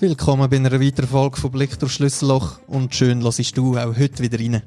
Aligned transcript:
Willkommen 0.00 0.50
bei 0.50 0.56
einer 0.56 0.80
weiteren 0.80 1.08
Folge 1.08 1.40
von 1.40 1.52
Blick 1.52 1.78
durch 1.78 1.92
Schlüsselloch 1.92 2.58
und 2.66 2.92
schön 2.92 3.20
lassest 3.20 3.56
du 3.56 3.78
auch 3.78 3.96
heute 3.96 4.24
wieder 4.24 4.40
rein. 4.40 4.60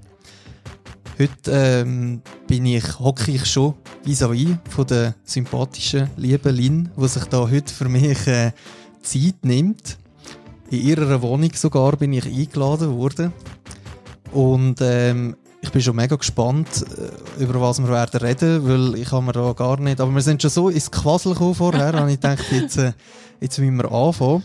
Heute 1.20 1.52
ähm, 1.52 2.22
bin 2.48 2.66
ich, 2.66 2.98
hocke 2.98 3.32
ich 3.32 3.46
schon 3.46 3.74
vis-à-vis 4.06 4.58
von 4.70 4.88
der 4.88 5.16
sympathischen 5.26 6.10
lieben 6.16 6.56
Lin, 6.56 6.90
die 6.96 7.08
sich 7.10 7.26
da 7.26 7.50
heute 7.50 7.74
für 7.74 7.90
mich 7.90 8.26
äh, 8.26 8.54
Zeit 9.02 9.44
nimmt. 9.44 9.98
In 10.70 10.82
ihrer 10.82 11.22
Wohnung 11.22 11.52
sogar 11.54 11.98
bin 11.98 12.14
ich 12.14 12.26
eingeladen 12.26 12.96
worden. 12.98 13.34
Und 14.32 14.78
ähm, 14.80 15.36
ich 15.60 15.72
bin 15.74 15.82
schon 15.82 15.98
mega 15.98 16.16
gespannt, 16.16 16.86
äh, 16.98 17.44
über 17.44 17.60
was 17.60 17.80
wir 17.80 17.90
werden 17.90 18.22
reden, 18.22 18.66
weil 18.66 18.96
ich 18.96 19.12
habe 19.12 19.26
mir 19.26 19.34
da 19.34 19.52
gar 19.52 19.78
nicht... 19.78 20.00
Aber 20.00 20.16
wir 20.16 20.22
sind 20.22 20.42
schon 20.42 20.52
so 20.52 20.70
ins 20.70 20.90
Quassel 20.90 21.34
gekommen 21.34 21.54
vorher 21.54 21.94
und 22.02 22.08
ich 22.08 22.20
dachte, 22.20 22.56
jetzt, 22.56 22.78
äh, 22.78 22.94
jetzt 23.42 23.60
müssen 23.60 23.76
wir 23.76 23.92
anfangen. 23.92 24.44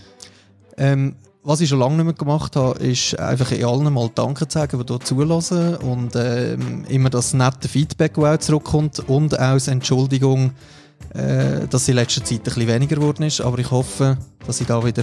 Ähm, 0.77 1.17
was 1.45 1.61
ich 1.61 1.69
schon 1.69 1.81
lange 1.81 1.97
nicht 1.97 2.05
mehr 2.05 2.15
gemacht 2.15 2.55
habe, 2.55 2.79
ist 2.79 3.19
einfach 3.19 3.51
in 3.51 3.65
allen 3.65 3.93
mal 3.93 4.09
Danke 4.15 4.47
zu 4.47 4.59
sagen, 4.59 4.79
die 4.79 4.93
hier 4.93 5.01
zulassen 5.01 5.77
und 5.77 6.15
ähm, 6.15 6.85
immer 6.89 7.11
das 7.11 7.35
nette 7.35 7.69
Feedback, 7.69 8.15
das 8.15 8.25
auch 8.25 8.39
zurückkommt 8.39 9.01
und 9.09 9.35
auch 9.37 9.41
als 9.43 9.67
Entschuldigung, 9.67 10.53
äh, 11.15 11.67
dass 11.69 11.89
in 11.89 11.97
letzter 11.97 12.25
Zeit 12.25 12.39
ein 12.39 12.45
bisschen 12.45 12.69
weniger 12.69 12.97
geworden 12.97 13.25
ist, 13.25 13.41
aber 13.41 13.59
ich 13.59 13.71
hoffe, 13.71 14.19
dass 14.47 14.61
ich 14.61 14.69
da 14.69 14.85
wieder 14.85 15.03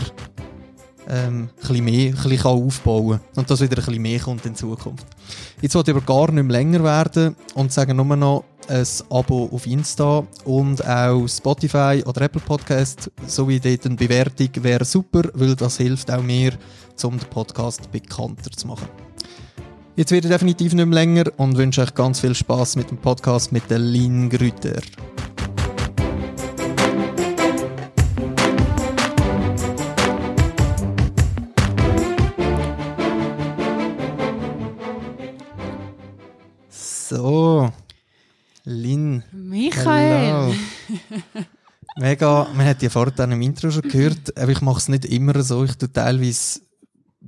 ähm, 1.10 1.50
ein 1.70 1.84
mehr 1.84 2.14
ein 2.14 2.14
bisschen 2.14 2.46
aufbauen 2.46 3.20
kann 3.20 3.22
und 3.36 3.50
dass 3.50 3.60
wieder 3.60 3.78
ein 3.78 3.86
bisschen 3.86 4.02
mehr 4.02 4.20
kommt 4.20 4.46
in 4.46 4.56
Zukunft. 4.56 5.08
Jetzt 5.62 5.76
wollte 5.76 5.92
ich 5.92 5.98
aber 5.98 6.06
gar 6.06 6.32
nicht 6.32 6.44
mehr 6.44 6.58
länger 6.58 6.84
werden 6.84 7.36
und 7.56 7.74
sage 7.74 7.94
nur 7.94 8.16
noch 8.16 8.46
ein 8.70 8.86
Abo 9.10 9.50
auf 9.52 9.66
Insta 9.66 10.24
und 10.46 10.86
auch 10.86 11.28
Spotify 11.28 12.04
oder 12.06 12.22
Apple 12.22 12.42
Podcast 12.42 13.12
sowie 13.26 13.60
dort 13.60 13.86
eine 13.86 13.96
Bewertung 13.96 14.50
wäre 14.62 14.86
super, 14.86 15.24
weil 15.34 15.56
das 15.56 15.78
hilft 15.78 16.12
auch 16.12 16.22
mir, 16.22 16.54
um 17.04 17.18
den 17.18 17.30
Podcast 17.30 17.92
bekannter 17.92 18.52
zu 18.52 18.68
machen. 18.68 18.88
Jetzt 19.96 20.12
wird 20.12 20.26
er 20.26 20.32
definitiv 20.32 20.74
nicht 20.74 20.86
mehr 20.86 20.96
länger 20.96 21.26
und 21.38 21.58
wünsche 21.58 21.82
euch 21.82 21.94
ganz 21.94 22.20
viel 22.20 22.36
Spaß 22.36 22.76
mit 22.76 22.90
dem 22.92 22.98
Podcast 22.98 23.52
mit 23.52 23.70
der 23.70 23.80
Lin 23.80 24.30
Grüter. 24.30 24.80
So, 36.70 37.72
Lin. 38.70 39.24
Michael. 39.32 40.54
Mega, 41.98 42.48
man 42.54 42.68
hat 42.68 42.82
ja 42.84 42.90
vorhin 42.90 43.32
im 43.32 43.42
Intro 43.42 43.72
schon 43.72 43.82
gehört, 43.82 44.38
aber 44.38 44.52
ich 44.52 44.62
mache 44.62 44.78
es 44.78 44.88
nicht 44.90 45.06
immer 45.06 45.42
so. 45.42 45.64
Ich 45.64 45.76
tue 45.76 45.92
teilweise, 45.92 46.62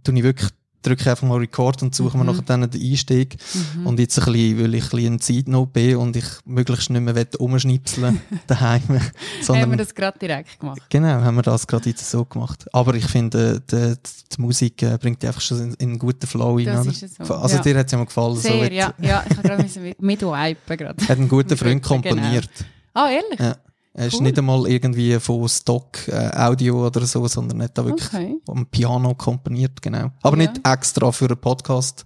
tue 0.04 0.16
ich 0.16 0.24
wirklich, 0.24 0.52
drücke 0.82 1.10
einfach 1.10 1.28
mal 1.28 1.38
Record 1.38 1.82
und 1.84 1.94
suche 1.94 2.18
mir 2.18 2.26
nachher 2.26 2.42
dann 2.42 2.70
den 2.70 2.82
Einstieg. 2.82 3.38
Und 3.86 4.00
jetzt 4.00 4.18
ein 4.20 4.26
bisschen, 4.26 4.60
weil 4.64 4.74
ich 4.76 4.84
ein 4.86 4.90
bisschen 4.90 5.20
Zeitnot 5.20 5.74
bin 5.74 5.96
und 5.98 6.16
ich 6.16 6.26
möglichst 6.46 6.90
nicht 6.90 7.02
mehr 7.02 7.26
umschnipseln 7.40 8.22
daheim. 8.48 8.82
Haben 8.88 9.02
sondern 9.42 9.70
wir 9.72 9.78
das 9.78 9.94
gerade 9.94 10.18
direkt 10.20 10.60
gemacht? 10.60 10.82
Genau, 10.90 11.08
haben 11.22 11.36
wir 11.36 11.42
das 11.44 11.68
gerade 11.68 11.90
jetzt 11.90 12.10
so 12.10 12.26
gemacht. 12.26 12.66
Aber 12.74 12.94
ich 12.96 13.06
finde, 13.06 13.62
die, 13.72 13.94
die 14.36 14.42
Musik 14.42 14.82
äh, 14.84 14.98
bringt 15.00 15.22
dich 15.22 15.28
einfach 15.28 15.42
schon 15.42 15.60
in, 15.60 15.74
in 15.76 15.90
einen 15.90 16.00
guten 16.00 16.26
Flow 16.28 16.56
rein. 16.58 16.66
Das 16.66 16.82
oder? 16.88 16.90
ist 16.92 17.26
so, 17.26 17.34
Also 17.36 17.56
ja. 17.58 17.62
dir 17.62 17.78
hat 17.78 17.86
es 17.86 17.92
ja 17.92 17.98
mal 17.98 18.06
gefallen. 18.06 18.36
so 18.36 18.42
Sehr, 18.42 18.58
mit- 18.64 18.74
ja. 18.74 18.94
ja. 19.02 19.24
Ich 19.30 19.38
habe 19.38 19.48
gerade 19.48 19.64
mit- 19.80 20.02
mitwipen 20.02 20.78
gerade. 20.78 21.04
Hat 21.08 21.18
einen 21.18 21.30
guten 21.30 21.58
Freund 21.58 21.82
Genau. 21.84 22.02
komponiert. 22.02 22.50
Ah, 22.94 23.10
ehrlich? 23.10 23.40
Ja. 23.40 23.56
Er 23.94 24.08
ist 24.08 24.16
Cool. 24.16 24.22
nicht 24.24 24.38
einmal 24.38 24.68
irgendwie 24.68 25.20
von 25.20 25.48
Stock 25.50 26.08
äh, 26.08 26.30
Audio 26.38 26.88
oder 26.88 27.06
so, 27.06 27.28
sondern 27.28 27.62
hat 27.62 27.78
da 27.78 27.84
wirklich 27.86 28.08
Okay. 28.08 28.38
am 28.48 28.66
Piano 28.68 29.14
komponiert, 29.16 29.82
genau. 29.82 30.12
Aber 30.22 30.38
Ja. 30.42 30.50
nicht 30.50 30.66
extra 30.66 31.12
für 31.12 31.26
einen 31.26 31.38
Podcast. 31.38 32.06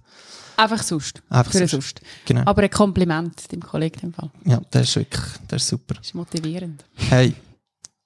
Einfach 0.56 0.82
sonst. 0.82 1.22
Einfach 1.28 1.52
Für 1.52 1.58
sonst. 1.58 1.70
sonst. 1.70 2.00
Genau. 2.24 2.42
Aber 2.46 2.62
ein 2.62 2.70
Kompliment 2.70 3.52
dem 3.52 3.60
Kollegen 3.60 4.00
im 4.06 4.12
Fall. 4.14 4.30
Ja, 4.44 4.60
das 4.70 4.88
ist 4.88 4.96
wirklich, 4.96 5.24
das 5.48 5.62
ist 5.62 5.68
super. 5.68 5.94
Das 5.94 6.06
ist 6.06 6.14
motivierend. 6.14 6.84
Hey, 6.94 7.34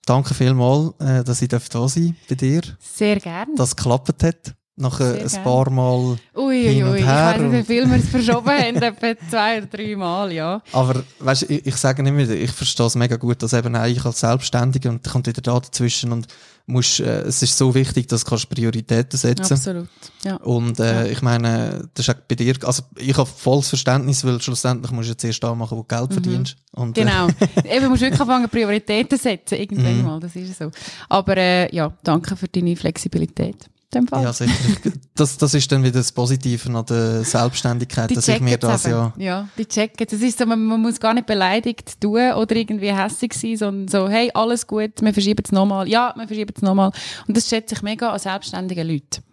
danke 0.04 0.34
vielmals, 0.34 0.92
äh, 0.98 1.22
dass 1.24 1.40
ich 1.40 1.48
da 1.48 1.60
sein 1.60 2.16
bei 2.28 2.34
dir. 2.34 2.60
Sehr 2.80 3.18
gerne. 3.20 3.54
Dass 3.56 3.70
es 3.70 3.76
geklappt 3.76 4.22
hat. 4.24 4.54
Nach 4.80 4.98
äh, 4.98 5.04
ein 5.20 5.28
gerne. 5.28 5.44
paar 5.44 5.70
Mal. 5.70 6.16
Ui, 6.36 6.62
hin 6.62 6.84
und 6.84 6.90
ui. 6.92 6.98
Ich 6.98 7.04
her 7.04 7.34
weiß 7.36 7.40
nicht, 7.42 7.68
wie 7.68 7.74
viel 7.74 7.88
wir 7.90 7.96
es 7.98 8.08
verschoben 8.08 8.48
haben. 8.48 8.76
Etwa 8.82 9.14
zwei 9.30 9.58
oder 9.58 9.66
drei 9.66 9.94
Mal, 9.96 10.32
ja. 10.32 10.62
Aber 10.72 11.02
weißt, 11.18 11.42
ich, 11.50 11.66
ich 11.66 11.76
sage 11.76 12.02
nicht 12.02 12.12
mehr, 12.14 12.30
ich 12.30 12.50
verstehe 12.50 12.86
es 12.86 12.94
mega 12.96 13.16
gut, 13.16 13.42
dass 13.42 13.52
eben 13.52 13.74
ich 13.84 14.04
als 14.04 14.20
Selbstständiger 14.20 14.90
und 14.90 15.04
kommt 15.08 15.26
wieder 15.26 15.42
da 15.42 15.60
dazwischen 15.60 16.12
und 16.12 16.26
musst, 16.66 17.00
äh, 17.00 17.22
es 17.22 17.42
ist 17.42 17.58
so 17.58 17.74
wichtig, 17.74 18.06
dass 18.08 18.22
du 18.22 18.30
kannst 18.30 18.48
Prioritäten 18.48 19.18
setzen 19.18 19.54
Absolut. 19.54 19.88
Ja. 20.24 20.36
Und 20.36 20.78
äh, 20.78 21.04
Ja. 21.06 21.10
ich 21.10 21.20
meine, 21.20 21.88
das 21.94 22.06
ist 22.08 22.14
auch 22.14 22.20
bei 22.28 22.36
dir, 22.36 22.54
also 22.64 22.82
ich 22.96 23.16
habe 23.16 23.28
volles 23.28 23.68
Verständnis, 23.70 24.24
weil 24.24 24.40
schlussendlich 24.40 24.92
musst 24.92 25.08
du 25.08 25.12
jetzt 25.12 25.24
erst 25.24 25.42
da 25.42 25.54
machen, 25.54 25.76
wo 25.76 25.82
du 25.82 25.88
Geld 25.88 26.12
verdienst. 26.12 26.56
Und, 26.72 26.96
äh, 26.96 27.04
Mhm. 27.04 27.08
Genau. 27.08 27.26
Eben, 27.74 27.84
du 27.84 27.90
musst 27.90 28.02
wirklich 28.02 28.20
anfangen, 28.20 28.48
Prioritäten 28.48 29.18
zu 29.18 29.22
setzen. 29.22 29.58
Irgendwann 29.58 29.98
Mhm. 29.98 30.04
mal, 30.04 30.20
das 30.20 30.36
ist 30.36 30.56
so. 30.58 30.70
Aber 31.08 31.36
äh, 31.36 31.74
ja, 31.74 31.92
danke 32.04 32.36
für 32.36 32.46
deine 32.48 32.76
Flexibilität. 32.76 33.66
Dem 33.92 34.06
Fall. 34.06 34.22
ja, 34.22 34.32
sicher. 34.32 34.52
Das, 35.16 35.36
das 35.36 35.52
ist 35.52 35.70
dann 35.72 35.82
wieder 35.82 35.98
das 35.98 36.12
Positive 36.12 36.72
an 36.72 36.86
der 36.86 37.24
Selbstständigkeit, 37.24 38.08
Die 38.08 38.14
dass 38.14 38.28
ich 38.28 38.40
mir 38.40 38.56
das 38.56 38.84
eben. 38.84 38.94
ja... 38.94 39.12
Ja, 39.16 39.48
die 39.58 39.66
checken. 39.66 40.06
Das 40.08 40.20
ist 40.20 40.38
so, 40.38 40.46
man, 40.46 40.64
man 40.64 40.80
muss 40.80 41.00
gar 41.00 41.12
nicht 41.12 41.26
beleidigt 41.26 42.00
tun 42.00 42.32
oder 42.32 42.56
irgendwie 42.56 42.94
hässlich 42.94 43.34
sein, 43.34 43.56
sondern 43.56 43.88
so, 43.88 44.08
hey, 44.08 44.30
alles 44.32 44.66
gut, 44.66 44.92
wir 45.00 45.12
verschieben 45.12 45.42
es 45.44 45.50
nochmal. 45.50 45.88
Ja, 45.88 46.14
wir 46.16 46.26
verschieben 46.26 46.54
es 46.54 46.62
nochmal. 46.62 46.92
Und 47.26 47.36
das 47.36 47.48
schätze 47.48 47.74
ich 47.74 47.82
mega 47.82 48.10
an 48.10 48.18
selbstständigen 48.18 48.86
Leuten. 48.86 49.24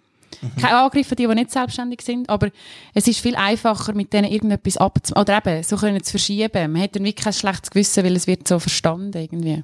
Mhm. 0.42 0.62
Kein 0.62 0.74
Angriff 0.74 1.12
an 1.12 1.16
die, 1.16 1.28
die 1.28 1.36
nicht 1.36 1.52
selbstständig 1.52 2.02
sind, 2.02 2.30
aber 2.30 2.50
es 2.94 3.08
ist 3.08 3.20
viel 3.20 3.36
einfacher, 3.36 3.94
mit 3.94 4.12
denen 4.12 4.32
irgendetwas 4.32 4.78
abzumachen. 4.78 5.22
Oder 5.22 5.38
eben, 5.38 5.64
so 5.64 5.78
können 5.78 6.04
zu 6.04 6.12
verschieben. 6.12 6.72
Man 6.72 6.82
hat 6.82 6.96
dann 6.96 7.04
wirklich 7.04 7.24
kein 7.24 7.34
schlechtes 7.34 7.70
Gewissen, 7.70 8.04
weil 8.04 8.16
es 8.16 8.28
wird 8.28 8.48
so 8.48 8.60
verstanden 8.60 9.18
irgendwie. 9.18 9.64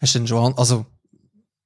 Hast 0.00 0.14
du 0.14 0.18
denn 0.18 0.26
schon, 0.26 0.58
also 0.58 0.84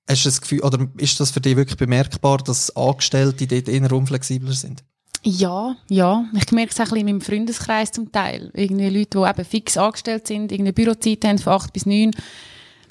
hast 0.08 0.24
du 0.24 0.28
das 0.28 0.40
Gefühl, 0.40 0.60
oder 0.60 0.86
ist 0.98 1.18
das 1.20 1.30
für 1.30 1.40
dich 1.40 1.56
wirklich 1.56 1.76
bemerkbar, 1.76 2.38
dass 2.38 2.74
Angestellte 2.76 3.46
dort 3.46 3.68
eher 3.68 3.92
unflexibler 3.92 4.52
sind? 4.52 4.84
Ja, 5.22 5.76
ja. 5.88 6.24
Ich 6.34 6.52
merke 6.52 6.70
es 6.70 6.76
auch 6.76 6.84
ein 6.84 6.84
bisschen 6.84 6.98
in 6.98 7.06
meinem 7.06 7.20
Freundeskreis 7.20 7.90
zum 7.90 8.12
Teil. 8.12 8.50
Irgendwie 8.54 8.88
Leute, 8.88 9.18
die 9.18 9.28
eben 9.28 9.44
fix 9.44 9.76
angestellt 9.76 10.28
sind, 10.28 10.52
irgendeine 10.52 10.72
Bürozeit 10.72 11.24
haben 11.24 11.38
von 11.38 11.54
8 11.54 11.72
bis 11.72 11.84
9. 11.84 12.12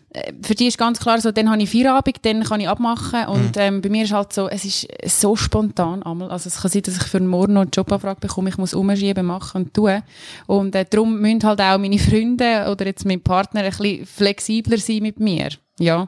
Äh, 0.10 0.34
Für 0.42 0.54
die 0.54 0.68
ist 0.68 0.78
ganz 0.78 1.00
klar 1.00 1.22
so, 1.22 1.32
dann 1.32 1.50
habe 1.50 1.62
ich 1.62 1.70
Feierabend, 1.70 2.18
dann 2.24 2.44
kann 2.44 2.60
ich 2.60 2.68
abmachen. 2.68 3.28
Und 3.28 3.56
ähm, 3.56 3.82
bei 3.82 3.88
mir 3.88 4.04
ist 4.04 4.12
halt 4.12 4.34
so, 4.34 4.50
es 4.50 4.66
ist 4.66 4.86
so 5.06 5.38
spontan 5.38 6.04
einmal. 6.04 6.30
Also 6.30 6.50
es 6.50 6.62
kann 6.62 6.72
sein, 6.72 6.82
dass 6.82 6.98
ich 6.98 7.04
für 7.04 7.22
morgen 7.22 7.54
noch 7.54 7.62
eine 7.62 7.72
Jobanfrage 7.74 8.20
bekomme, 8.20 8.50
ich 8.50 8.58
muss 8.58 8.74
umschieben, 8.74 9.26
machen 9.26 9.64
und 9.64 9.74
tun. 9.74 10.02
Und 10.46 10.76
äh, 10.76 10.86
darum 10.90 11.22
müssen 11.22 11.44
halt 11.44 11.62
auch 11.62 11.78
meine 11.78 12.00
Freunde 12.00 12.68
oder 12.70 12.86
jetzt 12.86 13.06
mein 13.06 13.22
Partner 13.22 13.62
ein 13.62 13.70
bisschen 13.70 14.06
flexibler 14.06 14.78
sein 14.78 15.04
mit 15.04 15.22
mir. 15.22 15.52
Ja. 15.80 16.08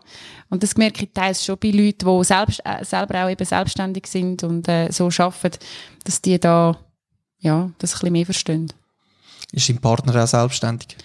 Und 0.50 0.64
das 0.64 0.78
merke 0.78 1.04
ich 1.04 1.14
teils 1.14 1.44
schon 1.44 1.58
bei 1.58 1.72
Leuten, 1.72 2.06
die 2.08 2.24
selbst, 2.24 2.62
äh, 2.64 2.84
selber 2.86 3.26
auch 3.26 3.30
eben 3.30 3.46
selbstständig 3.46 4.08
sind 4.08 4.44
und 4.44 4.68
äh, 4.68 4.92
so 4.92 5.10
arbeiten, 5.18 5.58
dass 6.04 6.22
die 6.22 6.40
da, 6.40 6.78
ja, 7.40 7.70
das 7.80 7.94
ein 7.94 8.00
bisschen 8.00 8.14
mehr 8.14 8.26
verstehen. 8.26 8.72
Ist 9.52 9.70
dein 9.70 9.80
Partner 9.80 10.24
auch 10.24 10.28
selbstständig? 10.28 10.96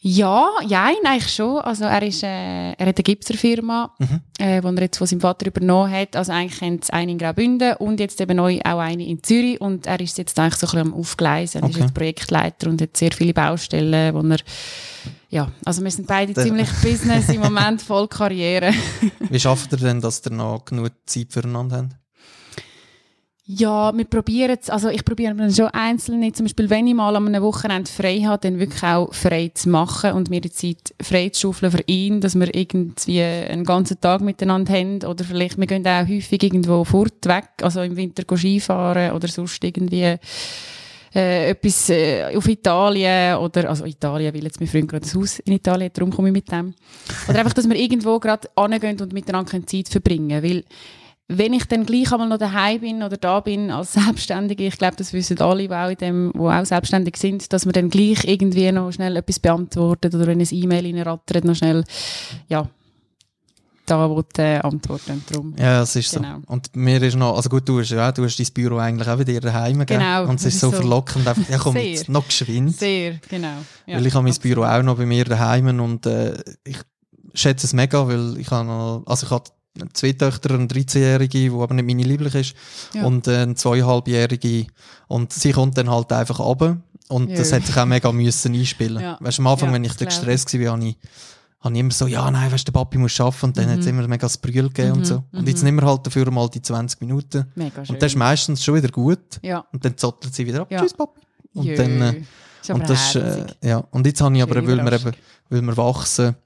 Ja, 0.00 0.48
ja, 0.66 0.84
eigentlich 0.84 1.28
schon. 1.32 1.58
Also 1.58 1.84
er 1.84 2.00
ist, 2.04 2.22
äh, 2.22 2.26
er 2.72 2.86
hat 2.86 2.96
eine 2.96 3.02
Gipserfirma, 3.02 3.92
Mhm. 3.98 4.20
äh, 4.38 4.60
die 4.60 4.66
er 4.76 4.82
jetzt 4.82 4.98
von 4.98 5.06
seinem 5.08 5.20
Vater 5.20 5.46
übernommen 5.46 5.90
hat. 5.92 6.14
Also 6.14 6.30
eigentlich 6.32 6.60
haben 6.60 6.80
sie 6.80 6.92
eine 6.92 7.10
in 7.12 7.18
Graubünden 7.18 7.74
und 7.78 7.98
jetzt 7.98 8.20
eben 8.20 8.36
neu 8.36 8.60
auch 8.64 8.78
eine 8.78 9.04
in 9.04 9.22
Zürich 9.24 9.60
und 9.60 9.88
er 9.88 9.98
ist 9.98 10.16
jetzt 10.16 10.38
eigentlich 10.38 10.54
so 10.54 10.68
ein 10.68 10.70
bisschen 10.84 10.92
am 10.92 10.94
Aufgleisen. 10.94 11.62
Er 11.64 11.68
ist 11.70 11.78
jetzt 11.78 11.94
Projektleiter 11.94 12.70
und 12.70 12.80
hat 12.80 12.96
sehr 12.96 13.10
viele 13.10 13.34
Baustellen, 13.34 14.14
wo 14.14 14.20
er, 14.32 14.38
ja, 15.30 15.50
also 15.64 15.82
wir 15.82 15.90
sind 15.90 16.06
beide 16.06 16.32
Der- 16.32 16.44
ziemlich 16.44 16.68
Business 16.82 17.28
im 17.30 17.40
Moment, 17.40 17.82
voll 17.82 18.06
Karriere. 18.06 18.72
Wie 19.28 19.40
schafft 19.40 19.72
ihr 19.72 19.78
denn, 19.78 20.00
dass 20.00 20.22
ihr 20.24 20.30
noch 20.32 20.64
genug 20.64 20.92
Zeit 21.06 21.32
füreinander 21.32 21.76
habt? 21.78 21.96
Ja, 23.50 23.96
wir 23.96 24.04
probieren 24.04 24.58
es, 24.60 24.68
also 24.68 24.90
ich 24.90 25.02
probiere 25.06 25.34
dann 25.34 25.50
schon 25.50 25.68
einzelne, 25.68 26.30
zum 26.32 26.44
Beispiel 26.44 26.68
wenn 26.68 26.86
ich 26.86 26.92
mal 26.92 27.16
an 27.16 27.28
einem 27.28 27.42
Wochenende 27.42 27.90
frei 27.90 28.20
habe, 28.20 28.42
dann 28.42 28.58
wirklich 28.58 28.82
auch 28.82 29.14
frei 29.14 29.50
zu 29.54 29.70
machen 29.70 30.12
und 30.12 30.28
mir 30.28 30.42
die 30.42 30.50
Zeit 30.50 30.94
frei 31.00 31.30
zu 31.30 31.40
schaufeln 31.40 31.72
für 31.72 31.82
ihn, 31.86 32.20
dass 32.20 32.38
wir 32.38 32.54
irgendwie 32.54 33.22
einen 33.22 33.64
ganzen 33.64 33.98
Tag 34.02 34.20
miteinander 34.20 34.74
haben. 34.74 35.02
Oder 35.02 35.24
vielleicht, 35.24 35.56
wir 35.56 35.66
gehen 35.66 35.86
auch 35.86 36.06
häufig 36.06 36.42
irgendwo 36.42 36.84
fort 36.84 37.24
weg, 37.24 37.48
also 37.62 37.80
im 37.80 37.96
Winter 37.96 38.22
Skifahren 38.36 39.12
oder 39.12 39.28
sonst 39.28 39.64
irgendwie 39.64 40.18
äh, 41.14 41.48
etwas 41.48 41.88
äh, 41.88 42.36
auf 42.36 42.46
Italien 42.46 43.38
oder, 43.38 43.70
also 43.70 43.86
Italien, 43.86 44.34
weil 44.34 44.44
jetzt 44.44 44.60
mein 44.60 44.68
Freund 44.68 44.88
gerade 44.90 45.06
ein 45.06 45.14
Haus 45.14 45.38
in 45.38 45.54
Italien 45.54 45.90
darum 45.94 46.10
komme 46.12 46.28
ich 46.28 46.34
mit 46.34 46.52
dem. 46.52 46.74
Oder 47.26 47.38
einfach, 47.38 47.54
dass 47.54 47.66
wir 47.66 47.76
irgendwo 47.76 48.18
gerade 48.18 48.46
angehen 48.56 49.00
und 49.00 49.14
miteinander 49.14 49.66
Zeit 49.66 49.88
verbringen 49.88 50.42
weil 50.42 50.64
wenn 51.30 51.52
ich 51.52 51.66
dann 51.66 51.84
gleich 51.84 52.10
einmal 52.10 52.28
noch 52.28 52.38
daheim 52.38 52.80
bin 52.80 53.02
oder 53.02 53.18
da 53.18 53.40
bin 53.40 53.70
als 53.70 53.92
Selbstständige, 54.04 54.66
ich 54.66 54.78
glaube, 54.78 54.96
das 54.96 55.12
wissen 55.12 55.38
alle, 55.40 55.68
die 55.68 55.74
auch, 55.74 55.90
in 55.90 55.96
dem, 55.96 56.32
die 56.34 56.38
auch 56.40 56.64
selbstständig 56.64 57.16
sind, 57.16 57.52
dass 57.52 57.66
man 57.66 57.74
dann 57.74 57.90
gleich 57.90 58.24
irgendwie 58.24 58.72
noch 58.72 58.90
schnell 58.92 59.14
etwas 59.16 59.38
beantwortet 59.38 60.14
oder 60.14 60.26
wenn 60.26 60.40
ein 60.40 60.48
E-Mail 60.50 60.86
reinrattert, 60.86 61.44
noch 61.44 61.54
schnell, 61.54 61.84
ja. 62.48 62.66
da 63.84 64.22
äh, 64.38 64.58
antworten. 64.60 65.22
Drum. 65.30 65.54
Ja, 65.58 65.82
es 65.82 65.96
ist 65.96 66.14
Genau. 66.14 66.38
so. 66.46 66.52
Und 66.52 66.74
mir 66.74 67.02
ist 67.02 67.16
noch, 67.16 67.36
also 67.36 67.50
gut, 67.50 67.68
du 67.68 67.80
hast, 67.80 67.90
ja, 67.90 68.10
du 68.10 68.24
hast 68.24 68.38
dein 68.38 68.46
Büro 68.54 68.78
eigentlich 68.78 69.08
auch 69.08 69.16
bei 69.18 69.24
dir 69.24 69.40
daheim, 69.40 69.84
gell? 69.84 69.98
Genau, 69.98 70.22
Und 70.22 70.36
es 70.36 70.44
das 70.44 70.54
ist 70.54 70.60
so 70.60 70.70
so. 70.70 70.76
verlockend, 70.76 71.28
einfach, 71.28 71.46
ja 71.48 71.58
komm, 71.58 71.74
Sehr. 71.74 71.90
jetzt 71.90 72.08
noch 72.08 72.26
geschwind. 72.26 72.74
Sehr, 72.74 73.18
genau. 73.28 73.58
Ja, 73.86 73.96
weil 73.96 74.06
ich 74.06 74.14
habe 74.14 74.24
mein. 74.24 74.34
Büro 74.40 74.62
auch 74.64 74.82
noch 74.82 74.96
bei 74.96 75.04
mir 75.04 75.24
daheim 75.26 75.78
und 75.80 76.06
äh, 76.06 76.32
ich 76.64 76.78
schätze 77.34 77.66
es 77.66 77.74
mega, 77.74 78.06
weil 78.08 78.38
ich 78.38 78.50
habe 78.50 78.66
noch, 78.66 79.02
also 79.06 79.26
ich 79.26 79.30
habe 79.30 79.44
zwei 79.92 80.12
Töchter, 80.12 80.54
eine 80.54 80.66
13-Jährige, 80.66 81.38
die 81.38 81.50
aber 81.50 81.74
nicht 81.74 81.86
meine 81.86 82.02
lieblich 82.02 82.34
ist, 82.34 82.54
Ja. 82.94 83.04
und 83.04 83.26
äh, 83.28 83.38
eine 83.38 83.54
zweieinhalbjährige 83.54 84.66
und 85.08 85.32
sie 85.32 85.52
kommt 85.52 85.76
dann 85.78 85.90
halt 85.90 86.12
einfach 86.12 86.38
runter 86.40 86.78
und 87.08 87.30
das 87.36 87.52
hat 87.52 87.64
sich 87.66 87.76
auch 87.76 87.86
mega 87.86 88.12
müssen 88.12 88.54
einspielen. 88.54 89.02
Ja. 89.02 89.16
Weißt 89.20 89.38
du, 89.38 89.42
am 89.42 89.46
Anfang, 89.48 89.68
Ja, 89.70 89.74
wenn 89.74 89.84
ich 89.84 89.94
da 89.94 90.04
gestresst 90.04 90.52
war, 90.58 90.72
habe 90.72 90.84
ich, 90.86 90.96
habe 91.60 91.74
ich 91.74 91.80
immer 91.80 91.90
so, 91.90 92.06
ja, 92.06 92.30
nein, 92.30 92.52
weißt 92.52 92.68
du, 92.68 92.72
der 92.72 92.78
Papi 92.78 92.98
muss 92.98 93.18
arbeiten 93.20 93.46
und 93.46 93.56
dann 93.58 93.66
Mhm. 93.66 93.70
hat 93.72 93.78
es 93.80 93.86
immer 93.86 94.06
mega 94.06 94.26
das 94.26 94.36
Brühl 94.38 94.68
gegeben 94.68 94.92
und 94.92 94.98
Mhm, 95.00 95.04
so. 95.04 95.24
Und 95.32 95.48
jetzt 95.48 95.62
nehmen 95.62 95.80
wir 95.80 95.86
halt 95.88 96.06
dafür 96.06 96.30
mal 96.30 96.48
die 96.48 96.62
20 96.62 97.00
Minuten 97.00 97.46
Mega 97.54 97.84
schön. 97.84 97.94
und 97.96 98.02
das 98.02 98.12
ist 98.12 98.16
meistens 98.18 98.62
schon 98.64 98.74
wieder 98.76 98.88
gut 98.88 99.18
ja. 99.42 99.64
und 99.72 99.84
dann 99.84 99.96
zottelt 99.96 100.34
sie 100.34 100.46
wieder 100.46 100.62
ab. 100.62 100.68
Tschüss, 100.70 100.94
Papi. 100.94 101.20
Und 101.54 101.64
Jö. 101.64 101.74
dann, 101.76 102.00
äh, 102.02 102.22
und 102.72 102.88
das 102.90 103.14
äh, 103.14 103.46
ja. 103.62 103.78
Und 103.90 104.06
jetzt 104.06 104.20
habe 104.20 104.36
ich 104.36 104.42
aber, 104.42 104.56
weil 104.56 104.76
wir 104.84 104.92
eben, 104.92 105.12
weil 105.48 105.62
wir 105.62 105.76
wachsen, 105.78 106.36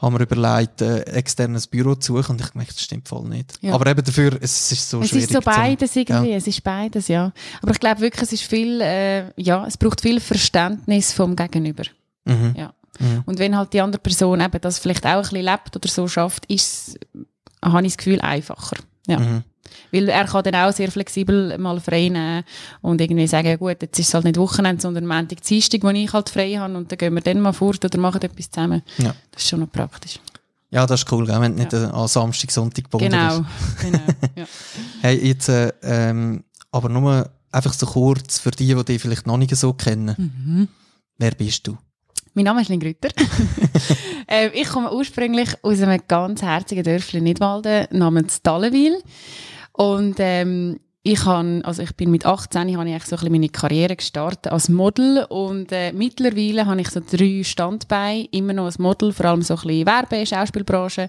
haben 0.00 0.14
wir 0.16 0.20
überlegt, 0.20 0.80
äh, 0.80 1.00
externes 1.02 1.66
Büro 1.66 1.94
zu 1.96 2.16
suchen 2.16 2.32
und 2.32 2.40
ich 2.40 2.52
gemerkt, 2.52 2.72
das 2.74 2.82
stimmt 2.82 3.08
voll 3.08 3.28
nicht. 3.28 3.54
Ja. 3.60 3.74
Aber 3.74 3.90
eben 3.90 4.02
dafür, 4.02 4.38
es 4.40 4.70
ist 4.72 4.88
so 4.88 5.00
Es 5.00 5.08
schwierig. 5.08 5.24
ist 5.24 5.32
so 5.32 5.40
beides 5.40 5.96
irgendwie, 5.96 6.32
es 6.32 6.46
ist 6.46 6.62
beides, 6.62 7.08
ja. 7.08 7.32
Aber 7.62 7.72
ich 7.72 7.80
glaube 7.80 8.00
wirklich, 8.00 8.22
es 8.22 8.32
ist 8.32 8.44
viel, 8.44 8.80
äh, 8.80 9.30
ja, 9.40 9.66
es 9.66 9.76
braucht 9.76 10.00
viel 10.00 10.20
Verständnis 10.20 11.12
vom 11.12 11.34
Gegenüber. 11.34 11.82
Mhm. 12.24 12.54
Ja. 12.56 12.72
Mhm. 13.00 13.22
Und 13.26 13.38
wenn 13.38 13.56
halt 13.56 13.72
die 13.72 13.80
andere 13.80 14.00
Person 14.00 14.40
eben 14.40 14.60
das 14.60 14.78
vielleicht 14.78 15.04
auch 15.04 15.10
ein 15.10 15.20
bisschen 15.22 15.44
lebt 15.44 15.74
oder 15.76 15.88
so 15.88 16.06
schafft, 16.06 16.46
ist 16.46 16.88
es, 16.88 16.98
habe 17.64 17.82
ich 17.86 17.92
das 17.94 17.98
Gefühl, 17.98 18.20
einfacher. 18.20 18.76
Ja. 19.06 19.18
Mhm. 19.18 19.42
Weil 19.92 20.08
er 20.08 20.24
kann 20.24 20.44
dann 20.44 20.54
auch 20.54 20.72
sehr 20.72 20.90
flexibel 20.90 21.56
mal 21.58 21.80
frei 21.80 22.08
nehmen 22.08 22.44
und 22.82 23.00
irgendwie 23.00 23.26
sagen, 23.26 23.48
ja 23.48 23.56
gut, 23.56 23.82
jetzt 23.82 23.98
ist 23.98 24.08
es 24.08 24.14
halt 24.14 24.24
nicht 24.24 24.36
Wochenende, 24.36 24.80
sondern 24.80 25.06
Montag, 25.06 25.42
Dienstag, 25.42 25.82
wo 25.82 25.88
ich 25.88 26.12
halt 26.12 26.28
frei 26.28 26.54
habe 26.54 26.76
und 26.76 26.90
dann 26.90 26.98
gehen 26.98 27.14
wir 27.14 27.20
dann 27.20 27.40
mal 27.40 27.52
fort 27.52 27.84
oder 27.84 27.98
machen 27.98 28.22
etwas 28.22 28.50
zusammen. 28.50 28.82
Ja. 28.98 29.14
Das 29.30 29.42
ist 29.42 29.48
schon 29.48 29.60
noch 29.60 29.70
praktisch. 29.70 30.18
Ja, 30.70 30.86
das 30.86 31.02
ist 31.02 31.12
cool, 31.12 31.26
gell, 31.26 31.40
wenn 31.40 31.56
du 31.56 31.62
nicht 31.62 31.72
äh, 31.72 31.86
an 31.86 32.08
Samstag, 32.08 32.50
Sonntag 32.50 32.84
gebunden 32.84 33.10
Genau, 33.10 33.38
bist. 33.38 33.80
genau. 33.80 34.00
Ja. 34.36 34.44
Hey, 35.00 35.28
jetzt, 35.28 35.48
äh, 35.48 35.72
ähm, 35.82 36.44
aber 36.70 36.88
nur 36.88 37.30
einfach 37.50 37.72
so 37.72 37.86
kurz 37.86 38.38
für 38.38 38.50
die, 38.50 38.74
die 38.74 38.84
dich 38.84 39.00
vielleicht 39.00 39.26
noch 39.26 39.38
nicht 39.38 39.54
so 39.56 39.72
kennen. 39.72 40.14
Mhm. 40.18 40.68
Wer 41.16 41.30
bist 41.32 41.66
du? 41.66 41.78
Mein 42.34 42.44
Name 42.44 42.60
ist 42.60 42.68
Lynn 42.68 42.80
Grütter. 42.80 43.08
ähm, 44.28 44.50
ich 44.54 44.68
komme 44.68 44.92
ursprünglich 44.92 45.48
aus 45.62 45.80
einem 45.80 46.00
ganz 46.06 46.42
herzigen 46.42 46.84
Dörfchen 46.84 47.18
in 47.18 47.24
Nidwalden 47.24 47.86
namens 47.90 48.42
Dallenwil. 48.42 49.02
Und 49.78 50.16
ähm, 50.18 50.80
ich, 51.04 51.24
han, 51.24 51.62
also 51.62 51.82
ich 51.82 51.94
bin 51.94 52.10
mit 52.10 52.26
18 52.26 52.76
habe 52.76 52.90
ich 52.90 53.04
so 53.04 53.16
meine 53.30 53.48
Karriere 53.48 53.94
gestartet 53.94 54.50
als 54.50 54.68
Model 54.68 55.24
und 55.28 55.70
äh, 55.70 55.92
mittlerweile 55.92 56.66
habe 56.66 56.80
ich 56.80 56.90
so 56.90 57.00
drei 57.00 57.44
Standbeine, 57.44 58.26
immer 58.32 58.54
noch 58.54 58.64
als 58.64 58.80
Model, 58.80 59.12
vor 59.12 59.26
allem 59.26 59.42
so 59.42 59.54
ein 59.54 59.60
bisschen 59.60 59.86
Werbe, 59.86 60.26
Schauspielbranche. 60.26 61.08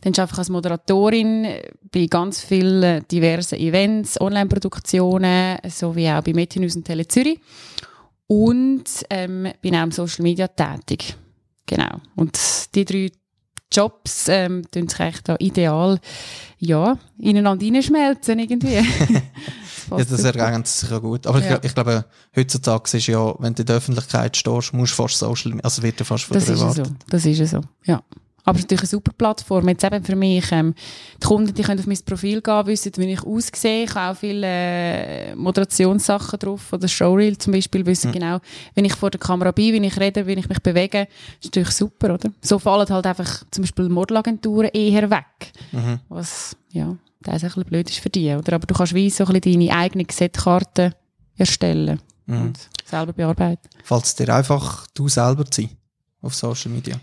Dann 0.00 0.12
arbeite 0.14 0.32
ich 0.32 0.38
als 0.38 0.48
Moderatorin 0.48 1.46
bei 1.92 2.06
ganz 2.06 2.42
vielen 2.42 3.06
diversen 3.06 3.60
Events, 3.60 4.20
Online-Produktionen, 4.20 5.58
sowie 5.68 6.10
auch 6.10 6.22
bei 6.22 6.32
Medienhaus 6.32 6.74
und 6.74 6.84
Tele 6.84 7.06
Zürich. 7.06 7.38
Und 8.26 8.84
ähm, 9.10 9.52
bin 9.62 9.76
auch 9.76 9.84
im 9.84 9.92
Social 9.92 10.24
Media 10.24 10.48
tätig. 10.48 11.14
Genau. 11.66 12.00
Und 12.16 12.36
die 12.74 12.84
drei 12.84 13.12
Jobs 13.72 14.26
ähm, 14.28 14.62
tun 14.70 14.88
sich 14.88 15.20
da 15.24 15.36
ideal 15.38 15.98
ja, 16.58 16.98
ineinander 17.18 17.66
reinschmelzen 17.66 18.38
irgendwie. 18.38 18.78
Ja, 19.90 19.96
das 20.04 20.22
ergänzt 20.22 20.80
sich 20.80 20.90
ja 20.90 20.98
gut. 20.98 21.26
Aber 21.26 21.42
Ja. 21.42 21.56
ich, 21.56 21.64
ich 21.64 21.74
glaube, 21.74 22.04
heutzutage 22.36 22.94
ist 22.98 23.06
ja, 23.06 23.34
wenn 23.38 23.54
du 23.54 23.62
in 23.62 23.66
der 23.66 23.76
Öffentlichkeit 23.76 24.36
stehst, 24.36 24.74
musst 24.74 24.92
du 24.92 24.96
fast 24.96 25.18
Social 25.18 25.52
Media, 25.52 25.64
also 25.64 25.82
wird 25.82 25.98
ja 25.98 26.04
fast 26.04 26.24
von 26.24 26.34
Das 26.34 26.44
dir 26.44 26.52
ist 26.52 26.60
erwartet. 26.60 26.86
so. 26.88 26.92
Das 27.08 27.24
ist 27.24 27.38
ja 27.38 27.46
so. 27.46 27.60
Ja. 27.86 28.02
Aber 28.48 28.56
es 28.58 28.64
ist 28.64 28.70
natürlich 28.70 28.82
eine 28.82 28.88
super 28.88 29.12
Plattform. 29.12 29.68
Jetzt 29.68 29.84
eben 29.84 30.02
für 30.04 30.16
mich, 30.16 30.50
ähm, 30.52 30.74
die 31.22 31.26
Kunden, 31.26 31.52
die 31.54 31.62
können 31.62 31.78
auf 31.80 31.86
mein 31.86 31.98
Profil 32.04 32.40
gehen, 32.40 32.66
wissen, 32.66 32.92
wie 32.96 33.12
ich 33.12 33.22
aussehe. 33.22 33.84
Ich 33.84 33.94
habe 33.94 34.12
auch 34.12 34.18
viele 34.18 34.46
äh, 34.46 35.34
Moderationssachen 35.34 36.38
drauf, 36.38 36.72
oder 36.72 36.88
Showreel 36.88 37.36
zum 37.38 37.52
Beispiel, 37.52 37.84
wissen 37.86 38.10
genau, 38.12 38.38
wenn 38.74 38.84
ich 38.84 38.94
vor 38.94 39.10
der 39.10 39.20
Kamera 39.20 39.50
bin, 39.50 39.74
wie 39.82 39.86
ich 39.86 40.00
rede, 40.00 40.26
wie 40.26 40.32
ich 40.32 40.48
mich 40.48 40.60
bewege. 40.60 41.06
Das 41.08 41.44
ist 41.44 41.44
natürlich 41.44 41.70
super, 41.70 42.14
oder? 42.14 42.30
So 42.40 42.58
fallen 42.58 42.88
halt 42.88 43.06
einfach 43.06 43.44
zum 43.50 43.62
Beispiel 43.62 43.88
Modelagenturen 43.88 44.70
eher 44.72 45.10
weg. 45.10 45.52
Mhm. 45.72 46.00
Was, 46.08 46.56
ja, 46.70 46.96
das 47.20 47.42
ein 47.44 47.48
bisschen 47.48 47.64
blöd 47.64 47.90
ist 47.90 47.98
für 47.98 48.10
die, 48.10 48.30
oder? 48.34 48.54
Aber 48.54 48.66
du 48.66 48.74
kannst 48.74 48.94
wie 48.94 49.10
so 49.10 49.24
ein 49.26 49.32
bisschen 49.40 49.60
deine 49.60 49.76
eigene 49.76 50.06
Setkarte 50.10 50.94
erstellen 51.36 52.00
Mhm. 52.26 52.42
und 52.42 52.58
selber 52.84 53.12
bearbeiten. 53.14 53.68
Fällt 53.82 54.04
es 54.04 54.14
dir 54.14 54.34
einfach, 54.34 54.86
du 54.94 55.08
selber 55.08 55.44
zu 55.46 55.62
sein 55.62 55.70
auf 56.20 56.34
Social 56.34 56.70
Media? 56.70 56.96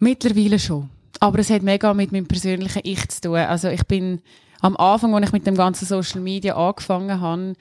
Mittlerweile 0.00 0.58
schon. 0.58 0.88
Aber 1.20 1.38
es 1.38 1.50
hat 1.50 1.62
mega 1.62 1.92
mit 1.94 2.10
meinem 2.10 2.26
persönlichen 2.26 2.80
Ich 2.82 3.06
zu 3.08 3.20
tun. 3.20 3.36
Also 3.36 3.68
ich 3.68 3.84
bin 3.84 4.20
am 4.60 4.76
Anfang, 4.76 5.14
als 5.14 5.26
ich 5.26 5.32
mit 5.32 5.46
dem 5.46 5.54
ganzen 5.54 5.84
Social 5.84 6.20
Media 6.20 6.56
angefangen 6.56 7.20
habe, 7.20 7.54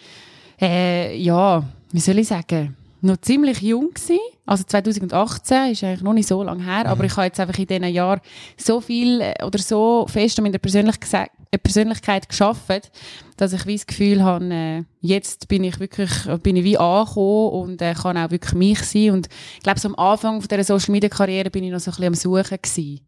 äh, 0.59 1.18
ja, 1.18 1.63
wie 1.91 2.00
soll 2.00 2.19
ich 2.19 2.27
sagen, 2.27 2.75
noch 3.01 3.17
ziemlich 3.17 3.61
jung 3.61 3.93
gewesen. 3.93 4.19
Also 4.45 4.63
2018 4.63 5.71
ist 5.71 5.83
eigentlich 5.83 6.01
noch 6.01 6.13
nicht 6.13 6.27
so 6.27 6.41
lange 6.43 6.63
her, 6.63 6.85
aber 6.85 7.03
ich 7.03 7.15
habe 7.15 7.27
jetzt 7.27 7.39
einfach 7.39 7.57
in 7.57 7.67
diesen 7.67 7.85
Jahren 7.85 8.19
so 8.57 8.81
viel 8.81 9.21
äh, 9.21 9.43
oder 9.43 9.59
so 9.59 10.05
fest 10.09 10.39
an 10.39 10.43
meiner 10.43 10.57
Persönlichkeit, 10.57 11.29
äh, 11.51 11.57
Persönlichkeit 11.57 12.27
geschafft, 12.27 12.91
dass 13.37 13.53
ich 13.53 13.65
wie 13.65 13.75
das 13.75 13.87
Gefühl 13.87 14.23
habe, 14.23 14.45
äh, 14.53 14.83
jetzt 15.01 15.47
bin 15.47 15.63
ich 15.63 15.79
wirklich, 15.79 16.11
bin 16.43 16.55
ich 16.55 16.63
wie 16.63 16.77
angekommen 16.77 17.49
und 17.51 17.81
äh, 17.81 17.93
kann 17.93 18.17
auch 18.17 18.31
wirklich 18.31 18.53
mich 18.53 18.79
sein. 18.81 19.11
Und 19.11 19.29
ich 19.57 19.63
glaube, 19.63 19.79
so 19.79 19.89
am 19.89 19.95
Anfang 19.95 20.41
von 20.41 20.47
dieser 20.47 20.63
Social 20.63 20.91
Media 20.91 21.09
Karriere 21.09 21.49
bin 21.49 21.63
ich 21.63 21.71
noch 21.71 21.79
so 21.79 21.91
ein 21.91 21.95
bisschen 21.95 22.33
am 22.33 22.43
Suchen 22.43 22.57
gewesen. 22.61 23.01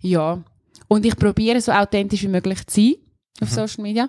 Ja. 0.00 0.42
Und 0.88 1.04
ich 1.04 1.16
probiere 1.16 1.60
so 1.60 1.72
authentisch 1.72 2.22
wie 2.22 2.28
möglich 2.28 2.66
zu 2.66 2.80
sein 2.80 2.94
auf 3.40 3.50
Social 3.50 3.82
Media. 3.82 4.08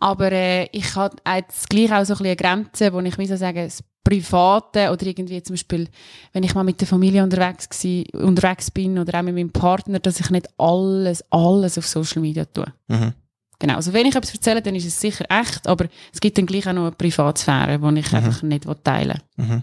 Aber 0.00 0.32
äh, 0.32 0.64
ich 0.72 0.96
habe 0.96 1.16
jetzt 1.36 1.68
gleich 1.68 1.92
auch 1.92 2.04
so 2.04 2.14
ein 2.14 2.18
bisschen 2.18 2.26
eine 2.26 2.36
Grenze, 2.36 2.92
wo 2.92 3.00
ich 3.00 3.18
wie 3.18 3.26
so 3.26 3.36
sagen, 3.36 3.70
Private 4.10 4.90
oder 4.90 5.06
irgendwie 5.06 5.42
zum 5.42 5.54
Beispiel, 5.54 5.88
wenn 6.32 6.42
ich 6.42 6.54
mal 6.54 6.64
mit 6.64 6.80
der 6.80 6.88
Familie 6.88 7.22
unterwegs, 7.22 7.68
gsi, 7.68 8.06
unterwegs 8.12 8.70
bin 8.70 8.98
oder 8.98 9.18
auch 9.18 9.22
mit 9.22 9.34
meinem 9.34 9.50
Partner, 9.50 9.98
dass 10.00 10.20
ich 10.20 10.30
nicht 10.30 10.48
alles, 10.58 11.24
alles 11.30 11.78
auf 11.78 11.86
Social 11.86 12.20
Media 12.20 12.44
tue. 12.44 12.66
Mhm. 12.88 13.12
Genau, 13.60 13.76
also 13.76 13.92
wenn 13.92 14.06
ich 14.06 14.16
etwas 14.16 14.34
erzähle, 14.34 14.62
dann 14.62 14.74
ist 14.74 14.86
es 14.86 15.00
sicher 15.00 15.26
echt, 15.28 15.66
aber 15.66 15.86
es 16.12 16.20
gibt 16.20 16.38
dann 16.38 16.46
gleich 16.46 16.66
auch 16.66 16.72
noch 16.72 16.82
eine 16.82 16.92
Privatsphäre, 16.92 17.78
die 17.78 18.00
ich 18.00 18.12
einfach 18.12 18.42
nicht 18.42 18.66
teilen 18.84 19.20
will. 19.36 19.46
Mhm. 19.46 19.62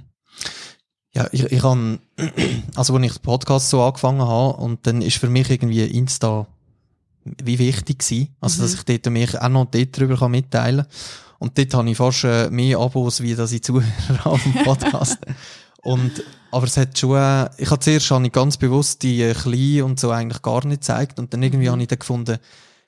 Ja, 1.15 1.27
ich, 1.31 1.45
ich 1.45 1.63
habe, 1.63 1.99
also 2.75 2.95
als 2.95 3.05
ich 3.05 3.13
den 3.13 3.21
Podcast 3.23 3.71
so 3.71 3.81
angefangen 3.81 4.21
habe, 4.21 4.61
und 4.61 4.85
dann 4.85 5.01
ist 5.01 5.17
für 5.17 5.29
mich 5.29 5.49
irgendwie 5.49 5.83
Insta 5.83 6.45
wie 7.43 7.59
wichtig 7.59 7.99
gewesen, 7.99 8.35
also 8.39 8.61
dass 8.61 8.75
ich 8.75 8.83
dort 8.83 9.07
mich 9.07 9.37
auch 9.39 9.49
noch 9.49 9.65
dort 9.65 9.97
drüber 9.97 10.15
kann 10.15 10.31
mitteilen 10.31 10.85
kann. 10.85 10.91
Und 11.39 11.57
dort 11.57 11.73
habe 11.73 11.89
ich 11.89 11.97
fast 11.97 12.23
äh, 12.23 12.49
mehr 12.49 12.79
Abos, 12.79 13.21
wie 13.21 13.35
dass 13.35 13.51
ich 13.51 13.63
Zuhörer 13.63 13.85
auf 14.25 14.41
dem 14.43 14.53
Podcast. 14.63 15.17
und, 15.83 16.23
aber 16.51 16.65
es 16.65 16.77
hat 16.77 16.97
schon, 16.97 17.17
äh, 17.17 17.49
ich 17.57 17.69
habe 17.69 17.79
zuerst 17.79 18.09
habe 18.11 18.25
ich 18.25 18.31
ganz 18.31 18.57
bewusst 18.57 19.03
die 19.03 19.21
äh, 19.21 19.33
Kleinen 19.33 19.83
und 19.83 19.99
so 19.99 20.11
eigentlich 20.11 20.41
gar 20.41 20.65
nicht 20.65 20.81
gezeigt 20.81 21.19
und 21.19 21.33
dann 21.33 21.43
irgendwie 21.43 21.69
habe 21.69 21.81
ich 21.81 21.87
dann 21.87 21.99
gefunden, 21.99 22.37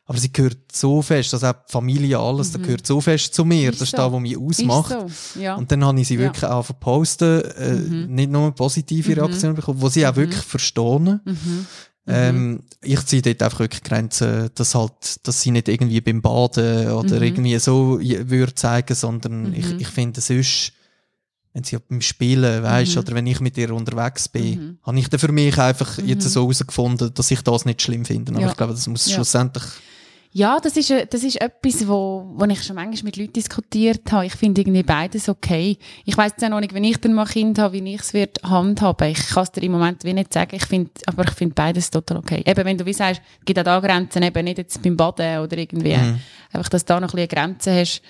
aber 0.06 0.18
sie 0.18 0.34
gehört 0.34 0.58
so 0.74 1.04
fest, 1.04 1.32
also 1.36 1.46
auch 1.46 1.54
die 1.54 1.72
Familie, 1.72 2.18
alles, 2.18 2.52
das 2.52 2.60
gehört 2.64 2.88
so 2.88 3.00
fest 3.00 3.32
zu 3.36 3.46
mir, 3.46 3.70
Ist 3.70 3.80
das 3.80 3.90
ist 3.90 3.92
so. 3.92 3.98
das, 3.98 4.12
was 4.12 4.20
mich 4.20 4.36
ausmacht. 4.38 4.90
So, 5.36 5.40
ja. 5.40 5.54
Und 5.56 5.72
dann 5.72 5.86
habe 5.86 6.02
ich 6.02 6.08
sie 6.08 6.16
Ja. 6.16 6.22
wirklich 6.22 6.46
auch 6.46 6.66
verposten, 6.66 7.42
äh, 7.44 7.74
nicht 8.08 8.32
nur 8.32 8.52
positive 8.56 9.16
Reaktionen 9.16 9.56
bekommen, 9.56 9.80
wo 9.80 9.88
sie 9.90 10.08
auch 10.08 10.16
wirklich 10.16 10.42
verstehen. 10.42 11.20
Mhm. 11.24 11.68
Ähm, 12.12 12.64
ich 12.82 13.06
ziehe 13.06 13.22
dort 13.22 13.42
einfach 13.44 13.60
wirklich 13.60 13.84
Grenzen, 13.84 14.50
dass 14.56 14.74
halt, 14.76 15.26
dass 15.28 15.42
sie 15.42 15.52
nicht 15.52 15.68
irgendwie 15.68 16.02
beim 16.02 16.22
Baden 16.22 16.92
oder 16.92 17.18
Mhm. 17.18 17.24
irgendwie 17.24 17.60
so 17.60 18.00
würde 18.00 18.56
zeigen, 18.56 18.96
sondern 18.96 19.54
ich, 19.54 19.72
ich 19.80 19.88
finde 19.88 20.20
sonst, 20.22 20.74
wenn 21.54 21.64
sie 21.64 21.78
beim 21.80 22.02
Spielen, 22.02 22.64
weißt, 22.64 22.96
Mhm. 22.96 23.00
oder 23.02 23.16
wenn 23.16 23.28
ich 23.28 23.40
mit 23.40 23.58
ihr 23.58 23.74
unterwegs 23.74 24.28
bin, 24.30 24.78
habe 24.84 25.00
ich 25.00 25.10
dann 25.10 25.20
für 25.20 25.32
mich 25.32 25.58
einfach 25.58 25.98
jetzt 26.00 26.30
so 26.30 26.42
herausgefunden, 26.42 27.12
dass 27.14 27.32
ich 27.32 27.42
das 27.42 27.66
nicht 27.66 27.82
schlimm 27.82 28.06
finde. 28.06 28.32
Aber 28.32 28.40
Mhm. 28.40 28.46
Ja. 28.46 28.52
ich 28.52 28.58
glaube, 28.58 28.74
das 28.74 28.88
muss 28.88 29.08
Ja. 29.08 29.16
schlussendlich, 29.16 29.64
Ja, 30.32 30.60
das 30.60 30.78
ist, 30.78 30.92
äh, 30.92 31.08
das 31.08 31.24
ist 31.24 31.42
etwas, 31.42 31.88
wo, 31.88 32.32
wo 32.36 32.46
ich 32.46 32.64
schon 32.64 32.76
manchmal 32.76 33.06
mit 33.06 33.18
Leuten 33.18 33.34
diskutiert 33.34 34.12
habe. 34.12 34.28
Ich 34.28 34.34
finde 34.34 34.62
irgendwie 34.62 34.84
beides 34.84 35.28
okay. 35.28 35.78
Ich 36.06 36.16
weiss 36.18 36.34
jetzt 36.34 36.44
auch 36.44 36.50
noch 36.50 36.60
nicht, 36.60 36.74
wenn 36.74 36.84
ich 36.84 36.98
dann 36.98 37.14
mal 37.14 37.26
Kind 37.26 37.58
habe, 37.58 37.74
wie 37.74 37.94
ich 37.96 38.02
es 38.02 38.14
wird 38.14 38.44
handhaben. 38.44 39.10
Ich 39.10 39.28
kann 39.30 39.44
es 39.44 39.52
dir 39.52 39.64
im 39.64 39.72
Moment 39.72 40.04
wie 40.04 40.14
nicht 40.14 40.32
sagen. 40.32 40.56
Ich 40.56 40.66
finde, 40.66 40.92
aber 41.08 41.24
ich 41.24 41.32
finde 41.32 41.56
beides 41.56 41.90
total 41.90 42.18
okay. 42.18 42.44
Eben, 42.46 42.64
wenn 42.64 42.78
du 42.78 42.86
wie 42.86 42.94
sagst, 42.94 43.22
es 43.40 43.46
gibt 43.46 43.58
auch 43.58 43.64
da 43.64 43.80
Grenzen, 43.80 44.22
eben 44.22 44.44
nicht 44.44 44.60
jetzt 44.60 44.82
beim 44.84 44.96
Baden 44.96 45.40
oder 45.40 45.58
irgendwie. 45.58 45.96
Einfach, 46.52 46.70
dass 46.70 46.86
du 46.86 46.94
da 46.94 47.00
noch 47.00 47.14
ein 47.14 47.26
bisschen 47.26 47.42
eine 47.42 47.54
Grenze 47.54 47.80
hast. 47.80 48.02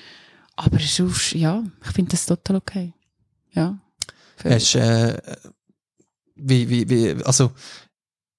Aber 0.57 0.79
sonst, 0.79 1.33
ja, 1.33 1.63
ich 1.85 1.91
finde 1.91 2.11
das 2.11 2.25
total 2.25 2.57
okay. 2.57 2.93
Ja. 3.53 3.79
Hast, 4.43 4.75
äh, 4.75 5.17
wie, 6.35 6.69
wie, 6.69 6.89
wie, 6.89 7.23
also, 7.23 7.51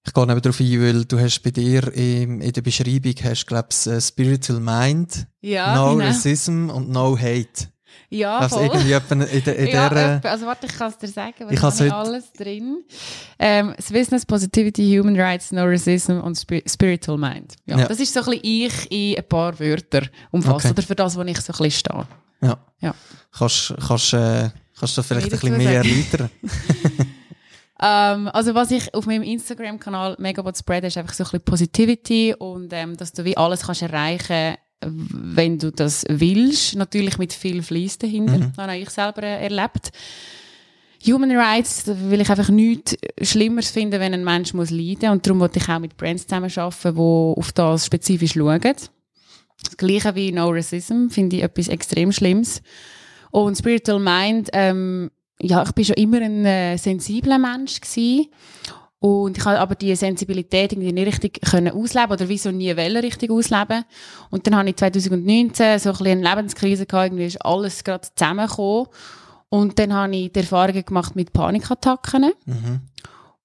Ich 0.07 0.15
gehe 0.15 0.23
eben 0.25 0.41
darauf 0.43 0.61
ein, 0.61 0.81
weil 0.83 1.05
du 1.05 1.19
hast 1.21 1.41
bei 1.43 1.51
dir 1.51 1.93
im, 1.95 2.41
in 2.41 2.53
der 2.53 2.63
Beschreibung 2.63 3.15
hast, 3.23 3.47
glaubst, 3.47 3.87
uh, 3.87 4.01
Spiritual 4.01 4.59
Mind, 4.61 5.27
Ja, 5.43 5.75
No 5.75 5.95
genau. 5.97 6.07
Racism 6.09 6.71
und 6.71 6.89
No 6.91 7.17
Hate. 7.19 7.69
Ja, 8.09 8.39
Also 8.39 8.57
voll. 8.57 8.65
irgendwie 8.67 8.93
in, 9.37 9.45
der, 9.45 9.57
in 9.57 9.67
ja, 9.73 9.89
der, 9.89 10.17
etwa. 10.17 10.29
also 10.31 10.47
warte, 10.47 10.67
ich 10.67 10.73
kann 10.73 10.91
es 10.91 10.99
dir 10.99 11.07
sagen, 11.09 11.35
was 11.41 11.53
Ich 11.81 11.85
habe 11.87 11.95
alles 11.95 12.33
drin. 12.33 12.83
Ähm, 13.39 13.75
das 13.77 13.93
Business, 13.93 14.25
Positivity, 14.27 14.97
Human 14.99 15.19
Rights, 15.21 15.53
No 15.53 15.63
Racism 15.65 16.19
und 16.19 16.37
Spi 16.37 16.63
Spiritual 16.67 17.19
Mind. 17.19 17.55
Ja, 17.67 17.79
Ja. 17.81 17.87
Das 17.89 18.01
ist 18.01 18.13
so 18.13 18.21
ein 18.21 18.27
bisschen 18.27 18.41
ich 18.45 18.91
in 18.91 19.17
ein 19.19 19.29
paar 19.29 19.59
Wörter 19.61 20.03
umfasst, 20.33 20.65
Okay. 20.67 20.71
oder 20.71 20.83
für 20.83 20.95
das, 20.97 21.15
wo 21.17 21.23
ich 21.23 21.41
so 21.41 21.53
ein 21.53 21.59
bisschen 21.59 21.71
stehe. 21.71 22.07
ja. 22.43 22.59
Ja. 22.81 22.95
Kannst, 23.37 23.75
kannst, 23.87 24.13
äh, 24.15 24.49
kannst 24.79 24.97
du 24.99 25.03
vielleicht 25.03 25.27
ein 25.27 25.31
bisschen 25.39 25.57
mehr 25.59 25.73
erläutern? 25.75 26.31
Ähm, 27.83 28.29
also 28.29 28.55
was 28.55 28.71
ich 28.71 28.93
auf 28.95 29.07
meinem 29.07 29.23
Instagram-Kanal 29.23 30.17
mega 30.19 30.43
spread 30.55 30.85
ist 30.85 30.99
einfach 30.99 31.15
so 31.15 31.25
ein 31.25 31.27
bisschen 31.27 31.45
Positivity 31.45 32.35
und 32.39 32.73
ähm, 32.73 32.97
dass 32.97 33.13
du 33.13 33.25
wie 33.25 33.37
alles 33.37 33.63
kannst 33.63 33.83
erreichen 33.83 34.57
wenn 34.83 35.59
du 35.59 35.71
das 35.71 36.05
willst. 36.09 36.75
Natürlich 36.75 37.19
mit 37.19 37.33
viel 37.33 37.63
Fleiss 37.63 37.99
dahinter. 37.99 38.39
Mhm. 38.39 38.53
Das 38.55 38.67
habe 38.67 38.79
ich 38.79 38.91
selber 38.91 39.23
äh, 39.23 39.45
erlebt. 39.45 39.91
Human 41.07 41.35
Rights, 41.35 41.85
da 41.85 41.97
will 42.11 42.21
ich 42.21 42.29
einfach 42.29 42.51
nichts 42.51 42.97
Schlimmeres 43.23 43.71
finden, 43.71 44.01
wenn 44.01 44.13
ein 44.13 44.25
Mensch 44.25 44.53
muss 44.53 44.71
leiden 44.71 45.11
und 45.11 45.27
darum 45.27 45.41
wollte 45.41 45.59
ich 45.59 45.69
auch 45.69 45.79
mit 45.79 45.97
Brands 45.97 46.27
zusammenarbeiten, 46.27 46.95
die 46.95 47.01
auf 47.01 47.53
das 47.53 47.87
spezifisch 47.87 48.35
schauen. 48.35 48.61
Das 48.61 49.77
Gleiche 49.79 50.15
wie 50.15 50.33
No 50.33 50.51
Racism 50.51 51.09
finde 51.09 51.37
ich 51.37 51.43
etwas 51.43 51.69
extrem 51.69 52.13
Schlimmes. 52.13 52.61
Und 53.31 53.57
Spiritual 53.57 53.99
Mind, 53.99 54.51
ähm, 54.53 55.11
ja, 55.43 55.63
ich 55.63 55.73
bin 55.73 55.85
schon 55.85 55.97
immer 55.97 56.21
ein 56.21 56.45
äh, 56.45 56.77
sensibler 56.77 57.39
Mensch 57.39 57.81
gewesen. 57.81 58.27
Und 58.99 59.39
ich 59.39 59.45
habe 59.47 59.59
aber 59.59 59.75
diese 59.77 59.97
Sensibilität 59.97 60.73
irgendwie 60.73 60.93
nicht 60.93 61.07
richtig 61.07 61.41
können 61.41 61.73
ausleben 61.73 62.13
oder 62.13 62.29
wieso 62.29 62.51
nie 62.51 62.77
wollen 62.77 62.99
richtig 62.99 63.31
ausleben. 63.31 63.85
Und 64.29 64.47
dann 64.47 64.57
habe 64.57 64.69
ich 64.69 64.77
2019 64.77 65.79
so 65.79 65.89
ein 65.89 65.97
bisschen 65.97 66.19
eine 66.19 66.29
Lebenskrise 66.29 66.85
gehabt, 66.85 67.07
irgendwie 67.07 67.25
ist 67.25 67.43
alles 67.43 67.83
gerade 67.83 68.07
zusammengekommen. 68.15 68.89
Und 69.49 69.79
dann 69.79 69.95
habe 69.95 70.15
ich 70.15 70.33
die 70.33 70.41
Erfahrungen 70.41 70.85
gemacht 70.85 71.17
mit 71.17 71.33
Panikattacken. 71.33 72.33
Mhm. 72.45 72.81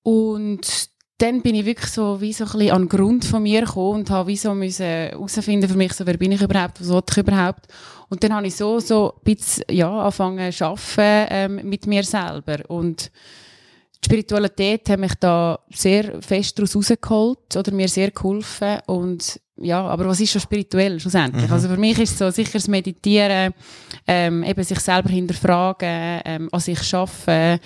Und 0.04 0.90
dann 1.18 1.42
bin 1.42 1.56
ich 1.56 1.66
wirklich 1.66 1.92
so 1.92 2.20
wie 2.20 2.34
so 2.34 2.44
ein 2.44 2.52
bisschen 2.52 2.72
an 2.72 2.82
den 2.84 2.90
Grund 2.90 3.24
von 3.24 3.44
mir 3.44 3.62
gekommen 3.62 4.00
und 4.02 4.10
habe 4.10 4.30
wie 4.30 4.38
so 4.38 4.54
müssen 4.54 4.86
herausfinden 4.86 5.70
für 5.70 5.78
mich, 5.78 5.94
so, 5.94 6.06
wer 6.06 6.18
bin 6.18 6.34
ich 6.34 6.42
überhaupt, 6.42 6.82
was 6.82 6.90
will 6.90 7.02
ich 7.10 7.18
überhaupt. 7.18 7.68
Und 8.10 8.24
dann 8.24 8.34
habe 8.34 8.48
ich 8.48 8.56
so, 8.56 8.80
so 8.80 9.14
ein 9.14 9.24
bisschen, 9.24 9.64
ja, 9.72 9.90
angefangen 9.90 10.52
zu 10.52 10.66
arbeiten 10.66 11.28
ähm, 11.32 11.70
mit 11.70 11.88
mir 11.88 12.04
selber. 12.04 12.70
Und 12.70 13.12
die 14.04 14.06
Spiritualität 14.06 14.90
hat 14.90 15.00
mich 15.00 15.14
da 15.16 15.60
sehr 15.70 16.22
fest 16.22 16.60
daraus 16.60 16.76
rausgeholt 16.76 17.56
oder 17.56 17.72
mir 17.72 17.88
sehr 17.88 18.12
geholfen. 18.12 18.80
Und 18.88 19.40
ja, 19.56 19.88
aber 19.88 20.08
was 20.08 20.20
ist 20.20 20.34
schon 20.34 20.42
spirituell 20.42 21.00
schlussendlich? 21.00 21.48
Mhm. 21.48 21.54
Also 21.54 21.70
für 21.70 21.78
mich 21.78 21.98
ist 21.98 22.12
es 22.12 22.18
so 22.18 22.30
sicher 22.30 22.54
das 22.54 22.68
Meditieren, 22.68 23.54
ähm, 24.06 24.44
eben 24.44 24.64
sich 24.64 24.80
selber 24.82 25.10
hinterfragen, 25.10 26.22
ähm, 26.26 26.50
an 26.52 26.60
sich 26.60 26.94
arbeiten 26.94 27.62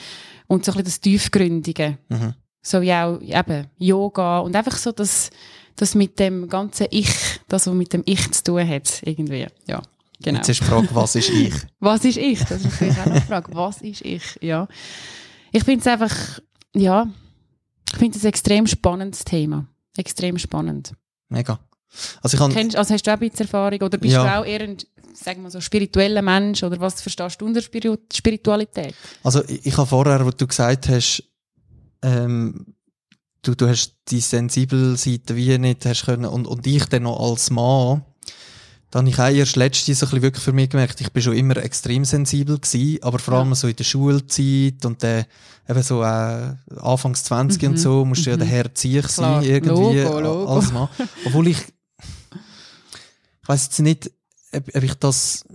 und 0.45 0.63
so 0.63 0.71
ein 0.71 0.75
bisschen 0.75 0.85
das 0.85 1.01
Tiefgründige. 1.01 1.97
Mhm. 2.09 2.35
So 2.69 2.81
wie 2.81 2.93
auch 2.93 3.19
eben 3.19 3.65
Yoga 3.79 4.39
und 4.39 4.55
einfach 4.55 4.77
so 4.77 4.91
das, 4.91 5.31
das 5.75 5.95
mit 5.95 6.19
dem 6.19 6.47
ganzen 6.47 6.85
Ich, 6.91 7.09
das, 7.47 7.65
was 7.65 7.73
mit 7.73 7.93
dem 7.93 8.03
Ich 8.05 8.29
zu 8.31 8.43
tun 8.43 8.67
hat, 8.67 9.01
irgendwie. 9.03 9.47
Ja, 9.65 9.81
genau. 10.21 10.37
Jetzt 10.37 10.49
ist 10.49 10.59
die 10.61 10.65
Frage, 10.65 10.87
was 10.91 11.15
ist 11.15 11.29
ich? 11.31 11.53
Was 11.79 12.05
ist 12.05 12.17
ich? 12.17 12.37
Das 12.45 12.61
ist 12.63 12.65
natürlich 12.65 12.99
auch 12.99 13.05
eine 13.07 13.21
Frage. 13.21 13.55
Was 13.55 13.81
ist 13.81 14.01
ich? 14.05 14.21
Ja. 14.41 14.67
Ich 15.51 15.63
finde 15.63 15.79
es 15.79 15.87
einfach, 15.87 16.15
ja, 16.75 17.07
ich 17.91 17.97
finde 17.97 18.19
es 18.19 18.23
ein 18.23 18.27
extrem 18.29 18.67
spannendes 18.67 19.23
Thema. 19.23 19.65
Extrem 19.97 20.37
spannend. 20.37 20.93
Mega. 21.27 21.59
Also 22.21 22.37
ich 22.37 22.53
Kennst, 22.53 22.75
also 22.75 22.93
hast 22.93 23.07
du 23.07 23.09
auch 23.11 23.15
ein 23.19 23.19
bisschen 23.31 23.47
Erfahrung 23.47 23.81
oder 23.81 23.97
bist 23.97 24.13
Ja. 24.13 24.23
du 24.23 24.39
auch 24.41 24.45
eher 24.45 24.61
ein, 24.61 24.77
sagen 25.15 25.41
wir 25.41 25.49
so, 25.49 25.59
spiritueller 25.59 26.21
Mensch 26.21 26.61
oder 26.61 26.79
was 26.79 27.01
verstehst 27.01 27.41
du 27.41 27.47
unter 27.47 27.63
Spiritualität? 27.63 28.93
Also 29.23 29.43
ich, 29.45 29.65
ich 29.65 29.75
habe 29.75 29.87
vorher, 29.87 30.23
wo 30.23 30.29
du 30.29 30.45
gesagt 30.45 30.87
hast, 30.87 31.23
ähm, 32.01 32.75
du, 33.41 33.55
du 33.55 33.67
hast 33.67 33.95
die 34.09 34.19
sensible 34.21 34.95
Seite 34.97 35.35
wie 35.35 35.57
nicht 35.57 35.85
hast 35.85 36.05
können 36.05 36.25
und, 36.25 36.45
und 36.47 36.65
ich 36.67 36.85
dann 36.85 37.03
noch 37.03 37.19
als 37.19 37.49
Mann, 37.49 38.03
dann 38.91 39.05
habe 39.05 39.09
ich 39.09 39.19
auch 39.19 39.39
erst 39.39 39.55
letztens 39.55 39.99
so 39.99 40.05
ein 40.05 40.09
bisschen 40.09 40.21
wirklich 40.23 40.43
für 40.43 40.51
mich 40.53 40.69
gemerkt, 40.71 40.99
ich 40.99 41.11
bin 41.11 41.21
schon 41.21 41.33
immer 41.35 41.57
extrem 41.57 42.05
sensibel 42.05 42.57
gewesen, 42.59 43.03
aber 43.03 43.19
vor 43.19 43.35
allem 43.35 43.49
Ja. 43.49 43.55
so 43.55 43.67
in 43.67 43.75
der 43.75 43.83
Schulzeit 43.83 44.83
und 44.83 45.03
dann 45.03 45.25
eben 45.69 45.83
so 45.83 46.01
äh, 46.01 46.55
Anfangs 46.81 47.23
20 47.25 47.63
und 47.65 47.71
Mhm. 47.73 47.77
so, 47.77 48.03
musst 48.05 48.25
du 48.25 48.31
ja 48.31 48.35
Mhm. 48.35 48.39
der 48.39 48.47
Herr 48.49 48.73
Ziech 48.73 49.07
sein, 49.07 49.43
irgendwie 49.43 49.99
Logo, 50.01 50.19
Logo. 50.19 50.55
als 50.55 50.71
Mann. 50.71 50.89
Obwohl 51.25 51.49
ich, 51.49 51.59
ich 51.59 53.47
weiss 53.47 53.65
jetzt 53.65 53.79
nicht, 53.79 54.11
ob, 54.53 54.67
ob 54.75 54.83
ich 54.83 54.93
das, 54.95 55.45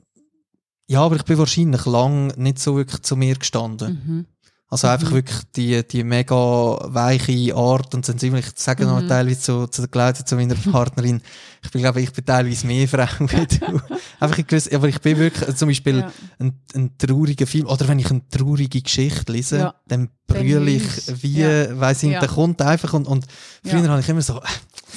ja, 0.86 1.00
aber 1.00 1.16
ich 1.16 1.24
bin 1.24 1.38
wahrscheinlich 1.38 1.84
lang 1.86 2.28
nicht 2.36 2.58
so 2.60 2.76
wirklich 2.76 3.02
zu 3.02 3.16
mir 3.16 3.34
gestanden. 3.36 4.02
Mhm. 4.06 4.26
Also 4.70 4.88
einfach 4.88 5.10
Mhm. 5.10 5.14
wirklich 5.16 5.38
die, 5.54 5.86
die 5.86 6.02
mega 6.02 6.34
weiche 6.34 7.54
Art 7.54 7.94
und 7.94 8.04
sensibel. 8.04 8.40
Ich 8.40 8.46
sage 8.56 8.84
noch 8.86 9.00
Mhm. 9.02 9.08
teilweise 9.08 9.38
zu, 9.40 9.66
zu 9.68 9.82
der 9.82 9.88
Claudia, 9.90 10.24
zu 10.24 10.34
meiner 10.36 10.54
Partnerin, 10.72 11.20
ich 11.62 11.70
bin, 11.70 11.82
glaube 11.82 12.00
ich, 12.00 12.12
bin 12.12 12.24
teilweise 12.24 12.66
mehr 12.66 12.88
Frau 12.88 13.06
wie 13.20 13.46
du. 13.46 13.80
einfach 14.20 14.38
in 14.38 14.46
gewiss, 14.46 14.72
aber 14.72 14.88
ich 14.88 15.00
bin 15.00 15.18
wirklich, 15.18 15.48
äh, 15.48 15.54
zum 15.54 15.68
Beispiel 15.68 15.98
Ja. 15.98 16.12
ein, 16.40 16.58
ein 16.74 16.96
trauriger 16.98 17.46
Film, 17.46 17.66
oder 17.66 17.86
wenn 17.86 17.98
ich 18.00 18.10
eine 18.10 18.26
traurige 18.28 18.80
Geschichte 18.82 19.30
lese, 19.32 19.58
Ja. 19.58 19.74
dann 19.86 20.08
brülle 20.26 20.70
ich 20.70 20.82
wie, 21.22 21.40
Ja. 21.40 21.78
weiss 21.78 22.02
ich, 22.02 22.10
Ja. 22.12 22.20
der 22.20 22.28
kommt 22.30 22.60
einfach 22.62 22.94
und, 22.94 23.06
und 23.06 23.26
früher 23.64 23.88
habe 23.88 24.00
ich 24.00 24.08
immer 24.08 24.22
so, 24.22 24.40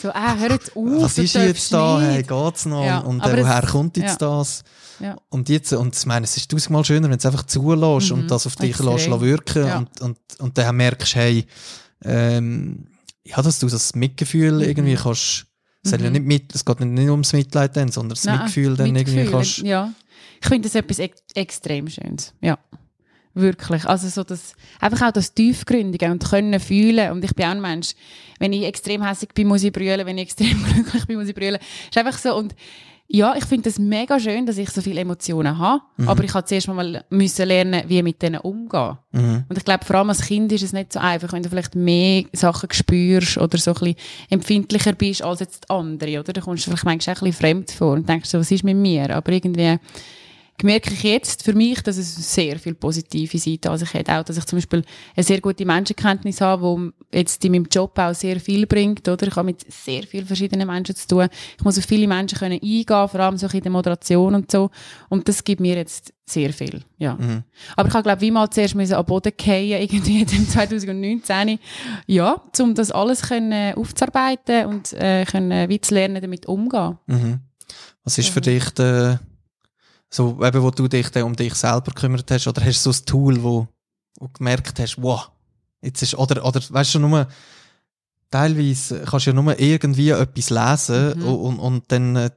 So, 0.01 0.12
ah, 0.12 0.36
hört 0.38 0.75
auf, 0.75 1.01
was 1.03 1.17
ist 1.17 1.33
jetzt 1.36 1.74
da, 1.74 2.00
hey, 2.01 2.24
geht's 2.24 2.65
noch? 2.65 3.03
Und 3.05 3.21
aber 3.21 3.38
äh, 3.38 3.43
woher 3.43 3.63
es- 3.63 3.69
kommt 3.71 3.97
jetzt 3.97 4.21
das? 4.21 4.63
Ja. 4.99 5.15
Und 5.29 5.49
jetzt, 5.49 5.73
und 5.73 5.95
ich 5.95 6.05
meine, 6.05 6.23
es 6.25 6.35
ist 6.37 6.49
tausendmal 6.51 6.83
schöner, 6.85 7.03
wenn 7.03 7.11
du 7.11 7.17
es 7.17 7.25
einfach 7.25 7.43
zulässt 7.43 8.11
Mhm, 8.11 8.19
und 8.21 8.31
das 8.31 8.47
auf 8.47 8.55
dich 8.55 8.77
lässt 8.79 9.07
lassen 9.07 9.21
wirken 9.21 9.65
Ja. 9.67 9.77
und, 9.79 10.01
und, 10.01 10.17
und 10.39 10.57
dann 10.57 10.75
merkst 10.75 11.13
du, 11.13 11.19
hey, 11.19 11.45
ähm, 12.03 12.87
ja, 13.25 13.41
dass 13.41 13.59
du 13.59 13.67
das 13.67 13.95
Mitgefühl 13.95 14.53
Mhm. 14.53 14.61
irgendwie 14.61 14.95
kannst, 14.95 15.45
es, 15.83 15.93
hat 15.93 16.01
ja 16.01 16.07
Mhm. 16.07 16.13
nicht 16.13 16.25
mit, 16.25 16.55
es 16.55 16.65
geht 16.65 16.79
nicht 16.79 17.09
ums 17.09 17.33
Mitleid 17.33 17.75
dann, 17.77 17.91
sondern 17.91 18.09
das 18.15 18.23
Nein, 18.25 18.37
Mitgefühl 18.37 18.75
dann 18.75 18.91
Mitgefühl, 18.91 19.19
irgendwie 19.19 19.31
kannst, 19.31 19.57
Ja. 19.59 19.93
Ich 20.41 20.47
finde 20.47 20.67
das 20.67 20.75
etwas 20.75 20.99
ex 20.99 21.21
extrem 21.33 21.87
Schönes. 21.89 22.33
Ja. 22.41 22.59
Wirklich. 23.33 23.85
Also 23.85 24.07
so 24.07 24.23
das, 24.23 24.53
einfach 24.79 25.07
auch 25.07 25.11
das 25.11 25.33
Tiefgründige 25.33 26.09
und 26.11 26.23
können 26.27 26.59
fühlen. 26.59 27.11
Und 27.11 27.23
ich 27.23 27.35
bin 27.35 27.45
auch 27.45 27.51
ein 27.51 27.61
Mensch, 27.61 27.91
wenn 28.39 28.51
ich 28.53 28.63
extrem 28.63 29.03
hässlich 29.03 29.31
bin, 29.33 29.47
muss 29.47 29.63
ich 29.63 29.71
brüllen. 29.71 30.05
Wenn 30.07 30.17
ich 30.17 30.23
extrem 30.23 30.63
glücklich 30.73 31.05
bin, 31.05 31.17
muss 31.19 31.27
ich 31.27 31.35
brüllen. 31.35 31.59
ist 31.89 31.97
einfach 31.97 32.17
so. 32.17 32.35
Und 32.35 32.55
ja, 33.09 33.35
ich 33.37 33.45
finde 33.45 33.69
es 33.69 33.79
mega 33.79 34.19
schön, 34.19 34.45
dass 34.45 34.57
ich 34.57 34.69
so 34.69 34.81
viele 34.81 34.99
Emotionen 34.99 35.57
habe. 35.57 35.81
Mhm. 35.95 36.09
Aber 36.09 36.23
ich 36.25 36.33
habe 36.33 36.45
zuerst 36.45 36.67
mal 36.67 37.05
müssen 37.09 37.47
lernen, 37.47 37.83
wie 37.87 38.03
mit 38.03 38.21
denen 38.21 38.41
umgehen. 38.41 38.97
mhm. 39.13 39.45
Und 39.47 39.57
ich 39.57 39.63
glaube, 39.63 39.85
vor 39.85 39.95
allem 39.95 40.09
als 40.09 40.21
Kind 40.21 40.51
ist 40.51 40.63
es 40.63 40.73
nicht 40.73 40.91
so 40.91 40.99
einfach, 40.99 41.31
wenn 41.31 41.41
du 41.41 41.49
vielleicht 41.49 41.73
mehr 41.73 42.25
Sachen 42.33 42.69
spürst 42.71 43.37
oder 43.37 43.57
so 43.57 43.71
ein 43.71 43.75
bisschen 43.75 43.95
empfindlicher 44.29 44.91
bist 44.91 45.23
als 45.23 45.39
jetzt 45.39 45.71
andere, 45.71 46.19
oder? 46.19 46.33
Da 46.33 46.41
kommst 46.41 46.65
du 46.65 46.71
vielleicht 46.71 46.85
manchmal 46.85 47.15
auch 47.15 47.21
ein 47.21 47.27
bisschen 47.27 47.39
fremd 47.39 47.71
vor 47.71 47.93
und 47.93 48.09
denkst 48.09 48.29
so, 48.29 48.39
was 48.39 48.51
ist 48.51 48.65
mit 48.65 48.75
mir? 48.75 49.15
Aber 49.15 49.31
irgendwie 49.31 49.79
merke 50.63 50.91
ich 50.91 51.03
jetzt 51.03 51.43
für 51.43 51.53
mich, 51.53 51.81
dass 51.81 51.97
es 51.97 52.33
sehr 52.33 52.57
viel 52.57 52.73
positive 52.73 53.37
Seiten 53.37 53.67
Also 53.67 53.85
ich 53.85 53.93
hätte 53.93 54.13
auch, 54.17 54.23
dass 54.23 54.37
ich 54.37 54.45
zum 54.45 54.57
Beispiel 54.57 54.83
eine 55.15 55.23
sehr 55.23 55.39
gute 55.39 55.65
Menschenkenntnis 55.65 56.41
habe, 56.41 56.91
die 57.13 57.17
jetzt 57.17 57.45
in 57.45 57.51
meinem 57.51 57.67
Job 57.71 57.97
auch 57.99 58.15
sehr 58.15 58.39
viel 58.39 58.65
bringt, 58.65 59.07
oder? 59.07 59.27
Ich 59.27 59.35
habe 59.35 59.45
mit 59.45 59.71
sehr 59.71 60.03
vielen 60.03 60.25
verschiedenen 60.25 60.67
Menschen 60.67 60.95
zu 60.95 61.07
tun. 61.07 61.27
Ich 61.57 61.63
muss 61.63 61.77
auf 61.77 61.85
viele 61.85 62.07
Menschen 62.07 62.39
können 62.39 62.59
eingehen, 62.61 62.85
vor 62.85 63.19
allem 63.19 63.37
so 63.37 63.47
in 63.47 63.61
der 63.61 63.71
Moderation 63.71 64.33
und 64.33 64.49
so. 64.51 64.71
Und 65.09 65.27
das 65.27 65.43
gibt 65.43 65.61
mir 65.61 65.75
jetzt 65.75 66.11
sehr 66.25 66.51
viel, 66.51 66.83
ja. 66.97 67.15
Mhm. 67.15 67.43
Aber 67.75 67.87
ich 67.87 67.93
habe, 67.93 68.03
glaube 68.03 68.17
ich, 68.17 68.27
wie 68.27 68.31
mal 68.31 68.49
zuerst 68.49 68.75
müssen 68.75 68.95
am 68.95 69.05
Boden 69.05 69.31
fallen, 69.39 69.71
irgendwie 69.81 70.21
in 70.21 70.49
2019. 70.49 71.59
Ja, 72.07 72.41
um 72.59 72.73
das 72.73 72.91
alles 72.91 73.21
können 73.21 73.75
aufzuarbeiten 73.75 74.65
und 74.65 74.91
äh, 74.93 75.23
können, 75.25 75.69
wie 75.69 75.79
zu 75.79 75.93
lernen, 75.93 76.21
damit 76.21 76.47
umgehen. 76.47 76.97
Mhm. 77.05 77.39
Was 78.03 78.17
ist 78.17 78.29
für 78.29 78.39
Mhm. 78.39 78.43
dich 78.43 78.69
der, 78.71 79.19
so, 80.09 80.43
eben, 80.43 80.61
wo 80.63 80.71
du 80.71 80.87
dich 80.87 81.09
dann 81.09 81.23
um 81.23 81.35
dich 81.35 81.53
selber 81.55 81.91
gekümmert 81.93 82.29
hast, 82.31 82.47
oder 82.47 82.63
hast 82.63 82.85
du 82.85 82.91
so 82.91 82.99
ein 83.01 83.05
Tool, 83.05 83.43
wo, 83.43 83.67
wo 84.19 84.27
du 84.27 84.33
gemerkt 84.33 84.79
hast, 84.79 85.01
wow, 85.01 85.29
jetzt 85.81 86.01
ist, 86.01 86.15
oder, 86.15 86.43
oder, 86.45 86.61
weißt 86.69 86.95
du, 86.95 86.99
nur, 86.99 87.27
teilweise 88.31 89.01
kannst 89.03 89.25
du 89.27 89.31
ja 89.31 89.35
nur 89.41 89.59
irgendwie 89.59 90.09
etwas 90.09 90.49
lesen 90.49 91.19
Mhm. 91.19 91.25
und, 91.25 91.59
und 91.59 91.91
dann, 91.91 92.15
äh, 92.15 92.29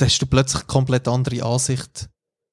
hast 0.00 0.20
du 0.20 0.26
plötzlich 0.26 0.62
eine 0.62 0.66
komplett 0.66 1.08
andere 1.08 1.42
Ansicht 1.42 2.08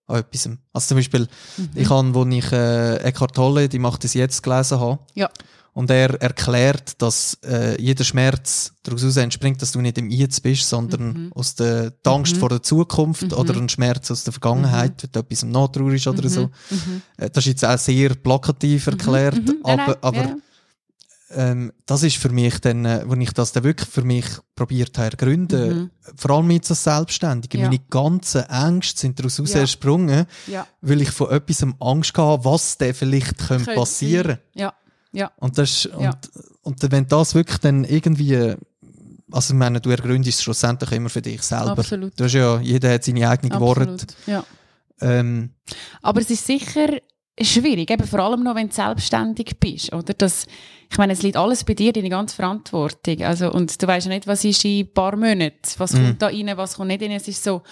an 0.08 0.18
etwas. 0.18 0.50
Also 0.74 0.88
zum 0.90 0.98
Beispiel, 0.98 1.28
Mhm. 1.58 1.70
ich 1.76 1.90
habe, 1.90 2.14
wo 2.14 2.26
ich 2.26 2.52
äh, 2.52 2.98
Eckhart 2.98 3.36
Tolle, 3.36 3.70
die 3.70 3.80
macht 3.80 4.04
es 4.06 4.14
jetzt 4.14 4.44
gelesen 4.44 4.80
habe, 4.80 5.00
Ja. 5.14 5.30
Und 5.74 5.90
er 5.90 6.22
erklärt, 6.22 7.02
dass 7.02 7.38
äh, 7.44 7.82
jeder 7.82 8.04
Schmerz 8.04 8.74
daraus 8.84 9.18
entspringt, 9.18 9.62
dass 9.62 9.72
du 9.72 9.82
nicht 9.82 9.98
im 9.98 10.10
Jetzt 10.10 10.44
bist, 10.44 10.70
sondern 10.70 11.14
Mhm. 11.26 11.34
aus 11.34 11.56
der 11.56 11.94
Angst 12.06 12.36
Mhm. 12.36 12.40
vor 12.40 12.50
der 12.50 12.62
Zukunft 12.62 13.24
Mhm. 13.24 13.34
oder 13.34 13.56
ein 13.58 13.70
Schmerz 13.70 14.12
aus 14.12 14.24
der 14.24 14.34
Vergangenheit, 14.34 15.02
wenn 15.04 15.10
du 15.12 15.20
etwas 15.20 15.44
im 15.44 15.52
Nachtrauer 15.52 15.94
ist 15.94 16.06
oder 16.08 16.24
Mhm. 16.24 16.30
so. 16.30 16.42
Mhm. 16.70 17.02
Äh, 17.18 17.30
Das 17.32 17.44
ist 17.46 17.48
jetzt 17.50 17.66
auch 17.66 17.78
sehr 17.80 18.10
plakativ 18.16 18.88
erklärt, 18.88 19.36
Mhm. 19.42 19.56
Mhm. 19.60 19.66
Aber, 19.66 19.98
aber 20.02 20.18
ja. 20.24 20.36
ähm, 21.32 21.72
das 21.88 22.04
ist 22.04 22.18
für 22.18 22.30
mich 22.30 22.60
dann, 22.60 22.86
äh, 22.86 23.04
wenn 23.08 23.22
ich 23.22 23.32
das 23.34 23.52
dann 23.54 23.64
wirklich 23.64 23.90
für 23.90 24.04
mich 24.04 24.26
probiert 24.56 24.96
habe 25.00 25.18
gründen, 25.18 25.76
Mhm. 25.80 25.90
vor 26.16 26.32
allem 26.32 26.52
jetzt 26.52 26.70
als 26.70 26.84
Selbstständige, 26.84 27.58
Ja. 27.58 27.66
meine 27.66 27.80
ganzen 27.90 28.44
Ängste 28.44 29.00
sind 29.02 29.18
daraus 29.20 29.38
Ja. 29.52 29.62
entsprungen, 29.62 30.28
Ja. 30.46 30.68
weil 30.82 31.02
ich 31.02 31.10
von 31.10 31.32
etwas 31.32 31.66
Angst 31.80 32.16
hatte, 32.18 32.46
was 32.46 32.78
denn 32.78 32.94
vielleicht 32.94 33.40
könnte 33.40 33.66
Könnte 33.66 33.80
passieren. 33.80 34.38
Ja. 34.54 34.74
Ja. 35.14 35.32
Und 35.38 35.58
das, 35.58 35.84
Ja. 36.00 36.10
und, 36.10 36.82
und 36.82 36.92
wenn 36.92 37.08
das 37.08 37.34
wirklich 37.36 37.58
dann 37.60 37.84
irgendwie, 37.86 38.56
also 39.32 39.54
ich 39.54 39.58
meine, 39.58 39.80
du 39.80 39.90
ergründest 39.90 40.40
es 40.40 40.44
schlussendlich 40.44 40.92
immer 40.92 41.10
für 41.10 41.22
dich 41.22 41.42
selber. 41.44 41.72
Absolut. 41.78 42.20
Du 42.20 42.24
hast 42.26 42.34
ja, 42.34 42.60
jeder 42.60 42.92
hat 42.94 43.04
seine 43.04 43.30
eigenen 43.30 43.60
Worte. 43.60 44.06
Ja. 44.26 44.44
Ähm, 45.02 45.52
Aber 46.02 46.22
es 46.22 46.30
ist 46.30 46.46
sicher 46.46 46.88
schwierig, 47.42 47.90
eben 47.90 48.08
vor 48.08 48.20
allem 48.20 48.44
noch, 48.44 48.56
wenn 48.56 48.70
du 48.70 48.74
selbstständig 48.76 49.56
bist, 49.60 49.92
oder? 49.92 50.14
Das, 50.14 50.46
ich 50.90 50.98
meine, 51.00 51.14
es 51.14 51.24
liegt 51.24 51.36
alles 51.36 51.64
bei 51.64 51.74
dir, 51.74 51.92
deine 51.92 52.10
ganze 52.10 52.36
Verantwortung. 52.36 53.22
Also, 53.24 53.52
und 53.52 53.82
du 53.82 53.88
weißt 53.88 54.06
ja 54.06 54.14
nicht, 54.14 54.28
was 54.28 54.44
ist 54.46 54.64
in 54.66 54.82
ein 54.86 54.94
paar 54.94 55.16
Monaten, 55.16 55.58
was 55.78 55.94
Mhm. 55.94 56.06
kommt 56.06 56.22
da 56.22 56.28
rein, 56.28 56.52
was 56.56 56.76
kommt 56.76 56.90
nicht 56.90 57.02
rein. 57.02 57.12
Es 57.12 57.28
ist 57.28 57.44
so, 57.44 57.64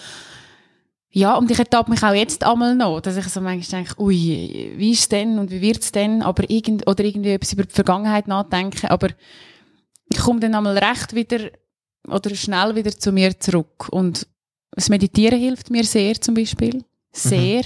ja, 1.14 1.36
und 1.36 1.50
ich 1.50 1.58
ertappe 1.58 1.90
mich 1.90 2.02
auch 2.02 2.14
jetzt 2.14 2.42
einmal 2.42 2.74
noch, 2.74 3.00
dass 3.00 3.18
ich 3.18 3.28
so 3.28 3.40
manchmal 3.40 3.84
denke, 3.84 4.00
ui, 4.00 4.72
wie 4.76 4.92
ist 4.92 5.00
es 5.00 5.08
denn 5.08 5.38
und 5.38 5.50
wie 5.50 5.60
wird 5.60 5.82
es 5.82 5.92
denn, 5.92 6.22
aber 6.22 6.48
irgend, 6.48 6.88
oder 6.88 7.04
irgendwie 7.04 7.32
etwas 7.32 7.52
über 7.52 7.64
die 7.64 7.74
Vergangenheit 7.74 8.28
nachdenken, 8.28 8.86
aber 8.86 9.08
ich 10.10 10.18
komme 10.18 10.40
dann 10.40 10.54
einmal 10.54 10.78
recht 10.78 11.14
wieder, 11.14 11.50
oder 12.08 12.34
schnell 12.34 12.74
wieder 12.74 12.90
zu 12.90 13.12
mir 13.12 13.38
zurück 13.38 13.88
und 13.90 14.26
das 14.70 14.88
Meditieren 14.88 15.38
hilft 15.38 15.70
mir 15.70 15.84
sehr 15.84 16.18
zum 16.18 16.34
Beispiel, 16.34 16.82
sehr. 17.12 17.62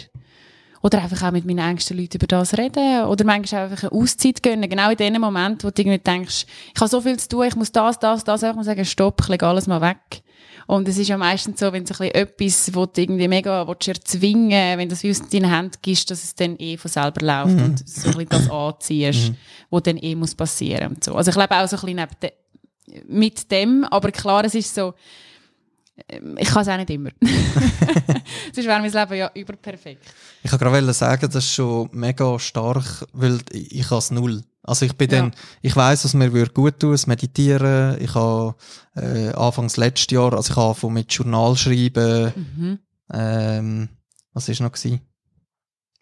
Oder 0.83 1.03
einfach 1.03 1.23
auch 1.27 1.33
mit 1.33 1.47
meinen 1.47 1.59
engsten 1.59 1.97
Leuten 1.97 2.17
über 2.17 2.27
das 2.27 2.57
reden. 2.57 3.05
Oder 3.07 3.25
manchmal 3.25 3.65
einfach 3.65 3.91
eine 3.91 3.93
Auszeit 3.93 4.43
gönnen. 4.43 4.69
Genau 4.69 4.91
in 4.91 4.97
dem 4.97 5.21
Moment, 5.21 5.65
wo 5.65 5.71
du 5.71 5.83
irgendwie 5.83 5.99
denkst, 5.99 6.47
ich 6.75 6.81
habe 6.81 6.89
so 6.89 7.01
viel 7.01 7.19
zu 7.19 7.29
tun, 7.29 7.47
ich 7.47 7.57
muss 7.57 7.73
das, 7.73 7.99
das, 7.99 8.23
das, 8.23 8.45
einfach 8.45 8.57
mal 8.57 8.65
sagen, 8.65 8.85
stopp, 8.85 9.21
ich 9.23 9.29
lege 9.29 9.47
alles 9.47 9.67
mal 9.67 9.81
weg. 9.81 10.23
Und 10.67 10.89
es 10.89 10.99
ist 10.99 11.09
ja 11.09 11.17
meistens 11.17 11.61
so, 11.61 11.73
wenn 11.73 11.87
so 11.87 11.95
ein 11.95 12.11
bisschen 12.11 12.15
etwas, 12.15 12.75
wo 12.75 12.87
du 12.87 13.01
irgendwie 13.01 13.29
mega 13.29 13.67
willst, 13.67 13.89
erzwingen 13.89 14.79
wenn 14.79 14.89
du 14.89 14.95
das 14.95 15.03
wie 15.03 15.11
aus 15.11 15.29
deinen 15.29 15.51
Händen 15.51 15.77
gibst, 15.81 16.11
dass 16.11 16.25
es 16.25 16.35
dann 16.35 16.57
eh 16.59 16.77
von 16.77 16.91
selber 16.91 17.25
läuft 17.25 17.61
und 17.61 17.89
so 17.89 18.09
ein 18.09 18.15
bisschen 18.15 18.29
das 18.29 18.51
anziehst, 18.51 19.33
wo 19.71 19.81
dann 19.81 19.97
eh 19.99 20.15
muss 20.15 20.35
passieren 20.35 20.89
und 20.89 21.05
so. 21.05 21.15
Also 21.15 21.31
ich 21.31 21.37
lebe 21.37 21.55
auch 21.57 21.69
so 21.69 21.77
ein 21.77 21.97
bisschen 21.97 21.97
neben 21.97 22.33
mit 23.09 23.51
dem, 23.51 23.85
aber 23.85 24.11
klar, 24.11 24.45
es 24.45 24.55
ist 24.55 24.75
so, 24.75 24.95
ähm, 26.09 26.37
ich 26.39 26.49
kann 26.49 26.63
es 26.63 26.69
auch 26.69 26.77
nicht 26.77 26.91
immer. 26.91 27.11
Sonst 28.53 28.67
wäre 28.67 28.81
mein 28.81 28.93
Leben 28.93 29.15
ja 29.15 29.31
überperfekt. 29.35 30.05
Ich 30.43 30.51
kann 30.51 30.59
gerade 30.59 30.93
sagen, 30.93 31.31
das 31.31 31.45
ist 31.45 31.55
schon 31.55 31.89
mega 31.93 32.39
stark, 32.39 33.07
weil 33.13 33.41
ich, 33.53 33.91
es 33.91 34.11
null. 34.11 34.43
Also 34.67 34.85
ich 34.85 34.95
bin 34.97 35.11
Ja. 35.11 35.21
dann, 35.21 35.33
ich 35.63 35.75
weiß, 35.77 36.05
was 36.05 36.15
mir 36.15 36.33
würde 36.33 36.53
gut 36.53 36.81
tun, 36.81 36.93
das 36.93 37.07
Meditieren. 37.07 38.01
Ich 38.01 38.15
habe 38.15 38.55
äh, 38.97 39.31
anfangs 39.33 39.77
letztes 39.77 40.13
Jahr, 40.15 40.33
also 40.35 40.51
ich 40.53 40.57
habe 40.57 40.75
von 40.75 40.93
mit 40.93 41.13
Journal 41.13 41.57
schreiben. 41.57 42.33
Mhm. 42.57 42.79
Ähm, 43.13 43.89
was 44.33 44.49
ist 44.49 44.61
noch 44.61 44.73
gewesen? 44.73 45.01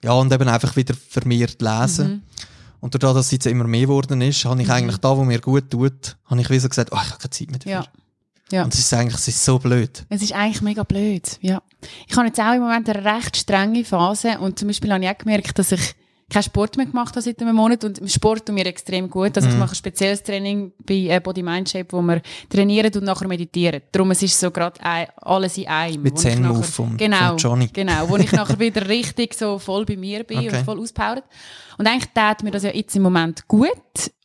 Ja 0.03 0.13
und 0.13 0.33
eben 0.33 0.49
einfach 0.49 0.77
wieder 0.77 0.95
vermehrt 0.95 1.61
lesen. 1.63 2.09
Mhm. 2.09 2.23
Und 2.81 2.95
dadurch, 2.95 3.15
dass 3.15 3.27
es 3.27 3.33
jetzt 3.33 3.47
immer 3.47 3.65
mehr 3.65 3.83
geworden 3.83 4.21
ist, 4.21 4.45
habe 4.45 4.61
ich 4.61 4.69
Mhm. 4.69 4.75
eigentlich 4.75 4.99
da, 4.99 5.17
wo 5.17 5.25
mir 5.25 5.41
gut 5.41 5.71
tut, 5.71 6.17
habe 6.27 6.41
ich 6.41 6.51
wie 6.51 6.59
so 6.59 6.69
gesagt, 6.69 6.91
oh, 6.93 6.99
ich 7.03 7.09
habe 7.11 7.19
keine 7.19 7.31
Zeit 7.31 7.51
mehr 7.51 7.59
dafür. 7.59 7.73
Ja. 7.73 7.85
Ja. 8.53 8.65
Und 8.65 8.75
es 8.75 8.81
ist 8.81 8.93
eigentlich, 8.93 9.15
es 9.15 9.27
ist 9.29 9.43
so 9.43 9.59
blöd. 9.59 10.05
Es 10.11 10.21
ist 10.21 10.33
eigentlich 10.35 10.61
mega 10.61 10.83
blöd, 10.83 11.39
ja. 11.41 11.63
Ich 12.07 12.15
habe 12.17 12.27
jetzt 12.27 12.39
auch 12.39 12.53
im 12.55 12.61
Moment 12.61 12.89
eine 12.91 13.03
recht 13.03 13.39
strenge 13.39 13.85
Phase 13.87 14.39
und 14.39 14.59
zum 14.59 14.69
Beispiel 14.69 14.93
habe 14.93 15.03
ich 15.03 15.11
auch 15.11 15.17
gemerkt, 15.19 15.59
dass 15.59 15.73
ich 15.73 15.95
keinen 16.35 16.43
Sport 16.43 16.77
mehr 16.77 16.87
gemacht 16.87 17.11
habe 17.15 17.23
seit 17.23 17.41
einem 17.41 17.57
Monat 17.57 17.85
und 17.85 18.01
Sport 18.11 18.45
tut 18.47 18.55
mir 18.55 18.67
extrem 18.67 19.09
gut. 19.09 19.37
Also 19.37 19.49
ich 19.49 19.57
mache 19.57 19.73
ein 19.73 19.75
spezielles 19.77 20.23
Training 20.23 20.73
bei 20.85 20.95
äh, 20.95 21.21
Body 21.21 21.43
Mind 21.43 21.69
Shape, 21.71 21.87
wo 21.91 22.03
wir 22.03 22.21
trainieren 22.51 22.93
und 22.95 23.05
nachher 23.05 23.29
meditieren. 23.29 23.81
Darum 23.93 24.11
es 24.11 24.23
ist 24.23 24.39
so 24.39 24.51
gerade 24.51 24.81
alles 25.17 25.57
in 25.57 25.67
einem. 25.69 26.03
Mit 26.03 26.19
Zen 26.19 26.43
Move 26.47 26.63
vom- 26.63 26.97
genau, 26.97 27.29
vom 27.31 27.37
Johnny. 27.39 27.69
Genau, 27.73 28.09
wo 28.09 28.17
ich 28.17 28.31
nachher 28.33 28.59
wieder 28.59 28.87
richtig 28.89 29.35
so 29.35 29.59
voll 29.59 29.85
bei 29.87 29.97
mir 29.97 30.25
bin 30.25 30.39
Okay. 30.39 30.59
und 30.59 30.65
voll 30.65 30.81
auspowert. 30.81 31.25
Und 31.79 31.87
eigentlich 31.87 32.11
tat 32.15 32.43
mir 32.43 32.51
das 32.51 32.63
ja 32.63 32.71
jetzt 32.71 32.95
im 32.95 33.03
Moment 33.03 33.49
gut, 33.49 33.71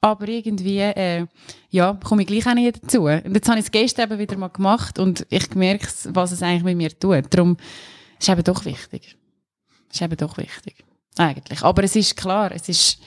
aber 0.02 0.28
irgendwie, 0.28 0.80
äh, 0.80 1.26
ja, 1.70 1.98
komme 2.04 2.22
ich 2.24 2.28
gleich 2.28 2.46
auch 2.48 2.54
nicht 2.54 2.84
dazu. 2.84 3.04
Und 3.06 3.34
jetzt 3.36 3.48
habe 3.50 3.60
ich 3.60 3.66
es 3.66 3.72
gestern 3.72 4.10
eben 4.12 4.20
wieder 4.20 4.38
mal 4.38 4.50
gemacht 4.50 5.00
und 5.00 5.26
ich 5.30 5.54
merke, 5.56 5.88
was 6.10 6.32
es 6.32 6.42
eigentlich 6.44 6.64
mit 6.64 6.78
mir 6.78 6.90
tut. 6.98 7.26
Darum 7.32 7.58
ist 8.20 8.30
eben 8.30 8.44
doch 8.44 8.66
wichtig. 8.66 9.16
Ist 9.92 10.02
eben 10.02 10.18
doch 10.18 10.38
wichtig. 10.38 10.76
Eigentlich. 11.18 11.64
Aber 11.64 11.84
es 11.84 11.96
ist 11.96 12.16
klar, 12.16 12.52
es 12.54 12.70
ist, 12.70 13.00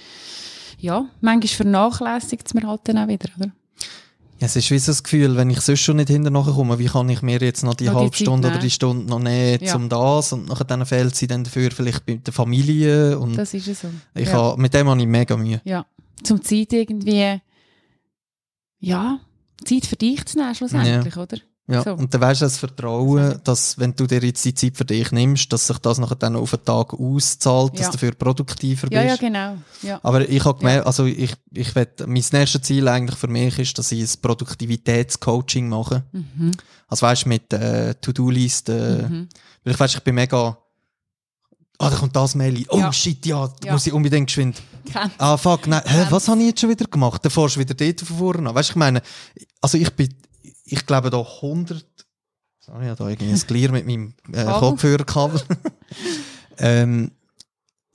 ja, 0.78 1.06
manchmal 1.20 1.48
vernachlässigt 1.48 2.46
es 2.46 2.54
mir 2.54 2.66
halt 2.66 2.80
dann 2.84 2.98
auch 2.98 3.08
wieder, 3.08 3.28
oder? 3.38 3.50
Ja, 4.38 4.46
es 4.46 4.56
ist 4.56 4.70
wie 4.72 4.78
so 4.78 4.90
das 4.90 5.04
Gefühl, 5.04 5.36
wenn 5.36 5.50
ich 5.50 5.60
sonst 5.60 5.80
schon 5.82 5.96
nicht 5.96 6.08
hinterher 6.08 6.42
komme, 6.52 6.78
wie 6.80 6.86
kann 6.86 7.08
ich 7.08 7.22
mir 7.22 7.38
jetzt 7.40 7.62
noch 7.62 7.74
die 7.74 7.84
Noch 7.84 7.92
die 7.92 7.98
halbe 8.00 8.16
Stunde 8.16 8.48
oder 8.48 8.58
die 8.58 8.70
Stunde 8.70 9.06
noch 9.08 9.20
nehmen, 9.20 9.62
Ja. 9.62 9.76
um 9.76 9.88
das 9.88 10.32
und 10.32 10.48
nachher 10.48 10.64
dann 10.64 10.84
fehlt 10.84 11.14
sie 11.14 11.28
dann 11.28 11.44
dafür 11.44 11.70
vielleicht 11.70 12.04
bei 12.04 12.14
der 12.16 12.32
Familie 12.32 13.18
und 13.20 13.36
Das 13.36 13.54
ist 13.54 13.66
ja 13.68 13.74
so. 13.74 13.88
ich 14.14 14.26
ja. 14.26 14.32
habe, 14.34 14.60
mit 14.60 14.74
dem 14.74 14.88
habe 14.88 15.00
ich 15.00 15.06
mega 15.06 15.36
Mühe. 15.36 15.60
ja. 15.64 15.86
Zum 16.24 16.42
Zeit 16.42 16.72
irgendwie, 16.72 17.40
ja, 18.80 19.18
Zeit 19.64 19.86
für 19.86 19.96
dich 19.96 20.24
zu 20.26 20.38
nehmen, 20.38 20.54
schlussendlich, 20.54 21.16
oder? 21.16 21.38
Ja. 21.68 21.82
So. 21.84 21.92
Und 21.94 22.12
dann 22.12 22.20
weißt 22.20 22.40
du 22.40 22.44
das 22.46 22.58
Vertrauen, 22.58 23.40
dass 23.44 23.78
wenn 23.78 23.94
du 23.94 24.06
dir 24.08 24.20
jetzt 24.22 24.44
die 24.44 24.52
Zeit 24.52 24.76
für 24.76 24.84
dich 24.84 25.12
nimmst, 25.12 25.52
dass 25.52 25.68
sich 25.68 25.78
das 25.78 25.98
nachher 25.98 26.16
dann 26.16 26.34
auf 26.34 26.50
den 26.50 26.64
Tag 26.64 26.92
auszahlt, 26.92 27.74
dass 27.74 27.80
Ja. 27.82 27.86
du 27.86 27.92
dafür 27.92 28.12
produktiver 28.12 28.88
Ja, 28.90 29.02
bist. 29.02 29.22
ja, 29.22 29.28
genau. 29.28 29.56
Ja. 29.82 30.00
Aber 30.02 30.28
ich 30.28 30.44
habe 30.44 30.58
gemerkt, 30.58 30.86
also 30.86 31.06
ich, 31.06 31.32
ich 31.52 31.74
will, 31.76 31.86
mein 32.06 32.24
nächstes 32.32 32.62
Ziel 32.62 32.88
eigentlich 32.88 33.16
für 33.16 33.28
mich 33.28 33.58
ist, 33.60 33.78
dass 33.78 33.92
ich 33.92 34.02
ein 34.02 34.20
Produktivitätscoaching 34.20 35.68
mache. 35.68 36.02
Mhm. 36.12 36.50
Also 36.88 37.06
weißt 37.06 37.24
du, 37.24 37.28
mit 37.28 37.52
äh, 37.52 37.94
To-Do-Listen. 37.94 39.02
Mhm. 39.02 39.28
Weil 39.64 39.74
ich 39.74 39.80
weiß, 39.80 39.94
ich 39.94 40.00
bin 40.00 40.16
mega. 40.16 40.58
Ah, 41.78 41.90
da 41.90 41.96
kommt 41.96 42.14
das 42.14 42.34
Mail. 42.34 42.64
Oh 42.68 42.78
Ja. 42.78 42.92
shit, 42.92 43.24
ja, 43.26 43.46
da 43.60 43.66
Ja. 43.68 43.72
muss 43.72 43.86
ich 43.86 43.92
unbedingt 43.92 44.26
geschwind. 44.26 44.60
Kennt. 44.92 45.12
Ah, 45.18 45.36
fuck, 45.36 45.66
nein, 45.68 45.82
hä, 45.84 46.06
was 46.10 46.28
habe 46.28 46.40
ich 46.40 46.46
jetzt 46.48 46.60
schon 46.60 46.70
wieder 46.70 46.84
gemacht? 46.86 47.24
Dann 47.24 47.30
fährst 47.30 47.56
du 47.56 47.60
wieder 47.60 47.74
dort 47.74 48.00
von 48.00 48.16
vorne 48.18 48.48
an. 48.48 48.54
Weißt 48.54 48.70
du, 48.70 48.72
ich 48.72 48.76
meine, 48.76 49.00
also 49.60 49.78
ich 49.78 49.90
bin, 49.92 50.12
ich 50.72 50.86
glaube 50.86 51.10
da 51.10 51.18
100. 51.18 51.84
Sorry, 52.60 52.84
ich 52.84 52.90
habe 52.90 52.96
da 52.96 53.08
irgendwie 53.08 53.32
ein 53.32 53.46
Clear 53.46 53.72
mit 53.72 53.86
meinem 53.86 54.14
äh, 54.32 54.44
Kabel. 54.44 54.60
Kopfhörerkabel. 54.60 55.40
ähm, 56.58 57.10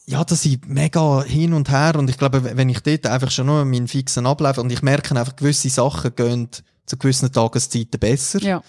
ja, 0.06 0.24
das 0.24 0.46
ist 0.46 0.66
mega 0.68 1.24
hin 1.24 1.54
und 1.54 1.70
her 1.70 1.96
und 1.98 2.10
ich 2.10 2.18
glaube, 2.18 2.56
wenn 2.56 2.70
ich 2.70 2.80
dort 2.82 3.06
einfach 3.08 3.32
schon 3.32 3.48
nur 3.48 3.66
meinen 3.66 3.88
fixen 3.88 4.26
Ablauf 4.26 4.58
und 4.58 4.72
ich 4.72 4.82
merke 4.82 5.18
einfach, 5.18 5.36
gewisse 5.36 5.70
Sachen 5.70 6.16
gehen 6.16 6.50
zu 6.86 6.98
gewissen 6.98 7.32
Tageszeiten 7.32 8.00
besser. 8.00 8.42
Ja. 8.42 8.62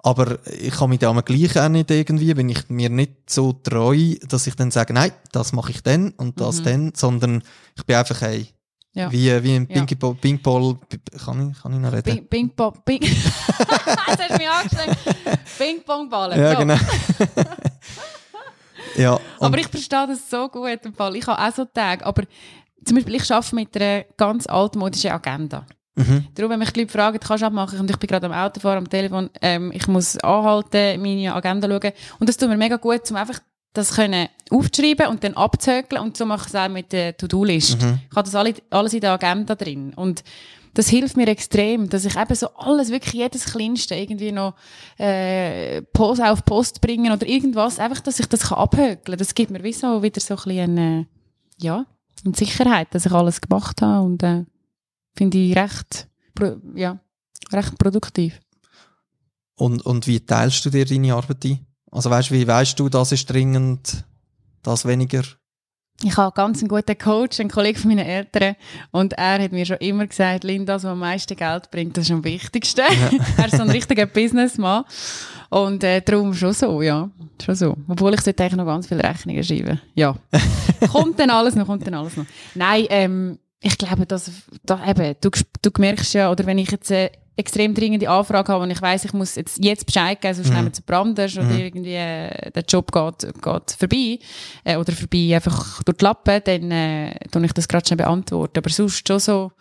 Aber 0.00 0.38
ich 0.46 0.72
kann 0.72 0.90
mich 0.90 1.00
da 1.00 1.12
gleich 1.20 1.58
auch 1.58 1.68
nicht 1.68 1.90
irgendwie, 1.90 2.32
bin 2.34 2.48
ich 2.48 2.68
mir 2.68 2.90
nicht 2.90 3.28
so 3.28 3.52
treu, 3.52 4.14
dass 4.28 4.46
ich 4.46 4.54
dann 4.54 4.70
sage, 4.70 4.92
nein, 4.92 5.10
das 5.32 5.52
mache 5.52 5.72
ich 5.72 5.82
dann 5.82 6.10
und 6.10 6.40
das 6.40 6.60
Mhm. 6.60 6.64
dann, 6.64 6.92
sondern 6.94 7.42
ich 7.76 7.84
bin 7.84 7.96
einfach 7.96 8.20
hey, 8.20 8.46
Ja. 8.96 9.12
wie, 9.12 9.42
wie 9.44 9.56
im 9.56 9.66
Ja. 9.68 9.84
Ping 9.84 9.98
Pong, 9.98 10.16
Ping 10.16 10.42
Pong, 10.42 10.78
kann 11.24 11.50
ich, 11.50 11.62
kann 11.62 11.72
ich 11.74 11.78
noch 11.78 11.92
reden? 11.92 12.26
Bing, 12.28 12.50
Bong, 12.56 12.72
Bing. 12.84 13.02
Jetzt 13.02 13.26
hast 14.06 14.30
du 14.30 14.36
mich 14.38 14.48
angeschlagen. 14.48 14.96
Bing, 15.58 15.82
Bong, 15.86 16.08
Ballen. 16.08 16.40
ja, 16.40 16.52
So. 16.52 16.58
genau. 16.58 16.76
ja, 18.96 19.20
Aber 19.40 19.58
ich 19.58 19.68
verstehe 19.68 20.06
das 20.06 20.28
so 20.30 20.48
gut 20.48 20.80
im 20.84 20.94
Fall. 20.94 21.16
Ich 21.16 21.26
habe 21.26 21.40
auch 21.40 21.54
so 21.54 21.64
Tage, 21.66 22.04
aber 22.06 22.22
zum 22.84 22.96
Beispiel, 22.96 23.16
ich 23.16 23.30
arbeite 23.30 23.54
mit 23.54 23.76
einer 23.76 24.04
ganz 24.16 24.46
altmodischen 24.46 25.10
Agenda. 25.10 25.66
mhm, 25.96 26.26
Darum, 26.34 26.52
wenn 26.52 26.58
mich 26.60 26.70
die 26.72 26.80
Leute 26.80 26.92
fragen, 26.92 27.18
kannst 27.20 27.42
du 27.42 27.46
abmachen, 27.46 27.80
und 27.80 27.90
ich 27.90 27.96
bin 27.98 28.06
gerade 28.08 28.26
am 28.26 28.32
Autofahren, 28.32 28.78
am 28.78 28.88
Telefon, 28.88 29.28
ähm, 29.42 29.72
ich 29.74 29.86
muss 29.88 30.16
anhalten, 30.18 31.00
meine 31.02 31.34
Agenda 31.34 31.68
schauen. 31.68 31.92
Und 32.18 32.28
das 32.28 32.36
tut 32.36 32.48
mir 32.48 32.56
mega 32.56 32.76
gut, 32.76 33.10
um 33.10 33.16
einfach 33.16 33.40
das 33.76 33.94
können 33.94 34.28
aufzuschreiben 34.50 35.08
und 35.08 35.22
dann 35.24 35.34
abzuhökeln. 35.34 36.02
Und 36.02 36.16
so 36.16 36.24
mache 36.26 36.46
ich 36.48 36.54
es 36.54 36.54
auch 36.54 36.68
mit 36.68 36.92
der 36.92 37.16
To-Do-List. 37.16 37.82
Mhm. 37.82 38.00
Ich 38.10 38.16
habe 38.16 38.24
das 38.24 38.34
alle, 38.34 38.54
alles 38.70 38.94
in 38.94 39.00
der 39.00 39.12
Agenda 39.12 39.54
drin. 39.54 39.92
Und 39.94 40.22
das 40.74 40.88
hilft 40.88 41.16
mir 41.16 41.26
extrem, 41.28 41.88
dass 41.88 42.04
ich 42.04 42.16
eben 42.16 42.34
so 42.34 42.48
alles, 42.56 42.90
wirklich 42.90 43.14
jedes 43.14 43.46
Kleinste 43.46 43.94
irgendwie 43.94 44.32
noch 44.32 44.54
äh, 44.98 45.80
Post 45.82 46.22
auf 46.22 46.44
Post 46.44 46.80
bringen 46.80 47.12
oder 47.12 47.26
irgendwas, 47.26 47.78
einfach, 47.78 48.00
dass 48.00 48.20
ich 48.20 48.26
das 48.26 48.48
kann 48.48 48.58
abhökeln. 48.58 49.16
Das 49.16 49.34
gibt 49.34 49.50
mir 49.50 49.62
wie 49.62 49.72
so 49.72 50.02
wieder 50.02 50.20
so 50.20 50.34
ein 50.34 50.42
bisschen 50.44 50.78
eine, 50.78 51.06
ja, 51.58 51.86
eine 52.24 52.34
Sicherheit, 52.34 52.88
dass 52.90 53.06
ich 53.06 53.12
alles 53.12 53.40
gemacht 53.40 53.80
habe 53.80 54.04
und 54.04 54.22
äh, 54.22 54.44
finde 55.14 55.38
ich 55.38 55.56
recht, 55.56 56.08
ja, 56.74 56.98
recht 57.52 57.78
produktiv. 57.78 58.38
und, 59.56 59.84
und 59.86 60.06
wie 60.06 60.20
teilst 60.20 60.64
du 60.66 60.70
dir 60.70 60.84
deine 60.84 61.14
Arbeit 61.14 61.44
ein? 61.46 61.66
Also 61.96 62.10
weißt 62.10 62.28
du, 62.28 62.34
wie 62.34 62.46
weißt 62.46 62.78
du, 62.78 62.90
das 62.90 63.10
ist 63.10 63.30
dringend, 63.30 64.04
das 64.62 64.84
weniger? 64.84 65.22
Ich 66.02 66.14
habe 66.18 66.34
ganz 66.34 66.58
einen 66.58 66.68
guten 66.68 66.98
Coach, 66.98 67.40
einen 67.40 67.48
Kollegen 67.48 67.78
von 67.78 67.88
meinen 67.88 68.04
Eltern, 68.04 68.54
und 68.90 69.14
er 69.14 69.42
hat 69.42 69.50
mir 69.52 69.64
schon 69.64 69.78
immer 69.78 70.06
gesagt, 70.06 70.44
Linda, 70.44 70.74
das, 70.74 70.84
was 70.84 70.90
am 70.90 70.98
meisten 70.98 71.34
Geld 71.34 71.70
bringt, 71.70 71.96
das 71.96 72.04
ist 72.04 72.10
am 72.10 72.22
wichtigsten. 72.22 72.82
er 73.38 73.46
ist 73.46 73.56
so 73.56 73.62
ein 73.62 73.70
richtiger 73.70 74.04
Businessman. 74.04 74.84
Und 75.48 75.84
äh, 75.84 76.02
darum 76.02 76.34
schon 76.34 76.52
so, 76.52 76.82
ja. 76.82 77.08
Schon 77.42 77.54
so. 77.54 77.74
Obwohl 77.88 78.12
ich 78.12 78.20
sollte 78.20 78.42
eigentlich 78.42 78.58
noch 78.58 78.66
ganz 78.66 78.88
viele 78.88 79.02
Rechnungen 79.02 79.42
schreiben. 79.42 79.80
Ja. 79.94 80.16
kommt 80.92 81.18
dann 81.18 81.30
alles 81.30 81.54
noch, 81.54 81.64
kommt 81.64 81.86
dann 81.86 81.94
alles 81.94 82.18
noch. 82.18 82.26
Nein, 82.54 82.84
ähm, 82.90 83.38
ich 83.62 83.78
glaube, 83.78 84.04
dass, 84.04 84.30
da, 84.64 84.86
eben, 84.86 85.14
du, 85.22 85.30
du 85.62 85.70
merkst 85.78 86.12
ja, 86.12 86.30
oder 86.30 86.44
wenn 86.44 86.58
ich 86.58 86.70
jetzt 86.70 86.92
eine 86.92 87.10
extrem 87.36 87.74
dringende 87.74 88.08
Anfrage 88.08 88.50
habe 88.52 88.64
und 88.64 88.70
ich 88.70 88.80
weiß, 88.80 89.04
ich 89.04 89.12
muss 89.12 89.34
jetzt, 89.34 89.62
jetzt 89.62 89.84
Bescheid 89.84 90.18
geben, 90.20 90.34
sonst 90.34 90.48
Mhm. 90.48 90.54
nehmen 90.56 90.74
sie 90.74 90.82
Branders 90.82 91.36
oder 91.36 91.44
Mhm. 91.46 91.58
irgendwie 91.58 91.94
äh, 91.94 92.50
der 92.50 92.64
Job 92.66 92.90
geht, 92.92 93.32
geht 93.42 93.76
vorbei 93.78 94.18
äh, 94.64 94.76
oder 94.76 94.92
vorbei 94.92 95.34
einfach 95.34 95.82
durch 95.82 95.98
die 95.98 96.04
Lappen, 96.04 96.40
dann 96.44 96.70
äh, 96.70 97.14
tue 97.30 97.44
ich 97.44 97.52
das 97.52 97.68
gerade 97.68 97.86
schon 97.86 97.98
beantworten. 97.98 98.58
Aber 98.58 98.70
sonst 98.70 99.06
schon 99.06 99.18
so, 99.20 99.52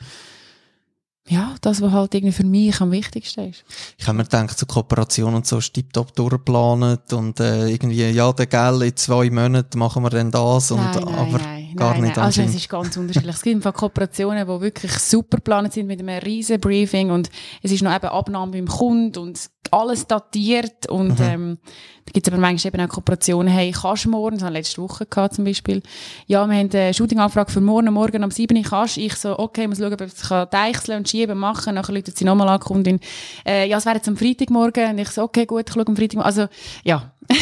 ja, 1.28 1.56
das, 1.62 1.82
was 1.82 1.92
halt 1.92 2.14
irgendwie 2.14 2.32
für 2.32 2.46
mich 2.46 2.80
am 2.82 2.92
wichtigsten 2.92 3.50
ist. 3.50 3.66
Ich 3.98 4.08
habe 4.08 4.16
mir 4.20 4.24
gedacht, 4.26 4.58
so 4.60 4.68
Kooperation 4.68 5.34
und 5.34 5.48
so 5.48 5.58
ist 5.58 5.74
tiptop 5.74 6.16
durchgeplant 6.16 7.12
und 7.14 7.40
äh, 7.40 7.68
irgendwie, 7.68 8.10
ja, 8.12 8.32
der 8.32 8.46
Gell, 8.46 8.84
in 8.84 8.96
zwei 8.96 9.32
Monaten 9.32 9.80
machen 9.80 10.04
wir 10.04 10.12
dann 10.12 10.30
das 10.30 10.70
und, 10.70 10.78
nein, 10.82 10.92
nein, 11.04 11.16
aber 11.16 11.40
nein, 11.40 11.55
gar 11.76 11.92
nein, 11.94 12.02
nicht 12.04 12.16
nein. 12.16 12.26
Also 12.26 12.42
es 12.42 12.56
ist 12.56 12.70
ganz 12.70 12.96
unterschiedlich. 12.98 13.36
Es 13.36 13.42
gibt 13.42 13.56
einfach 13.56 13.74
Kooperationen, 13.74 14.48
die 14.48 14.62
wirklich 14.62 14.92
super 14.94 15.38
geplant 15.38 15.74
sind 15.74 15.88
mit 15.88 16.00
einem 16.00 16.20
riesen 16.24 16.60
Briefing 16.60 17.12
und 17.12 17.30
es 17.62 17.72
ist 17.72 17.84
noch 17.84 17.96
eben 17.96 18.08
Abnahme 18.08 18.52
beim 18.52 18.68
Kunden 18.68 19.20
und 19.20 19.50
alles 19.72 20.06
datiert 20.08 20.88
und 20.90 21.20
Mhm. 21.20 21.26
ähm, 21.26 21.58
da 22.06 22.12
gibt 22.14 22.28
es 22.28 22.32
aber 22.32 22.40
manchmal 22.40 22.74
eben 22.74 22.88
auch 22.88 22.94
Kooperationen, 22.94 23.52
hey, 23.52 23.72
kannst 23.72 24.06
du 24.06 24.10
morgen, 24.10 24.36
das 24.36 24.44
haben 24.46 24.54
wir 24.54 24.60
letzte 24.60 24.80
Woche 24.82 25.08
gehabt 25.08 25.34
zum 25.34 25.44
Beispiel, 25.44 25.82
ja, 26.28 26.46
wir 26.46 26.56
haben 26.56 26.70
eine 26.72 26.94
Shooting-Anfrage 26.94 27.52
für 27.52 27.62
morgen, 27.62 27.92
morgen 27.92 28.24
um 28.24 28.30
7 28.30 28.56
Uhr 28.56 28.64
kannst 28.64 28.98
ich 28.98 29.16
so, 29.16 29.38
okay, 29.40 29.68
muss 29.68 29.80
schauen, 29.80 29.94
ob 29.94 30.02
ich 30.02 30.16
kann 30.16 30.48
deichseln 30.52 31.00
und 31.00 31.10
schieben, 31.10 31.38
machen, 31.38 31.76
nachher 31.76 31.94
läutet 31.94 32.16
sie 32.16 32.26
nochmal 32.26 32.48
an, 32.50 32.60
Kundin, 32.60 33.00
äh, 33.46 33.68
ja, 33.68 33.78
es 33.78 33.86
wäre 33.86 33.96
jetzt 33.96 34.08
am 34.08 34.16
Freitagmorgen. 34.18 34.92
Und 34.92 35.00
ich 35.00 35.10
so, 35.10 35.24
okay, 35.24 35.46
gut, 35.48 35.66
ich 35.68 35.74
schaue 35.74 35.88
am 35.88 35.96
Freitagmorgen, 35.96 36.28
also, 36.28 36.48
ja, 36.84 37.12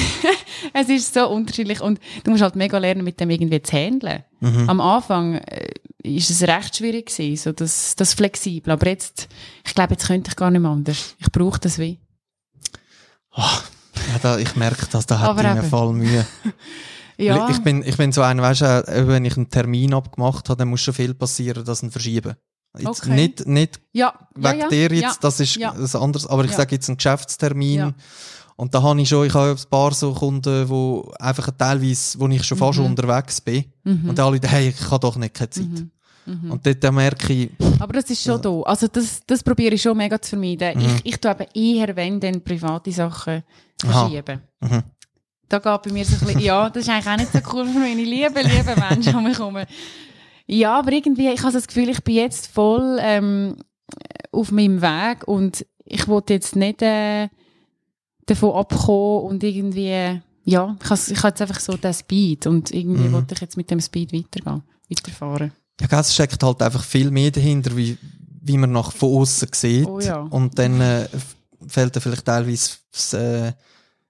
es 0.73 0.89
ist 0.89 1.13
so 1.13 1.28
unterschiedlich 1.30 1.82
und 1.82 1.99
du 2.23 2.32
musst 2.32 2.43
halt 2.43 2.56
mega 2.56 2.78
lernen, 2.78 3.04
mit 3.04 3.19
dem 3.19 3.30
irgendwie 3.30 3.62
zu 3.62 3.76
handeln. 3.76 4.23
Mhm. 4.39 4.69
Am 4.69 4.82
Anfang 4.82 5.36
äh, 5.36 5.71
ist 6.04 6.30
es 6.30 6.41
recht 6.43 6.78
schwierig 6.78 7.08
gewesen, 7.08 7.41
so 7.41 7.52
das, 7.52 7.95
das 7.95 8.13
flexibel. 8.13 8.71
Aber 8.71 8.88
jetzt, 8.88 9.28
ich 9.65 9.73
glaube, 9.73 9.93
jetzt 9.93 10.08
könnte 10.08 10.30
ich 10.30 10.36
gar 10.36 10.52
nicht 10.52 10.62
mehr 10.62 10.71
anders. 10.71 11.15
Ich 11.19 11.32
brauche 11.32 11.60
das 11.60 11.80
wie. 11.80 11.99
Ja, 13.36 14.19
da, 14.21 14.38
ich 14.38 14.56
merke 14.56 14.86
das, 14.91 15.06
da 15.06 15.19
hat 15.19 15.38
mir 15.38 15.63
voll 15.63 15.93
Mühe. 15.93 16.26
Ja, 17.17 17.49
Ich 17.49 17.60
bin, 17.60 17.84
ich 17.84 17.95
bin 17.95 18.12
so 18.12 18.23
einer, 18.23 18.41
weißt 18.41 18.62
du, 18.62 18.65
äh, 18.65 19.08
wenn 19.08 19.23
ich 19.23 19.38
einen 19.38 19.49
Termin 19.49 19.93
abgemacht 19.93 20.49
habe, 20.49 20.58
dann 20.58 20.69
muss 20.69 20.82
schon 20.82 20.95
viel 20.95 21.13
passieren, 21.13 21.63
dass 21.63 21.80
ich 21.80 21.84
ihn 21.84 21.91
verschiebe. 21.91 22.38
Jetzt 22.78 23.04
Okay. 23.04 23.14
nicht, 23.14 23.48
nicht 23.48 23.80
ja, 23.92 24.14
ja, 24.36 24.52
wegen 24.52 24.62
ja, 24.62 24.68
dir 24.70 24.90
jetzt, 24.94 25.02
ja. 25.02 25.16
das 25.22 25.40
ist 25.40 25.56
ja. 25.56 25.74
das 25.74 25.96
anderes, 25.96 26.26
aber 26.28 26.44
ich 26.46 26.52
Ja. 26.52 26.58
sage 26.58 26.76
jetzt 26.76 26.90
einen 26.90 26.98
Geschäftstermin. 26.98 27.76
Ja. 27.78 27.94
Und 28.56 28.74
da 28.74 28.82
habe 28.82 29.00
ich 29.02 29.10
schon, 29.10 29.26
ich 29.28 29.34
habe 29.34 29.52
ein 29.52 29.70
paar 29.70 29.94
so 29.94 30.14
Kunden, 30.14 30.68
wo 30.70 31.12
einfach 31.20 31.50
teilweise, 31.58 32.20
wo 32.20 32.28
ich 32.28 32.44
schon 32.44 32.58
fast 32.58 32.80
Mhm. 32.80 32.86
unterwegs 32.86 33.42
bin. 33.42 33.66
Mhm. 33.84 34.10
Und 34.10 34.20
alle, 34.20 34.40
hey, 34.44 34.70
ich 34.70 34.90
habe 34.92 35.00
doch 35.00 35.16
nicht 35.16 35.34
keine 35.34 35.50
Zeit. 35.50 35.66
Mhm. 35.66 35.92
Mhm. 36.26 36.52
Und 36.52 36.66
dort 36.66 36.84
dann 36.84 36.96
merke 36.96 37.34
ich, 37.34 37.50
Aber 37.80 37.94
das 37.94 38.10
ist 38.10 38.24
schon 38.24 38.42
da. 38.42 38.62
Also 38.62 38.88
das, 38.88 39.22
das 39.28 39.44
probiere 39.44 39.76
ich 39.76 39.82
schon 39.82 39.98
mega 39.98 40.22
zu 40.22 40.30
vermeiden. 40.32 40.80
Mhm. 40.80 40.86
Ich, 41.04 41.14
ich 41.14 41.18
tue 41.20 41.32
eben 41.32 41.46
eher, 41.54 41.96
wenn, 41.96 42.20
dann 42.20 42.42
private 42.44 42.92
Sachen 42.92 43.44
verschieben. 43.80 44.42
mhm. 44.62 44.84
Da 45.50 45.60
geht 45.60 45.82
bei 45.84 45.92
mir 45.92 46.06
so 46.06 46.14
ein 46.16 46.20
bisschen, 46.22 46.40
ja, 46.40 46.70
das 46.70 46.84
ist 46.84 46.90
eigentlich 46.90 47.08
auch 47.08 47.18
nicht 47.18 47.32
so 47.34 47.40
cool 47.54 47.66
für 47.68 47.78
meine 47.80 48.02
lieben, 48.04 48.34
lieben 48.36 48.80
Menschen 48.90 49.16
um 49.16 49.24
mich 49.24 49.38
herum. 49.38 49.58
Ja, 50.45 50.79
aber 50.79 50.91
irgendwie, 50.91 51.29
ich 51.29 51.41
habe 51.43 51.53
das 51.53 51.67
Gefühl, 51.67 51.89
ich 51.89 52.03
bin 52.03 52.15
jetzt 52.15 52.47
voll 52.47 52.97
ähm, 53.01 53.56
auf 54.32 54.51
meinem 54.51 54.82
Weg 54.82 55.27
und 55.27 55.65
ich 55.86 56.08
wollte 56.08 56.34
jetzt 56.34 56.56
nicht 56.56 56.82
äh, 56.82 57.29
davon 58.25 58.51
abkommen 58.56 59.25
und 59.25 59.43
irgendwie, 59.43 60.21
ja, 60.45 60.75
ich 60.84 60.89
habe, 60.89 61.01
ich 61.12 61.17
habe 61.17 61.27
jetzt 61.29 61.41
einfach 61.41 61.60
so 61.60 61.77
den 61.77 61.93
Speed 61.93 62.47
und 62.47 62.71
irgendwie 62.71 63.08
Mhm. 63.08 63.13
wollte 63.13 63.36
ich 63.36 63.41
jetzt 63.41 63.58
mit 63.58 63.69
dem 63.71 63.79
Speed 63.79 64.13
weitergehen, 64.13 64.63
weiterfahren. 64.89 65.51
ja, 65.89 65.99
es 65.99 66.13
steckt 66.13 66.41
halt 66.43 66.62
einfach 66.62 66.84
viel 66.84 67.12
mehr 67.12 67.32
dahinter, 67.32 67.75
wie, 67.77 67.97
wie 68.41 68.58
man 68.58 68.71
nach 68.71 68.91
von 68.91 69.21
außen 69.21 69.49
sieht. 69.53 69.88
Oh 69.88 69.99
ja. 69.99 70.21
Und 70.21 70.58
dann 70.60 70.79
äh, 70.82 71.03
f- 71.06 71.36
fehlt 71.67 71.95
dann 71.95 72.01
vielleicht 72.03 72.25
teilweise 72.25 72.71
das, 72.91 73.13
äh, 73.13 73.53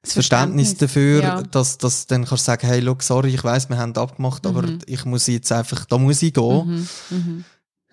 das 0.04 0.14
Verständnis, 0.14 0.70
Verständnis, 0.70 0.78
dafür, 0.78 1.24
ja. 1.24 1.42
dass, 1.44 1.78
dass 1.78 2.06
dann 2.08 2.26
kannst 2.26 2.44
du 2.44 2.52
sagen, 2.52 2.68
hey, 2.68 2.82
look, 2.82 3.02
sorry, 3.02 3.30
ich 3.34 3.44
weiß, 3.44 3.70
wir 3.70 3.78
haben 3.78 3.96
abgemacht, 3.96 4.46
aber 4.46 4.62
Mhm. 4.64 4.80
ich 4.86 5.06
muss 5.06 5.28
jetzt 5.28 5.52
einfach, 5.52 5.86
da 5.86 5.98
muss 5.98 6.22
ich 6.22 6.34
gehen. 6.34 6.68
Mhm. 7.10 7.18
Mhm. 7.18 7.44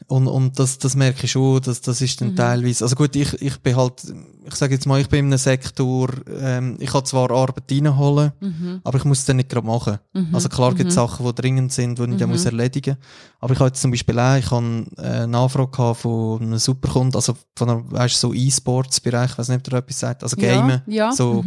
Und, 0.06 0.26
und 0.28 0.58
das, 0.58 0.78
das 0.78 0.96
merke 0.96 1.26
ich 1.26 1.30
schon, 1.30 1.60
dass 1.60 1.82
das 1.82 2.00
ist 2.00 2.20
dann 2.20 2.30
Mhm. 2.30 2.36
teilweise, 2.36 2.82
also 2.84 2.96
gut, 2.96 3.14
ich, 3.14 3.34
ich 3.42 3.58
bin 3.58 3.76
halt, 3.76 4.02
ich 4.44 4.54
sage 4.56 4.74
jetzt 4.74 4.86
mal, 4.86 4.98
ich 5.00 5.08
bin 5.08 5.20
in 5.20 5.24
einem 5.26 5.38
Sektor, 5.38 6.08
ähm, 6.40 6.78
ich 6.80 6.90
kann 6.90 7.04
zwar 7.04 7.30
Arbeit 7.30 7.70
reinholen, 7.70 8.32
Mhm. 8.40 8.80
aber 8.82 8.98
ich 8.98 9.04
muss 9.04 9.18
es 9.20 9.24
dann 9.26 9.36
nicht 9.36 9.50
gerade 9.50 9.66
machen. 9.66 9.98
Mhm. 10.14 10.34
Also 10.34 10.48
klar 10.48 10.74
gibt 10.74 10.88
es 10.90 10.96
Mhm. 10.96 11.00
Sachen, 11.00 11.26
die 11.26 11.34
dringend 11.34 11.72
sind, 11.72 11.98
die 11.98 12.02
ich 12.02 12.16
dann 12.16 12.28
Mhm. 12.28 12.34
muss 12.34 12.44
erledigen 12.46 12.96
Aber 13.40 13.52
ich 13.52 13.60
habe 13.60 13.68
jetzt 13.68 13.82
zum 13.82 13.90
Beispiel 13.92 14.18
auch, 14.18 14.36
ich 14.36 14.50
habe 14.50 14.86
äh, 14.96 15.02
eine 15.02 15.38
Anfrage 15.38 15.94
von 15.94 16.42
einem 16.42 16.58
Superkunden, 16.58 17.14
also 17.14 17.36
von 17.54 17.70
einem, 17.70 17.92
weißt 17.92 18.14
du, 18.22 18.28
so 18.28 18.34
E-Sports-Bereich, 18.34 19.32
ich 19.32 19.38
weiß 19.38 19.48
nicht, 19.50 19.58
ob 19.58 19.64
der 19.64 19.78
etwas 19.80 20.00
sagt, 20.00 20.22
also 20.24 20.34
Gamen. 20.36 20.80
Ja, 20.86 20.94
ja. 21.10 21.12
So. 21.12 21.44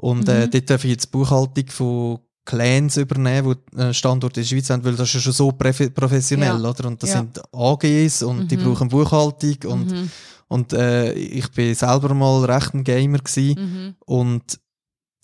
Mhm. 0.00 0.08
Und 0.08 0.28
äh, 0.28 0.46
Mhm. 0.46 0.50
dort 0.50 0.70
darf 0.70 0.84
ich 0.84 0.90
jetzt 0.90 1.06
die 1.06 1.10
Buchhaltung 1.10 1.66
von 1.68 2.18
Clans 2.44 2.96
übernehmen, 2.96 3.56
die 3.74 3.78
einen 3.80 3.92
Standort 3.94 4.36
in 4.36 4.42
der 4.42 4.48
Schweiz 4.48 4.70
haben, 4.70 4.82
weil 4.84 4.94
das 4.96 5.08
ist 5.08 5.14
ja 5.16 5.20
schon 5.20 5.32
so 5.34 5.48
profe- 5.50 5.90
professionell, 5.90 6.62
Ja. 6.62 6.70
oder? 6.70 6.86
Und 6.88 7.02
das 7.02 7.10
Ja. 7.10 7.16
sind 7.18 7.40
AGs 7.52 8.22
und 8.22 8.50
die 8.50 8.56
Mhm. 8.56 8.64
brauchen 8.64 8.88
Buchhaltung 8.88 9.56
und, 9.70 9.90
Mhm. 9.90 10.10
und 10.48 10.72
äh, 10.72 11.12
ich 11.12 11.50
bin 11.50 11.74
selber 11.74 12.14
mal 12.14 12.44
recht 12.46 12.72
ein 12.74 12.84
Gamer 12.84 13.18
gewesen 13.18 13.60
Mhm. 13.60 13.94
und 14.06 14.58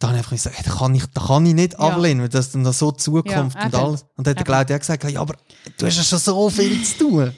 da 0.00 0.08
habe 0.08 0.18
ich 0.18 0.24
einfach 0.24 0.32
gesagt, 0.32 0.56
hey, 0.58 0.64
da 0.66 0.76
kann 0.76 0.94
ich, 0.94 1.06
da 1.14 1.20
kann 1.22 1.46
ich 1.46 1.54
nicht 1.54 1.72
Ja. 1.74 1.78
ablehnen, 1.78 2.20
weil 2.20 2.28
das 2.28 2.50
dann 2.50 2.70
so 2.70 2.90
Zukunft 2.92 3.56
und 3.64 3.74
alles. 3.74 4.02
Und 4.16 4.26
dann 4.26 4.32
hat 4.32 4.38
der. 4.40 4.44
Claudia 4.44 4.76
gesagt, 4.76 5.04
ja, 5.10 5.20
aber 5.20 5.34
du 5.78 5.86
hast 5.86 5.96
ja 5.96 6.02
schon 6.02 6.18
so 6.18 6.50
viel 6.50 6.82
zu 6.82 6.98
tun. 6.98 7.32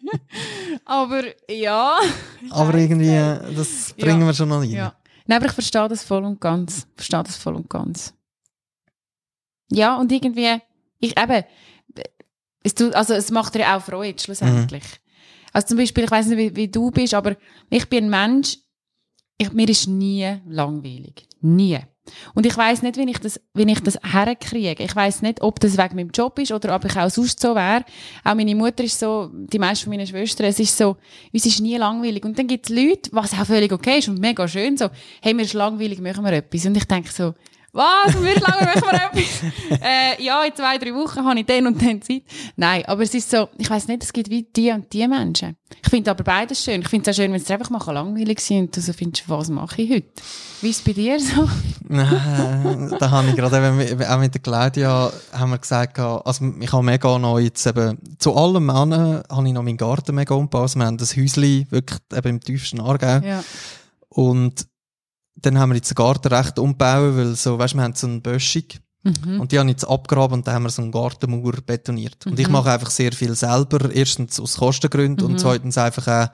Aber 0.84 1.22
ja. 1.48 1.98
aber 2.50 2.74
irgendwie, 2.74 3.08
äh, 3.10 3.54
das 3.54 3.94
bringen 3.96 4.26
wir 4.26 4.34
schon 4.34 4.48
noch 4.48 4.60
rein. 4.60 4.90
Nein, 5.30 5.36
aber 5.36 5.46
ich 5.46 5.52
verstehe 5.52 5.86
das 5.86 6.02
voll 6.02 6.24
und 6.24 6.40
ganz. 6.40 6.88
Ich 6.88 6.94
verstehe 6.96 7.22
das 7.22 7.36
voll 7.36 7.54
und 7.54 7.70
ganz. 7.70 8.12
Ja, 9.70 9.94
und 9.96 10.10
irgendwie, 10.10 10.60
ich 10.98 11.16
eben, 11.16 11.44
es, 12.64 12.74
tut, 12.74 12.92
also 12.96 13.14
es 13.14 13.30
macht 13.30 13.54
dir 13.54 13.72
auch 13.72 13.80
Freude, 13.80 14.20
schlussendlich. 14.20 14.82
Also 15.52 15.68
zum 15.68 15.76
Beispiel, 15.76 16.02
ich 16.02 16.10
weiß 16.10 16.26
nicht, 16.26 16.36
wie, 16.36 16.56
wie 16.56 16.66
du 16.66 16.90
bist, 16.90 17.14
aber 17.14 17.36
ich 17.68 17.88
bin 17.88 18.06
ein 18.06 18.32
Mensch, 18.32 18.58
ich, 19.38 19.52
mir 19.52 19.68
ist 19.68 19.86
nie 19.86 20.40
langweilig. 20.48 21.28
Nie. 21.42 21.78
Und 22.34 22.46
ich 22.46 22.56
weiß 22.56 22.82
nicht, 22.82 22.96
wie 22.96 23.10
ich 23.10 23.18
das, 23.18 23.40
wie 23.54 23.70
ich 23.70 23.80
das 23.80 23.98
herkriege. 24.02 24.82
Ich 24.82 24.94
weiß 24.94 25.22
nicht, 25.22 25.42
ob 25.42 25.60
das 25.60 25.76
wegen 25.76 25.96
meinem 25.96 26.10
Job 26.10 26.38
ist 26.38 26.52
oder 26.52 26.74
ob 26.74 26.84
ich 26.84 26.96
auch 26.96 27.10
sonst 27.10 27.40
so 27.40 27.54
wäre. 27.54 27.84
Auch 28.24 28.34
meine 28.34 28.54
Mutter 28.54 28.84
ist 28.84 28.98
so, 28.98 29.30
die 29.32 29.58
meisten 29.58 29.84
von 29.84 29.92
meinen 29.92 30.06
Schwestern, 30.06 30.46
es 30.46 30.60
ist 30.60 30.76
so, 30.76 30.96
uns 31.32 31.46
ist 31.46 31.60
nie 31.60 31.76
langweilig. 31.76 32.24
Und 32.24 32.38
dann 32.38 32.46
gibt 32.46 32.68
es 32.68 32.76
Leute, 32.76 33.10
was 33.12 33.32
auch 33.32 33.46
völlig 33.46 33.72
okay 33.72 33.98
ist 33.98 34.08
und 34.08 34.20
mega 34.20 34.46
schön, 34.46 34.76
so, 34.76 34.88
hey, 35.22 35.34
mir 35.34 35.42
ist 35.42 35.54
langweilig, 35.54 36.00
machen 36.00 36.24
wir 36.24 36.32
etwas. 36.32 36.66
Und 36.66 36.76
ich 36.76 36.84
denke 36.84 37.12
so, 37.12 37.34
was, 37.72 38.14
ist 38.14 38.40
langweilig, 38.40 38.74
machen 38.74 38.88
wir 38.90 39.20
etwas. 39.20 39.80
äh, 39.82 40.22
ja, 40.22 40.42
in 40.42 40.54
zwei, 40.54 40.78
drei 40.78 40.94
Wochen 40.94 41.24
habe 41.24 41.38
ich 41.38 41.46
dann 41.46 41.66
und 41.68 41.80
dann 41.80 42.02
Zeit. 42.02 42.22
Nein, 42.56 42.84
aber 42.86 43.02
es 43.02 43.14
ist 43.14 43.30
so, 43.30 43.48
ich 43.58 43.70
weiß 43.70 43.86
nicht, 43.88 44.02
es 44.02 44.12
gibt 44.12 44.28
wie 44.28 44.42
die 44.42 44.70
und 44.70 44.92
die 44.92 45.06
Menschen. 45.06 45.56
Ich 45.82 45.88
finde 45.88 46.10
aber 46.10 46.24
beides 46.24 46.64
schön. 46.64 46.80
Ich 46.80 46.88
finde 46.88 47.08
es 47.08 47.16
auch 47.16 47.22
schön, 47.22 47.32
wenn 47.32 47.40
es 47.40 47.50
einfach 47.50 47.70
mal 47.70 47.80
langweilig 47.92 48.40
sein 48.40 48.62
und 48.62 48.76
du 48.76 48.80
so 48.80 48.92
findest, 48.92 49.28
was 49.28 49.50
mache 49.50 49.82
ich 49.82 49.90
heute? 49.90 50.08
Wie 50.62 50.70
ist 50.70 50.78
es 50.78 50.82
bei 50.82 50.92
dir 50.92 51.20
so? 51.20 51.48
Nein, 51.88 52.94
da 52.98 53.10
habe 53.10 53.28
ich 53.28 53.36
gerade 53.36 53.56
eben, 53.56 54.04
auch 54.04 54.18
mit 54.18 54.34
der 54.34 54.42
Claudia 54.42 55.12
haben 55.32 55.50
wir 55.50 55.58
gesagt, 55.58 55.98
also 55.98 56.52
ich 56.60 56.72
habe 56.72 56.82
mega 56.82 57.18
noch 57.18 57.38
jetzt 57.38 57.66
eben, 57.66 57.98
zu 58.18 58.34
allem 58.34 58.68
an, 58.68 59.22
habe 59.30 59.46
ich 59.46 59.54
noch 59.54 59.62
meinen 59.62 59.76
Garten 59.76 60.16
mega 60.16 60.34
umgebaut. 60.34 60.62
Also 60.62 60.78
wir 60.80 60.86
haben 60.86 60.98
das 60.98 61.16
Häuschen 61.16 61.70
wirklich 61.70 62.00
eben 62.12 62.28
im 62.28 62.40
tiefsten 62.40 62.80
Aargau. 62.80 63.24
Ja. 63.24 63.44
Und 64.08 64.66
dann 65.42 65.58
haben 65.58 65.70
wir 65.70 65.76
jetzt 65.76 65.90
den 65.90 65.94
Garten 65.96 66.28
recht 66.28 66.58
umgebaut, 66.58 67.16
weil 67.16 67.34
so, 67.34 67.58
weißt 67.58 67.74
du, 67.74 67.78
wir 67.78 67.84
haben 67.84 67.94
so 67.94 68.06
eine 68.06 68.20
Böschung 68.20 68.64
Mhm. 69.02 69.40
und 69.40 69.50
die 69.50 69.58
haben 69.58 69.68
jetzt 69.70 69.84
abgegraben 69.88 70.34
und 70.40 70.46
dann 70.46 70.54
haben 70.56 70.64
wir 70.64 70.70
so 70.70 70.82
eine 70.82 70.90
Gartenmauer 70.90 71.54
betoniert. 71.64 72.26
Und 72.26 72.38
ich 72.38 72.46
Mhm. 72.48 72.52
mache 72.52 72.70
einfach 72.70 72.90
sehr 72.90 73.12
viel 73.12 73.34
selber. 73.34 73.90
Erstens 73.90 74.38
aus 74.38 74.58
Kostengründen 74.58 75.26
Mhm. 75.26 75.32
und 75.32 75.38
zweitens 75.38 75.78
einfach 75.78 76.06
auch, 76.06 76.28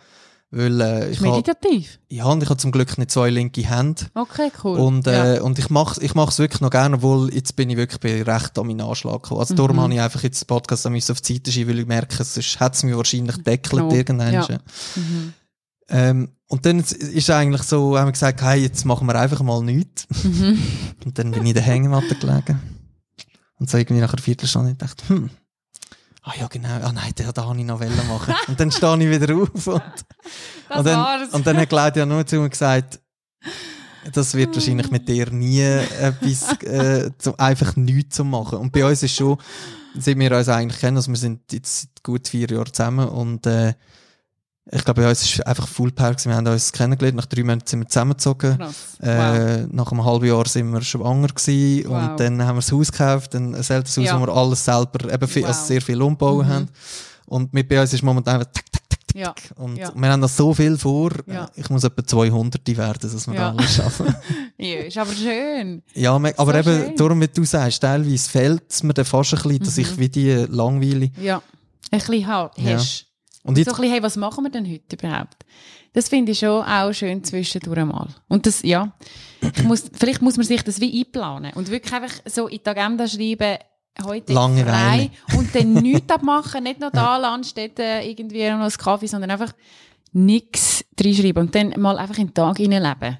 weil 0.50 0.80
äh, 0.80 1.10
ich 1.10 1.20
meditativ. 1.20 2.00
ja, 2.08 2.24
und 2.24 2.42
ich 2.42 2.48
habe 2.48 2.58
zum 2.58 2.72
Glück 2.72 2.98
nicht 2.98 3.10
zwei 3.12 3.30
linke 3.30 3.62
Hände. 3.68 4.06
Okay, 4.14 4.50
cool. 4.64 4.78
Und, 4.80 5.06
ja. 5.06 5.34
äh, 5.34 5.40
und 5.40 5.58
ich 5.60 5.70
mache 5.70 6.02
ich 6.02 6.14
mach's 6.16 6.40
wirklich 6.40 6.60
noch 6.60 6.70
gerne, 6.70 6.96
obwohl 6.96 7.32
jetzt 7.32 7.54
bin 7.54 7.70
ich 7.70 7.76
wirklich 7.76 8.00
bei 8.00 8.20
recht 8.22 8.58
an 8.58 8.66
meinen 8.66 8.80
Anschlag 8.80 9.22
gekommen. 9.22 9.40
Also 9.40 9.54
darum 9.54 9.76
Mhm. 9.76 9.80
habe 9.82 9.94
ich 9.94 10.00
einfach 10.00 10.22
jetzt 10.24 10.40
den 10.42 10.46
Podcast 10.48 10.86
auf 10.86 11.20
die 11.20 11.34
Seite 11.34 11.52
schieben, 11.52 11.72
weil 11.72 11.80
ich 11.80 11.86
merke, 11.86 12.20
es 12.20 12.36
hat 12.58 12.74
es 12.74 12.82
mir 12.82 12.96
wahrscheinlich 12.96 13.36
deckelt 13.44 13.82
Genau. 13.82 13.94
irgendwann. 13.94 14.32
Ja. 14.32 14.46
Mhm. 14.96 15.34
Ähm, 15.88 16.30
und 16.48 16.64
dann 16.64 16.78
ist 16.80 17.30
eigentlich 17.30 17.62
so, 17.62 17.98
haben 17.98 18.06
wir 18.06 18.12
gesagt, 18.12 18.40
hey, 18.42 18.60
jetzt 18.62 18.84
machen 18.84 19.06
wir 19.06 19.16
einfach 19.16 19.42
mal 19.42 19.62
nichts. 19.62 20.06
Mhm. 20.22 20.62
Und 21.04 21.18
dann 21.18 21.30
bin 21.32 21.42
ich 21.42 21.48
in 21.48 21.54
der 21.54 21.62
Hängematte 21.62 22.14
gelegen. 22.14 22.60
Und 23.58 23.70
so 23.70 23.78
irgendwie 23.78 24.00
nach 24.00 24.12
einer 24.12 24.22
Viertelstunde 24.22 24.72
ich 24.72 24.78
dachte, 24.78 25.08
hm, 25.08 25.30
ah 26.22 26.32
ja 26.38 26.46
genau, 26.48 26.68
ah 26.68 26.92
nein, 26.92 27.12
da, 27.14 27.32
da 27.32 27.46
habe 27.46 27.58
ich 27.58 27.64
noch 27.64 27.80
Welle 27.80 28.02
machen. 28.08 28.34
und 28.48 28.60
dann 28.60 28.70
stehe 28.70 28.96
ich 28.98 29.20
wieder 29.20 29.34
auf 29.34 29.66
und, 29.66 29.82
Das 30.68 30.78
und, 30.78 30.86
dann, 30.86 30.98
war's. 30.98 31.28
und 31.30 31.46
dann 31.46 31.56
hat 31.56 31.68
Claudia 31.68 32.04
nur 32.04 32.26
zu 32.26 32.36
mir 32.36 32.50
gesagt, 32.50 33.00
das 34.12 34.34
wird 34.34 34.54
wahrscheinlich 34.54 34.90
mit 34.90 35.08
dir 35.08 35.30
nie 35.30 35.60
etwas, 35.60 36.52
äh, 36.62 37.10
zu, 37.18 37.36
einfach 37.38 37.76
nichts 37.76 38.16
zu 38.16 38.24
machen. 38.24 38.58
Und 38.58 38.72
bei 38.72 38.84
uns 38.84 39.02
ist 39.02 39.16
schon, 39.16 39.38
seit 39.98 40.18
wir 40.18 40.32
uns 40.36 40.48
eigentlich 40.48 40.80
kennen, 40.80 40.96
also 40.96 41.10
wir 41.10 41.16
sind 41.16 41.52
jetzt 41.52 42.02
gut 42.02 42.28
vier 42.28 42.48
Jahren 42.48 42.72
zusammen 42.72 43.08
und 43.08 43.46
äh, 43.46 43.74
ich 44.72 44.84
glaube, 44.84 45.02
bei 45.02 45.08
uns 45.08 45.22
ist 45.22 45.46
einfach 45.46 45.68
Full 45.68 45.92
Power. 45.92 46.14
Wir 46.24 46.34
haben 46.34 46.46
uns 46.46 46.72
kennengelernt, 46.72 47.16
nach 47.16 47.26
drei 47.26 47.42
Monaten 47.44 47.66
sind 47.66 47.80
wir 47.80 47.88
zusammengezogen. 47.88 48.58
Äh, 49.00 49.66
Nach 49.70 49.92
einem 49.92 50.04
halben 50.04 50.26
Jahr 50.26 50.46
sind 50.48 50.70
wir 50.72 50.82
schwanger 50.82 51.28
gewesen 51.28 51.88
Wow. 51.88 52.10
und 52.10 52.20
dann 52.20 52.42
haben 52.42 52.56
wir 52.56 52.60
das 52.62 52.72
Haus 52.72 52.90
gekauft, 52.90 53.34
ein, 53.36 53.54
ein 53.54 53.60
älteres 53.60 53.96
Haus, 53.96 54.04
Ja. 54.04 54.20
wo 54.20 54.26
wir 54.26 54.32
alles 54.34 54.64
selber, 54.64 55.12
eben 55.12 55.28
viel, 55.28 55.44
also 55.44 55.60
Wow. 55.60 55.66
sehr 55.68 55.82
viel 55.82 56.02
umbauen 56.02 56.46
Mhm. 56.46 56.50
haben. 56.52 56.68
Und 57.26 57.52
mit 57.54 57.68
bei 57.68 57.80
uns 57.80 57.92
ist 57.92 58.02
momentan 58.02 58.34
einfach 58.40 58.52
tak, 58.52 58.64
tak, 58.72 58.82
tak, 58.88 59.00
tak. 59.08 59.16
Ja. 59.16 59.34
Und 59.56 59.76
Ja. 59.76 59.92
wir 59.94 60.08
haben 60.08 60.20
da 60.20 60.28
so 60.28 60.52
viel 60.52 60.76
vor. 60.76 61.10
Ich 61.54 61.70
muss 61.70 61.84
etwa 61.84 62.04
200 62.04 62.76
werden, 62.76 63.10
dass 63.10 63.26
wir 63.26 63.34
Ja. 63.34 63.40
da 63.40 63.50
alles 63.56 63.74
schaffen. 63.76 64.14
ja, 64.58 64.78
ist 64.80 64.98
aber 64.98 65.12
schön. 65.12 65.82
ja, 65.94 66.14
aber 66.14 66.32
So 66.36 66.52
eben, 66.58 66.64
schön. 66.86 66.96
darum, 66.96 67.20
wie 67.20 67.28
du 67.28 67.44
sagst, 67.44 67.80
teilweise 67.80 68.28
fehlt 68.28 68.64
es 68.70 68.82
mir 68.82 68.94
dann 68.94 69.04
fast 69.04 69.32
ein 69.34 69.42
bisschen, 69.42 69.58
dass 69.64 69.76
Mhm. 69.76 69.82
ich 69.82 69.98
wie 69.98 70.08
die 70.08 70.32
langweile. 70.50 71.10
Ja. 71.20 71.40
Ein 71.92 71.98
bisschen 72.00 72.20
Ja. 72.22 72.50
hast. 72.56 73.06
Und 73.46 73.54
So 73.54 73.60
jetzt, 73.60 73.68
ein 73.68 73.76
bisschen, 73.76 73.92
hey, 73.92 74.02
was 74.02 74.16
machen 74.16 74.44
wir 74.44 74.50
denn 74.50 74.66
heute 74.70 74.96
überhaupt? 74.96 75.44
Das 75.92 76.08
finde 76.08 76.32
ich 76.32 76.38
schon 76.40 76.62
auch 76.64 76.92
schön 76.92 77.22
zwischendurch 77.24 77.84
mal. 77.84 78.08
Und 78.28 78.44
das, 78.46 78.62
ja, 78.62 78.92
muss, 79.64 79.84
vielleicht 79.92 80.20
muss 80.22 80.36
man 80.36 80.44
sich 80.46 80.62
das 80.62 80.80
wie 80.80 81.00
einplanen 81.04 81.52
und 81.54 81.70
wirklich 81.70 81.92
einfach 81.94 82.14
so 82.26 82.48
in 82.48 82.58
die 82.64 82.68
Agenda 82.68 83.06
schreiben, 83.08 83.58
heute 84.04 84.32
Langeweile. 84.32 85.10
frei 85.10 85.10
und 85.38 85.54
dann 85.54 85.72
nichts 85.82 86.10
abmachen, 86.12 86.64
nicht 86.64 86.80
noch 86.80 86.90
da 86.92 87.16
Landstätte 87.16 87.82
irgendwie 88.02 88.48
noch 88.50 88.60
einen 88.60 88.70
Kaffee, 88.70 89.06
sondern 89.06 89.30
einfach 89.30 89.52
nichts 90.12 90.84
reinschreiben 91.00 91.42
und 91.46 91.54
dann 91.54 91.74
mal 91.80 91.98
einfach 91.98 92.18
in 92.18 92.26
den 92.28 92.34
Tag 92.34 92.56
hineinleben. 92.58 93.18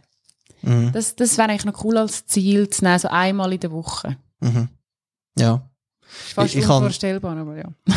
mhm, 0.63 0.93
Das, 0.93 1.17
das 1.17 1.39
wäre 1.39 1.49
eigentlich 1.51 1.65
noch 1.65 1.83
cool 1.85 1.97
als 1.99 2.27
Ziel 2.27 2.69
zu 2.69 2.85
nehmen, 2.85 2.99
so 2.99 3.09
einmal 3.09 3.53
in 3.53 3.61
der 3.61 3.71
Woche. 3.73 4.17
mhm. 4.41 4.69
ja. 5.39 5.69
Ist 6.27 6.35
fast 6.35 6.55
Ich- 6.55 6.61
ich 6.61 6.67
kann- 6.67 6.77
unvorstellbar, 6.77 7.37
aber 7.37 7.57
ja. 7.57 7.69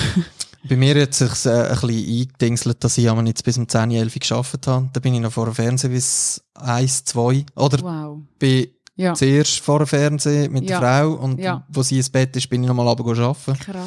Bei 0.67 0.75
mir 0.75 1.01
hat 1.01 1.11
es 1.11 1.19
sich 1.19 1.45
äh, 1.45 1.49
ein 1.49 1.69
bisschen 1.79 1.89
eingedingselt, 2.19 2.83
dass 2.83 2.97
ich 2.97 3.09
aber 3.09 3.23
jetzt 3.23 3.43
bis 3.45 3.57
um 3.57 3.67
10, 3.67 3.91
11 3.91 4.13
gearbeitet 4.19 4.67
habe. 4.67 4.89
Da 4.91 4.99
bin 4.99 5.13
ich 5.13 5.21
noch 5.21 5.31
vor 5.31 5.45
dem 5.45 5.55
Fernsehen 5.55 5.91
bis 5.93 6.41
1, 6.55 7.05
2. 7.05 7.45
Oder 7.55 7.81
Wow. 7.81 8.19
bin 8.37 8.67
Ja, 8.97 9.13
zuerst 9.13 9.59
vor 9.59 9.79
dem 9.79 9.87
Fernsehen 9.87 10.51
mit 10.51 10.69
Ja. 10.69 10.79
der 10.81 10.89
Frau 11.01 11.11
und 11.13 11.39
Ja. 11.39 11.65
wo 11.69 11.81
sie 11.83 11.97
ins 11.97 12.09
Bett 12.09 12.35
ist, 12.35 12.49
bin 12.49 12.61
ich 12.63 12.67
nochmal 12.67 12.87
runter 12.87 13.05
arbeiten. 13.23 13.57
krass. 13.59 13.85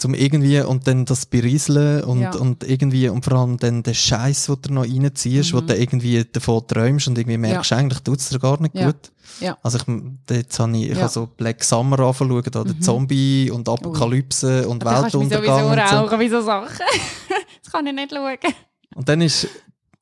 Zum 0.00 0.14
irgendwie 0.14 0.60
und 0.62 0.86
dann 0.86 1.04
das 1.04 1.26
berieseln 1.26 2.02
und, 2.04 2.20
Ja. 2.22 2.34
und 2.36 2.64
irgendwie 2.64 3.08
und 3.10 3.22
vor 3.22 3.34
allem 3.34 3.58
dann 3.58 3.82
den 3.82 3.94
Scheiß, 3.94 4.46
den 4.46 4.56
du 4.62 4.72
noch 4.72 4.84
reinziehst, 4.84 5.52
wo 5.52 5.60
Mhm. 5.60 5.66
du 5.66 5.76
irgendwie 5.78 6.24
davon 6.24 6.66
träumst 6.66 7.06
und 7.08 7.18
irgendwie 7.18 7.36
merkst, 7.36 7.72
eigentlich 7.74 8.00
tut 8.00 8.18
es 8.18 8.30
dir 8.30 8.38
gar 8.38 8.58
nicht 8.62 8.74
Ja. 8.74 8.86
gut. 8.86 9.12
Ja. 9.40 9.58
Also 9.62 9.78
ich, 9.78 9.84
jetzt 10.36 10.58
habe 10.58 10.76
ich, 10.76 10.84
ich 10.84 10.96
Ja. 10.96 11.02
habe 11.02 11.08
so 11.12 11.26
Black 11.26 11.62
Summer 11.62 11.98
angeschaut, 12.00 12.56
oder 12.56 12.72
Mhm. 12.72 12.80
Zombie 12.80 13.50
und 13.50 13.68
Apokalypse 13.68 14.66
und 14.66 14.82
Da 14.84 15.00
kannst 15.02 15.14
du 15.14 15.18
mich 15.20 15.28
sowieso 15.28 15.52
Weltuntergang 15.52 15.88
so. 15.88 15.96
rauchen, 16.06 16.20
wie 16.20 16.28
so 16.30 16.40
Sachen. 16.40 16.68
das 17.62 17.72
kann 17.72 17.86
ich 17.86 17.92
nicht 17.94 18.10
schauen. 18.10 18.36
Und 18.94 19.08
dann 19.08 19.20
ist 19.20 19.48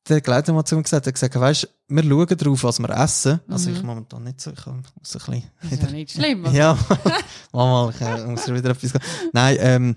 der 0.09 0.21
Gleiter 0.21 0.51
mal 0.53 0.65
zu 0.65 0.75
mir 0.75 0.83
gesagt, 0.83 1.05
er 1.05 1.09
hat 1.09 1.13
gesagt, 1.15 1.35
weißt, 1.39 1.69
wir 1.87 2.03
schauen 2.03 2.37
darauf, 2.37 2.63
was 2.63 2.79
wir 2.79 2.89
essen. 2.89 3.39
Also 3.47 3.69
Mhm. 3.69 3.75
ich 3.75 3.83
momentan 3.83 4.23
nicht 4.23 4.41
so, 4.41 4.51
ich 4.51 4.65
muss 4.65 4.75
ein 4.75 4.81
bisschen 5.01 5.43
Das 5.61 5.71
ist 5.71 5.83
ja 5.83 5.89
nicht 5.91 6.11
schlimm. 6.11 6.45
Also. 6.45 6.57
Ja, 6.57 6.77
mal, 7.53 7.89
ich 7.93 8.01
äh, 8.01 8.25
muss 8.25 8.47
wieder 8.47 8.71
etwas. 8.71 8.93
Nein, 9.33 9.57
ähm, 9.59 9.95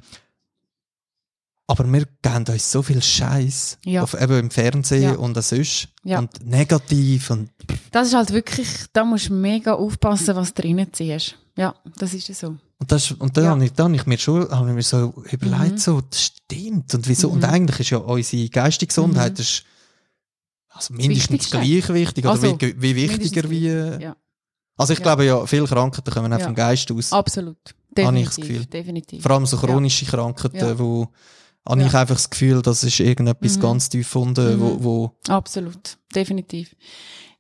aber 1.67 1.91
wir 1.91 2.07
geben 2.21 2.45
uns 2.49 2.71
so 2.71 2.83
viel 2.83 3.03
Scheiß 3.03 3.79
Ja. 3.85 4.03
auf, 4.03 4.21
eben 4.21 4.39
im 4.39 4.51
Fernsehen 4.51 5.03
Ja. 5.03 5.13
und 5.15 5.41
sonst 5.43 5.89
Ja. 6.05 6.19
und 6.19 6.45
negativ 6.47 7.31
und 7.31 7.51
Das 7.91 8.09
ist 8.09 8.15
halt 8.15 8.33
wirklich, 8.33 8.69
da 8.93 9.05
musst 9.05 9.29
du 9.29 9.35
mega 9.35 9.75
aufpassen, 9.75 10.37
was 10.37 10.53
du 10.53 10.63
reinziehst. 10.63 11.37
Ja, 11.57 11.75
das 11.99 12.15
ist 12.15 12.29
ja 12.29 12.35
so. 12.35 12.49
und 12.79 12.91
das 12.91 13.13
und 13.13 13.37
dann 13.37 13.45
Ja. 13.45 13.51
habe 13.51 13.65
ich, 13.65 13.73
dann 13.75 13.87
habe 13.87 13.97
ich 13.97 14.07
mir 14.07 14.19
schon 14.19 14.51
habe 14.51 14.69
ich 14.71 14.75
mir 14.75 14.83
so 14.83 15.15
überlegt 15.31 15.73
Mhm. 15.73 15.79
so 15.79 16.01
das 16.01 16.23
stimmt 16.25 16.93
und 16.95 17.07
wieso 17.09 17.29
und 17.31 17.39
Mhm. 17.39 17.45
eigentlich 17.45 17.81
ist 17.81 17.91
ja 17.91 17.99
unsere 17.99 18.49
geistige 18.49 18.89
Gesundheit 18.89 19.35
Mhm. 19.35 19.41
ist 19.41 19.65
also 20.75 20.95
mindestens 20.95 21.51
gleich 21.51 21.89
wichtig 21.89 22.25
oder 22.25 22.33
Also, 22.33 22.59
wie, 22.61 22.75
wie 22.81 22.97
wichtiger 22.97 23.49
wie 23.51 23.61
gleich, 23.61 24.01
ja. 24.01 24.17
also 24.77 24.93
ich 24.93 24.99
Ja. 24.99 25.03
glaube 25.03 25.25
ja 25.25 25.47
viele 25.47 25.67
Krankheiten 25.67 26.11
kommen 26.11 26.33
auch 26.33 26.39
Ja. 26.39 26.45
vom 26.47 26.55
Geist 26.55 26.91
aus 26.91 27.13
Absolut. 27.13 27.59
Definitiv. 27.97 28.67
Definitiv. 28.67 29.23
Vor 29.23 29.33
allem 29.33 29.47
so 29.47 29.57
chronische 29.59 30.07
Krankheiten, 30.07 30.57
Ja. 30.57 30.79
wo 30.79 31.09
habe 31.69 31.81
Ja. 31.83 31.87
ich 31.87 31.95
einfach 31.95 32.15
das 32.17 32.29
Gefühl, 32.31 32.63
das 32.63 32.83
ist 32.83 32.99
irgendetwas 33.01 33.57
Mhm. 33.57 33.61
ganz 33.61 33.89
tief 33.89 34.17
unten, 34.17 34.57
Mhm. 34.57 34.61
wo, 34.61 34.85
wo 34.85 35.17
Absolut. 35.29 35.99
Definitiv. 36.15 36.75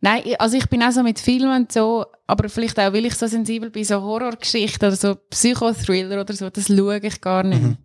Nein, 0.04 0.22
also 0.38 0.56
ich 0.56 0.66
bin 0.68 0.82
auch 0.82 0.90
so 0.90 1.02
mit 1.02 1.18
Filmen 1.20 1.62
und 1.62 1.72
so, 1.72 2.04
aber 2.26 2.48
vielleicht 2.48 2.78
auch, 2.80 2.92
weil 2.92 3.06
ich 3.06 3.14
so 3.14 3.26
sensibel 3.28 3.70
bin, 3.70 3.84
so 3.84 4.00
Horrorgeschichten 4.02 4.88
oder 4.88 4.96
so 4.96 5.14
Psychothriller 5.30 6.20
oder 6.20 6.34
so, 6.34 6.50
das 6.50 6.66
schaue 6.66 6.98
ich 6.98 7.20
gar 7.20 7.44
nicht. 7.44 7.62
Mhm. 7.62 7.76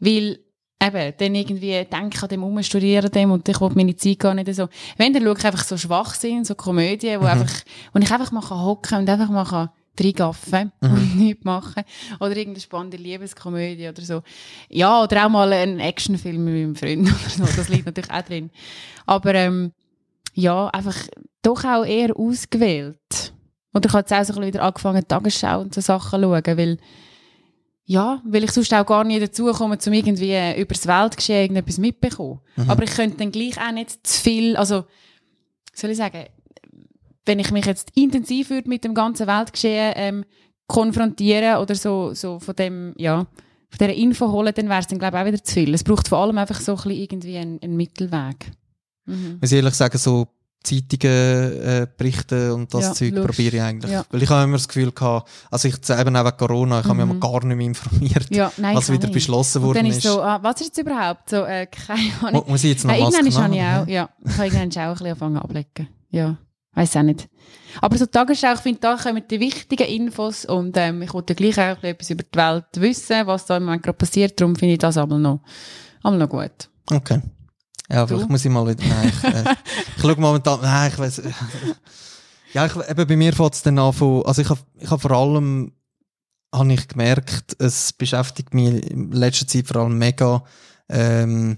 Weil 0.00 0.38
eben, 0.82 1.14
dann 1.18 1.34
irgendwie 1.34 1.84
denke 1.84 2.16
ich 2.16 2.22
an 2.22 2.28
dem 2.28 2.42
umstudieren 2.44 3.10
dem 3.10 3.30
und 3.30 3.48
ich 3.48 3.60
will 3.60 3.70
meine 3.74 3.96
Zeit 3.96 4.18
gar 4.18 4.34
nicht 4.34 4.52
so. 4.54 4.68
Wenn, 4.96 5.12
dann 5.12 5.22
schaue 5.22 5.36
ich 5.38 5.44
einfach 5.44 5.64
so 5.64 5.76
Schwachsinn, 5.76 6.44
so 6.44 6.54
Komödien, 6.54 7.20
wo, 7.20 7.24
Mhm. 7.24 7.30
einfach, 7.30 7.54
wo 7.92 7.98
ich 8.00 8.10
einfach 8.12 8.32
mal 8.32 8.48
hocken 8.48 8.98
und 8.98 9.08
einfach 9.08 9.30
mal 9.30 9.44
kann 9.44 9.68
reingaffen 10.00 10.72
Mhm. 10.80 10.90
und 10.90 11.16
nichts 11.16 11.44
machen. 11.44 11.82
Oder 12.18 12.36
irgendeine 12.36 12.60
spannende 12.62 12.96
Liebeskomödie 12.96 13.88
oder 13.88 14.02
so. 14.02 14.22
Ja, 14.70 15.02
oder 15.02 15.26
auch 15.26 15.30
mal 15.30 15.52
einen 15.52 15.80
Actionfilm 15.80 16.42
mit 16.44 16.54
meinem 16.54 16.76
Freund 16.76 17.00
oder 17.36 17.46
so. 17.46 17.56
Das 17.56 17.68
liegt 17.68 17.86
natürlich 17.86 18.10
auch 18.10 18.22
drin. 18.22 18.50
Aber 19.06 19.34
ähm, 19.34 19.72
ja, 20.34 20.68
einfach 20.68 20.96
doch 21.42 21.64
auch 21.64 21.84
eher 21.84 22.16
ausgewählt. 22.16 23.32
Oder 23.74 23.86
ich 23.88 23.92
habe 23.92 24.00
jetzt 24.00 24.12
auch 24.12 24.24
so 24.24 24.32
ein 24.32 24.40
bisschen 24.40 24.44
wieder 24.54 24.62
angefangen, 24.62 25.06
Tagesschau 25.06 25.60
und 25.60 25.74
so 25.74 25.80
Sachen 25.80 26.20
zu 26.22 26.26
schauen, 26.26 26.56
weil 26.58 26.78
ja, 27.84 28.22
weil 28.24 28.44
ich 28.44 28.52
sonst 28.52 28.72
auch 28.72 28.86
gar 28.86 29.04
nicht 29.04 29.22
dazu 29.22 29.46
komme, 29.52 29.78
um 29.84 29.92
irgendwie 29.92 30.60
über 30.60 30.74
das 30.74 30.86
Weltgeschehen 30.86 31.42
irgendetwas 31.42 31.78
mitbekommen. 31.78 32.40
Mhm. 32.56 32.70
Aber 32.70 32.84
ich 32.84 32.90
könnte 32.90 33.16
dann 33.18 33.32
gleich 33.32 33.58
auch 33.58 33.72
nicht 33.72 34.06
zu 34.06 34.20
viel, 34.22 34.56
also, 34.56 34.84
soll 35.74 35.90
ich 35.90 35.96
sagen, 35.96 36.26
wenn 37.24 37.38
ich 37.38 37.50
mich 37.50 37.66
jetzt 37.66 37.90
intensiv 37.94 38.50
würde 38.50 38.68
mit 38.68 38.84
dem 38.84 38.94
ganzen 38.94 39.26
Weltgeschehen 39.26 39.92
ähm, 39.96 40.24
konfrontieren 40.66 41.58
oder 41.58 41.74
so, 41.74 42.14
so 42.14 42.38
von 42.38 42.56
dem, 42.56 42.94
ja, 42.96 43.26
von 43.68 43.78
dieser 43.78 43.94
Info 43.94 44.30
holen, 44.30 44.52
dann 44.54 44.68
wäre 44.68 44.80
es 44.80 44.86
dann, 44.86 44.98
glaube 44.98 45.16
ich, 45.16 45.22
auch 45.22 45.26
wieder 45.26 45.44
zu 45.44 45.54
viel. 45.54 45.74
Es 45.74 45.84
braucht 45.84 46.08
vor 46.08 46.18
allem 46.18 46.38
einfach 46.38 46.60
so 46.60 46.72
ein 46.72 46.76
bisschen 46.76 46.92
irgendwie 46.92 47.36
einen, 47.36 47.60
einen 47.62 47.76
Mittelweg. 47.76 48.50
Mhm. 49.06 49.38
muss 49.40 49.50
ich 49.50 49.56
ehrlich 49.56 49.74
sagen, 49.74 49.98
so 49.98 50.28
Zeitungen 50.62 51.62
äh, 51.62 51.86
berichten 51.96 52.50
und 52.52 52.72
das 52.72 52.82
Ja, 52.84 52.92
Zeug 52.94 53.14
probiere 53.26 53.56
ich 53.56 53.62
eigentlich. 53.62 53.90
Ja. 53.92 54.04
Weil 54.10 54.22
ich 54.22 54.28
habe 54.30 54.44
immer 54.44 54.56
das 54.56 54.68
Gefühl 54.68 54.92
gehabt, 54.92 55.28
also 55.50 55.68
ich 55.68 55.74
eben 55.74 56.16
auch 56.16 56.24
wegen 56.24 56.36
Corona, 56.36 56.80
ich 56.80 56.86
habe 56.86 57.04
mich 57.06 57.14
Mhm. 57.16 57.20
gar 57.20 57.44
nicht 57.44 57.56
mehr 57.56 57.66
informiert, 57.66 58.26
Ja, 58.34 58.52
nein, 58.56 58.76
was 58.76 58.90
wieder 58.92 59.08
ich. 59.08 59.14
beschlossen 59.14 59.58
Und 59.62 59.68
worden 59.68 59.86
ist. 59.86 59.96
ist 59.98 60.02
so, 60.04 60.22
ah, 60.22 60.38
was 60.42 60.60
ist 60.60 60.68
jetzt 60.68 60.78
überhaupt? 60.78 61.30
So, 61.30 61.44
äh, 61.44 61.66
keine 61.66 62.00
Ahnung. 62.22 62.42
Mu- 62.46 62.50
muss 62.52 62.64
ich 62.64 62.70
jetzt 62.70 62.84
noch 62.84 62.92
Nein, 62.92 63.02
Maske 63.02 63.18
irgendwann 63.20 63.42
habe 63.44 63.54
ich 63.54 63.60
nehmen? 63.60 63.78
auch, 63.82 63.86
ja, 63.88 64.08
ich 64.24 64.32
habe 64.38 64.46
irgendwann 64.46 64.62
auch 64.62 64.64
ein 64.64 64.68
bisschen 64.68 65.06
angefangen 65.08 65.36
ablecken. 65.38 65.88
Ja, 66.10 66.36
weiß 66.74 66.96
auch 66.96 67.02
nicht. 67.02 67.28
Aber 67.80 67.96
so 67.98 68.06
Tagesschau, 68.06 68.52
ich 68.54 68.60
finde, 68.60 68.80
da 68.80 68.96
kommen 68.96 69.22
die 69.30 69.40
wichtigen 69.40 69.86
Infos 69.88 70.44
und 70.44 70.76
ähm, 70.76 71.02
ich 71.02 71.12
wollte 71.14 71.34
gleich 71.34 71.58
auch 71.58 71.82
etwas 71.82 72.10
über 72.10 72.22
die 72.22 72.38
Welt 72.38 72.64
wissen, 72.76 73.26
was 73.26 73.46
da 73.46 73.56
im 73.56 73.64
Moment 73.64 73.82
gerade 73.82 73.96
passiert, 73.98 74.40
darum 74.40 74.54
finde 74.56 74.74
ich 74.74 74.78
das 74.78 74.96
aber 74.96 75.18
noch, 75.18 75.40
noch 76.04 76.28
gut. 76.28 76.68
Okay. 76.90 77.20
Ja, 77.92 78.06
vielleicht 78.06 78.28
muss 78.30 78.44
ich 78.44 78.50
mal 78.50 78.66
wieder. 78.66 78.84
Nein, 78.86 79.08
ich, 79.14 79.24
äh, 79.24 79.44
ich 79.96 80.02
schaue 80.02 80.16
momentan. 80.16 80.60
Nein, 80.62 80.90
ich 80.92 80.98
weiß. 80.98 81.22
Ja, 82.54 82.66
ich, 82.66 82.74
eben 82.76 83.06
bei 83.06 83.16
mir 83.16 83.32
fängt 83.32 83.54
es 83.54 83.62
dann 83.62 83.78
an 83.78 83.92
von, 83.92 84.24
Also 84.26 84.42
ich 84.42 84.48
habe 84.48 84.60
ich 84.78 84.90
hab 84.90 85.00
vor 85.00 85.10
allem 85.12 85.72
habe 86.54 86.72
ich 86.74 86.86
gemerkt, 86.86 87.56
es 87.60 87.94
beschäftigt 87.94 88.52
mich 88.52 88.90
in 88.90 89.10
letzter 89.12 89.46
Zeit 89.46 89.66
vor 89.66 89.76
allem 89.82 89.96
mega, 89.96 90.44
ähm, 90.90 91.56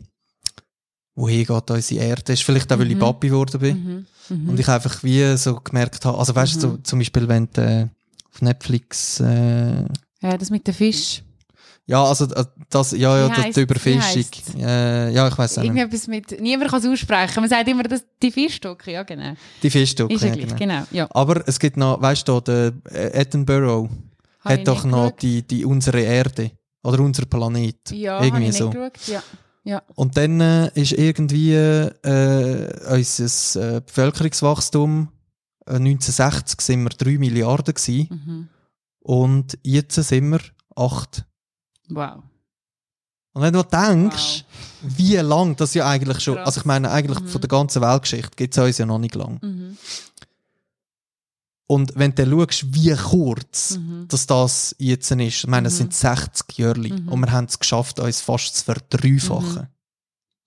wohin 1.17 1.45
geht 1.45 1.71
unsere 1.71 2.05
Erde? 2.05 2.33
Ist 2.33 2.45
vielleicht 2.45 2.73
auch, 2.73 2.79
weil 2.79 2.89
ich 2.91 2.95
Mhm. 2.97 3.01
Papi 3.01 3.29
geworden 3.29 3.61
bin. 3.61 3.85
Mhm. 3.85 4.07
Mhm. 4.45 4.49
Und 4.51 4.61
ich 4.61 4.69
einfach 4.69 5.03
wie 5.03 5.37
so 5.37 5.57
gemerkt 5.57 6.05
habe, 6.05 6.17
also 6.17 6.33
weißt 6.33 6.55
du, 6.57 6.61
so, 6.61 6.69
Mhm. 6.69 6.85
zum 6.85 6.99
Beispiel, 7.01 7.27
wenn 7.27 7.49
du 7.53 7.61
äh, 7.61 7.89
auf 8.33 8.41
Netflix, 8.43 9.19
äh, 9.19 9.83
ja, 10.23 10.39
das 10.39 10.51
mit 10.51 10.65
dem 10.69 10.75
Fisch. 10.75 11.24
Ja, 11.87 12.03
also 12.05 12.25
äh, 12.27 12.45
das, 12.71 12.93
ja, 12.93 13.19
ja, 13.19 13.29
das, 13.29 13.55
die 13.55 13.61
Überfischung. 13.61 14.25
Äh, 14.59 15.13
ja, 15.13 15.29
ich 15.29 15.37
weiß 15.37 15.57
nicht. 15.59 15.67
Irgendetwas 15.67 16.07
mit, 16.07 16.41
niemand 16.41 16.71
kann 16.71 16.81
es 16.81 16.87
aussprechen. 16.87 17.41
Man 17.41 17.49
sagt 17.51 17.69
immer, 17.69 17.83
das, 17.83 18.05
die 18.23 18.31
Fischstücke, 18.31 18.93
ja, 18.93 19.03
genau. 19.03 19.35
Die 19.63 19.71
Fischstücke. 19.71 20.15
Ja 20.15 20.35
genau. 20.35 20.55
genau. 20.57 20.83
Ja. 20.91 21.07
Aber 21.11 21.47
es 21.47 21.59
gibt 21.59 21.77
noch, 21.77 22.01
weißt 22.01 22.27
du, 22.29 22.41
der 22.41 22.73
äh, 22.91 23.21
Edinburgh 23.21 23.89
Habe 24.41 24.55
ich 24.55 24.61
hat 24.61 24.69
doch 24.69 24.85
noch 24.85 25.07
geschaut. 25.17 25.23
die, 25.23 25.43
die 25.43 25.65
unsere 25.65 26.01
Erde 26.01 26.51
oder 26.83 27.01
unser 27.01 27.27
Planet. 27.27 27.91
Ja, 27.91 28.23
irgendwie 28.23 28.53
so. 28.53 28.71
geschaut. 28.71 28.99
Ja. 29.07 29.23
Ja. 29.67 29.83
Und 29.95 30.17
dann 30.19 30.41
äh, 30.43 30.71
ist 30.75 30.93
irgendwie 30.93 31.55
äh, 31.55 31.91
unser 32.91 33.77
äh, 33.77 33.81
Bevölkerungswachstum 33.81 35.09
äh, 35.67 35.77
1960 35.77 36.61
sind 36.61 36.83
wir 36.83 36.91
3 36.91 37.19
Milliarden 37.19 37.75
gewesen, 37.75 38.09
Mhm. 38.11 38.49
und 39.01 39.59
jetzt 39.63 39.95
sind 39.95 40.29
wir 40.31 40.41
8. 40.77 41.25
Wow. 41.89 42.23
Und 43.33 43.43
wenn 43.43 43.53
du 43.53 43.63
denkst, 43.65 44.45
wie 44.83 45.17
lang 45.17 45.57
das 45.57 45.75
ja 45.75 45.89
eigentlich 45.89 46.21
schon, 46.21 46.37
Krass. 46.37 46.47
also 46.47 46.61
ich 46.61 46.65
meine 46.67 46.91
eigentlich 46.91 47.21
Mhm. 47.21 47.29
von 47.29 47.41
der 47.41 47.49
ganzen 47.49 47.83
Weltgeschichte 47.83 48.31
gibt 48.37 48.57
es 48.57 48.63
uns 48.65 48.79
ja 48.79 48.87
noch 48.87 48.99
nicht 48.99 49.15
lang. 49.17 49.39
Mhm. 49.43 49.77
Und 51.67 51.93
wenn 51.97 52.15
du 52.15 52.25
schaust, 52.31 52.75
wie 52.75 52.95
kurz 52.95 53.79
dass 54.09 54.27
das 54.27 54.77
jetzt 54.79 55.11
ist, 55.11 55.21
ich 55.21 55.47
meine, 55.47 55.69
es 55.69 55.79
sind 55.79 55.95
60 55.95 56.59
Jahre 56.59 56.79
und 56.81 57.21
wir 57.21 57.33
haben 57.33 57.47
es 57.47 57.59
geschafft, 57.59 57.99
uns 57.99 58.21
fast 58.21 58.55
zu 58.57 58.65
verdreifachen. 58.65 59.69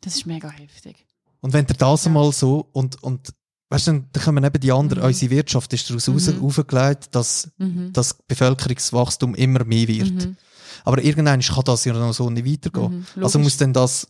Das 0.01 0.15
ist 0.15 0.25
mega 0.27 0.49
heftig. 0.49 1.05
Und 1.41 1.53
wenn 1.53 1.65
du 1.65 1.73
das 1.73 2.05
Ja. 2.05 2.11
mal 2.11 2.31
so 2.31 2.67
und, 2.71 3.01
und 3.03 3.33
weißt 3.69 3.87
du, 3.87 3.91
dann 3.91 4.09
dann 4.13 4.23
kommen 4.23 4.43
eben 4.43 4.59
die 4.59 4.71
anderen, 4.71 4.99
Mhm. 5.01 5.07
unsere 5.07 5.31
Wirtschaft 5.31 5.73
ist 5.73 5.89
daraus 5.89 6.07
Mhm. 6.07 6.37
mhm. 6.37 6.45
aufgelegt, 6.45 7.07
dass 7.15 7.49
Mhm. 7.57 7.91
das 7.93 8.13
Bevölkerungswachstum 8.13 9.33
immer 9.35 9.63
mehr 9.65 9.87
wird. 9.87 10.29
Mhm. 10.77 10.81
Aber 10.85 11.03
irgendwann 11.03 11.41
kann 11.41 11.63
das 11.65 11.85
ja 11.85 11.93
noch 11.93 12.13
so 12.13 12.29
nicht 12.29 12.45
weitergehen. 12.45 13.05
Mhm. 13.15 13.23
Also 13.23 13.39
muss 13.39 13.57
dann 13.57 13.73
das. 13.73 14.07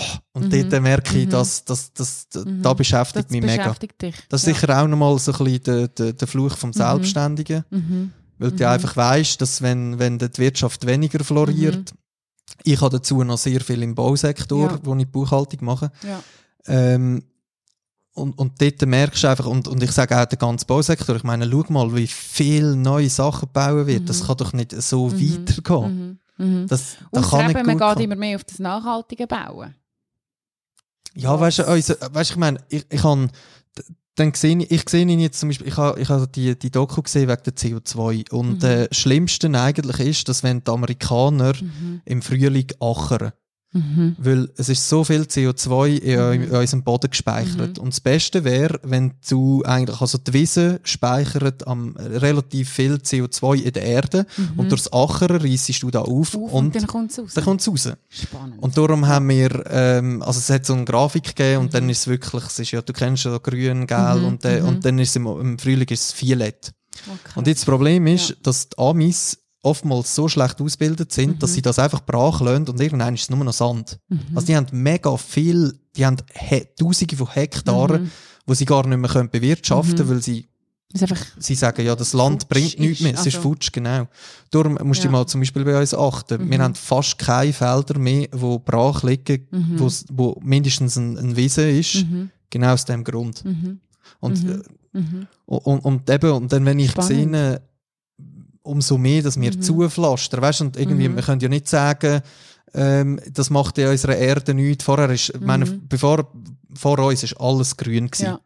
Oh, 0.00 0.02
und 0.34 0.52
Mhm. 0.52 0.68
dort 0.70 0.82
merke 0.82 1.18
ich, 1.18 1.26
Mhm. 1.26 1.30
dass, 1.30 1.64
dass, 1.64 1.92
dass, 1.92 2.28
Mhm. 2.44 2.62
da 2.62 2.72
beschäftigt 2.72 3.24
das 3.26 3.32
mich 3.32 3.42
mega. 3.42 3.64
beschäftigt 3.64 4.00
dich. 4.00 4.14
Das 4.28 4.42
ist 4.42 4.46
ja. 4.48 4.54
sicher 4.54 4.80
auch 4.82 4.86
nochmal 4.86 5.18
so 5.18 5.32
ein 5.32 5.38
bisschen 5.38 5.62
der, 5.64 5.88
der, 5.88 6.12
der 6.12 6.28
Fluch 6.28 6.56
vom 6.56 6.72
Selbstständigen. 6.72 7.64
Mhm. 7.70 8.12
Weil 8.38 8.52
du 8.52 8.62
Mhm. 8.64 8.70
einfach 8.70 8.96
weißt, 8.96 9.40
dass 9.40 9.60
wenn, 9.62 9.98
wenn 9.98 10.18
die 10.18 10.28
Wirtschaft 10.36 10.86
weniger 10.86 11.24
floriert, 11.24 11.92
ich 12.62 12.80
habe 12.80 12.96
dazu 12.96 13.24
noch 13.24 13.38
sehr 13.38 13.60
viel 13.60 13.82
im 13.82 13.96
Bausektor, 13.96 14.70
Ja. 14.70 14.78
wo 14.84 14.94
ich 14.94 15.08
Buchhaltung 15.08 15.64
mache. 15.64 15.90
Ja. 16.06 16.22
Ähm, 16.66 17.24
und, 18.18 18.38
und 18.38 18.60
dort 18.60 18.82
merkst 18.86 19.22
du 19.24 19.28
einfach, 19.28 19.46
und, 19.46 19.68
und 19.68 19.82
ich 19.82 19.92
sage 19.92 20.20
auch 20.20 20.26
der 20.26 20.38
ganze 20.38 20.66
Bausektor, 20.66 21.16
ich 21.16 21.24
meine, 21.24 21.48
schau 21.50 21.64
mal, 21.68 21.94
wie 21.94 22.06
viele 22.06 22.76
neue 22.76 23.08
Sachen 23.10 23.40
gebaut 23.48 23.86
wird. 23.86 24.08
Das 24.08 24.22
Mhm. 24.22 24.26
kann 24.26 24.36
doch 24.36 24.52
nicht 24.52 24.72
so 24.82 25.08
Mhm. 25.08 25.12
weitergehen. 25.48 26.18
Mhm. 26.38 26.44
Mhm. 26.46 26.66
Das, 26.68 26.96
das 27.12 27.30
kann 27.30 27.46
nicht 27.46 27.66
man 27.66 27.78
geht 27.78 28.00
immer 28.00 28.16
mehr 28.16 28.36
auf 28.36 28.44
das 28.44 28.58
nachhaltige 28.58 29.26
Bauen. 29.26 29.74
Ja, 31.14 31.38
weißt 31.38 31.60
du, 31.60 31.66
also, 31.66 31.94
weißt, 32.12 32.30
ich 32.32 32.36
meine, 32.36 32.60
ich, 32.68 32.86
ich 32.90 33.02
habe, 33.02 33.28
dann 34.14 34.34
sehe 34.34 34.58
ich, 34.58 34.70
ich 34.70 34.88
sehe 34.88 35.02
ihn 35.06 35.18
jetzt 35.20 35.40
zum 35.40 35.48
Beispiel, 35.48 35.66
ich 35.68 35.76
habe, 35.76 35.98
ich 36.00 36.08
habe 36.08 36.28
die, 36.28 36.56
die 36.58 36.70
Doku 36.70 37.02
gesehen 37.02 37.28
wegen 37.28 37.42
der 37.44 37.54
CO2 37.56 38.30
und 38.30 38.62
Mhm. 38.62 38.68
äh, 38.68 38.88
das 38.88 38.96
Schlimmste 38.98 39.48
eigentlich 39.60 40.00
ist, 40.00 40.28
dass 40.28 40.42
wenn 40.42 40.62
die 40.62 40.70
Amerikaner 40.70 41.54
Mhm. 41.60 42.02
im 42.04 42.22
Frühling 42.22 42.66
achern, 42.80 43.32
Mhm. 43.72 44.16
weil 44.18 44.48
es 44.56 44.70
ist 44.70 44.88
so 44.88 45.04
viel 45.04 45.22
CO2 45.26 45.98
in, 45.98 46.48
Mhm. 46.48 46.50
unserem 46.56 46.82
Boden 46.84 47.10
gespeichert. 47.10 47.76
Mhm. 47.76 47.82
Und 47.82 47.92
das 47.92 48.00
Beste 48.00 48.42
wäre, 48.44 48.80
wenn 48.82 49.12
du 49.28 49.62
eigentlich, 49.64 50.00
also 50.00 50.16
die 50.16 50.32
Wiese 50.32 50.80
speichert 50.84 51.66
am, 51.66 51.94
relativ 51.98 52.70
viel 52.70 52.94
CO2 52.94 53.56
in 53.62 53.72
der 53.74 53.82
Erde 53.82 54.26
Mhm. 54.38 54.58
und 54.58 54.70
durchs 54.72 54.90
Achern 54.92 55.36
reissest 55.36 55.82
du 55.82 55.90
da 55.90 56.00
auf, 56.00 56.34
Auf 56.34 56.34
und, 56.34 56.50
und, 56.52 56.76
dann 56.76 56.86
kommt 56.86 57.10
es 57.10 57.18
raus. 57.18 57.34
dann 57.34 57.44
kommt 57.44 57.60
es 57.60 57.68
raus. 57.68 57.88
Spannend. 58.08 58.62
Und 58.62 58.76
darum 58.78 59.06
haben 59.06 59.28
wir, 59.28 59.64
ähm, 59.70 60.22
also 60.22 60.38
es 60.38 60.48
hat 60.48 60.64
so 60.64 60.72
eine 60.72 60.86
Grafik 60.86 61.24
gegeben 61.36 61.60
und 61.60 61.66
Mhm. 61.66 61.70
dann 61.72 61.90
ist 61.90 61.98
es 62.00 62.06
wirklich, 62.06 62.44
es 62.44 62.58
ist 62.58 62.70
ja, 62.70 62.80
du 62.80 62.92
kennst 62.94 63.24
ja 63.24 63.36
grün, 63.36 63.86
gelb 63.86 64.16
Mhm, 64.20 64.24
und, 64.24 64.44
äh, 64.46 64.60
mhm. 64.62 64.68
und 64.68 64.84
dann 64.86 64.98
ist 64.98 65.10
es 65.10 65.16
im, 65.16 65.26
im 65.26 65.58
Frühling 65.58 65.88
ist 65.88 66.14
es 66.14 66.22
violett. 66.22 66.72
Okay. 67.06 67.32
Und 67.36 67.46
jetzt 67.46 67.60
das 67.60 67.64
Problem 67.66 68.06
ist, 68.06 68.30
Ja. 68.30 68.36
dass 68.42 68.70
die 68.70 68.78
Amis 68.78 69.38
oftmals 69.68 70.14
so 70.14 70.28
schlecht 70.28 70.60
ausgebildet 70.60 71.12
sind, 71.12 71.42
dass 71.42 71.50
Mhm. 71.50 71.54
sie 71.54 71.62
das 71.62 71.78
einfach 71.78 72.00
brach 72.04 72.40
lassen 72.40 72.68
und 72.68 72.80
irgendwann 72.80 73.14
ist 73.14 73.22
es 73.22 73.30
nur 73.30 73.44
noch 73.44 73.52
Sand. 73.52 73.98
Mhm. 74.08 74.20
Also 74.34 74.46
die 74.46 74.56
haben 74.56 74.66
mega 74.72 75.16
viel, 75.16 75.78
die 75.96 76.04
haben 76.06 76.16
he 76.34 76.66
Tausende 76.78 77.16
von 77.16 77.30
Hektaren, 77.32 78.02
Mhm. 78.04 78.10
wo 78.46 78.54
sie 78.54 78.64
gar 78.64 78.86
nicht 78.86 78.98
mehr 78.98 79.10
können 79.10 79.30
bewirtschaften 79.30 80.04
Mhm. 80.06 80.10
weil 80.10 80.22
sie, 80.22 80.48
ist 80.92 81.04
sie 81.38 81.54
sagen, 81.54 81.84
ja, 81.84 81.94
das 81.94 82.14
Land 82.14 82.48
bringt 82.48 82.78
nichts 82.78 83.00
ist, 83.00 83.02
mehr, 83.02 83.12
es 83.14 83.20
ist 83.26 83.36
also- 83.36 83.42
futsch, 83.42 83.70
genau. 83.72 84.08
Darum 84.50 84.78
musst 84.84 85.02
du 85.02 85.08
Ja. 85.08 85.12
mal 85.12 85.26
zum 85.26 85.40
Beispiel 85.42 85.64
bei 85.64 85.78
uns 85.78 85.92
achten. 85.92 86.48
Wir 86.50 86.58
Mhm. 86.58 86.62
haben 86.62 86.74
fast 86.74 87.18
keine 87.18 87.52
Felder 87.52 87.98
mehr, 87.98 88.28
die 88.28 88.58
brach 88.64 89.02
liegen, 89.02 89.46
Mhm. 89.50 89.80
wo 90.12 90.40
mindestens 90.42 90.96
ein, 90.96 91.18
ein 91.18 91.36
Wiese 91.36 91.68
ist, 91.70 91.96
Mhm. 92.06 92.30
genau 92.48 92.72
aus 92.72 92.84
dem 92.86 93.04
Grund. 93.04 93.44
Mhm. 93.44 93.80
Und, 94.20 94.44
äh, 94.48 94.58
Mhm. 94.94 95.26
und, 95.44 95.58
und, 95.66 95.80
und 95.84 96.10
eben, 96.10 96.32
und 96.32 96.50
dann, 96.52 96.64
wenn 96.64 96.78
ich 96.78 96.92
Spannend. 96.92 97.34
sehe, 97.34 97.62
umso 98.68 98.98
mehr, 98.98 99.22
dass 99.22 99.40
wir 99.40 99.50
Mhm. 99.54 99.62
zuflastern, 99.62 100.42
weißt 100.42 100.60
und 100.62 100.76
irgendwie, 100.76 101.08
Mhm. 101.08 101.16
wir 101.16 101.22
können 101.22 101.40
ja 101.40 101.48
nicht 101.48 101.68
sagen, 101.68 102.20
ähm, 102.74 103.18
das 103.32 103.50
macht 103.50 103.78
in 103.78 103.88
unserer 103.88 104.16
Erde 104.16 104.52
nichts. 104.54 104.84
Vorher 104.84 105.10
ist, 105.10 105.30
ich 105.30 105.40
meine, 105.40 105.64
Mhm. 105.66 105.88
bevor, 105.88 106.30
vor 106.74 106.98
uns 106.98 107.22
ist 107.22 107.34
alles 107.40 107.76
grün 107.76 108.06
gewesen. 108.10 108.24
Ja. 108.26 108.40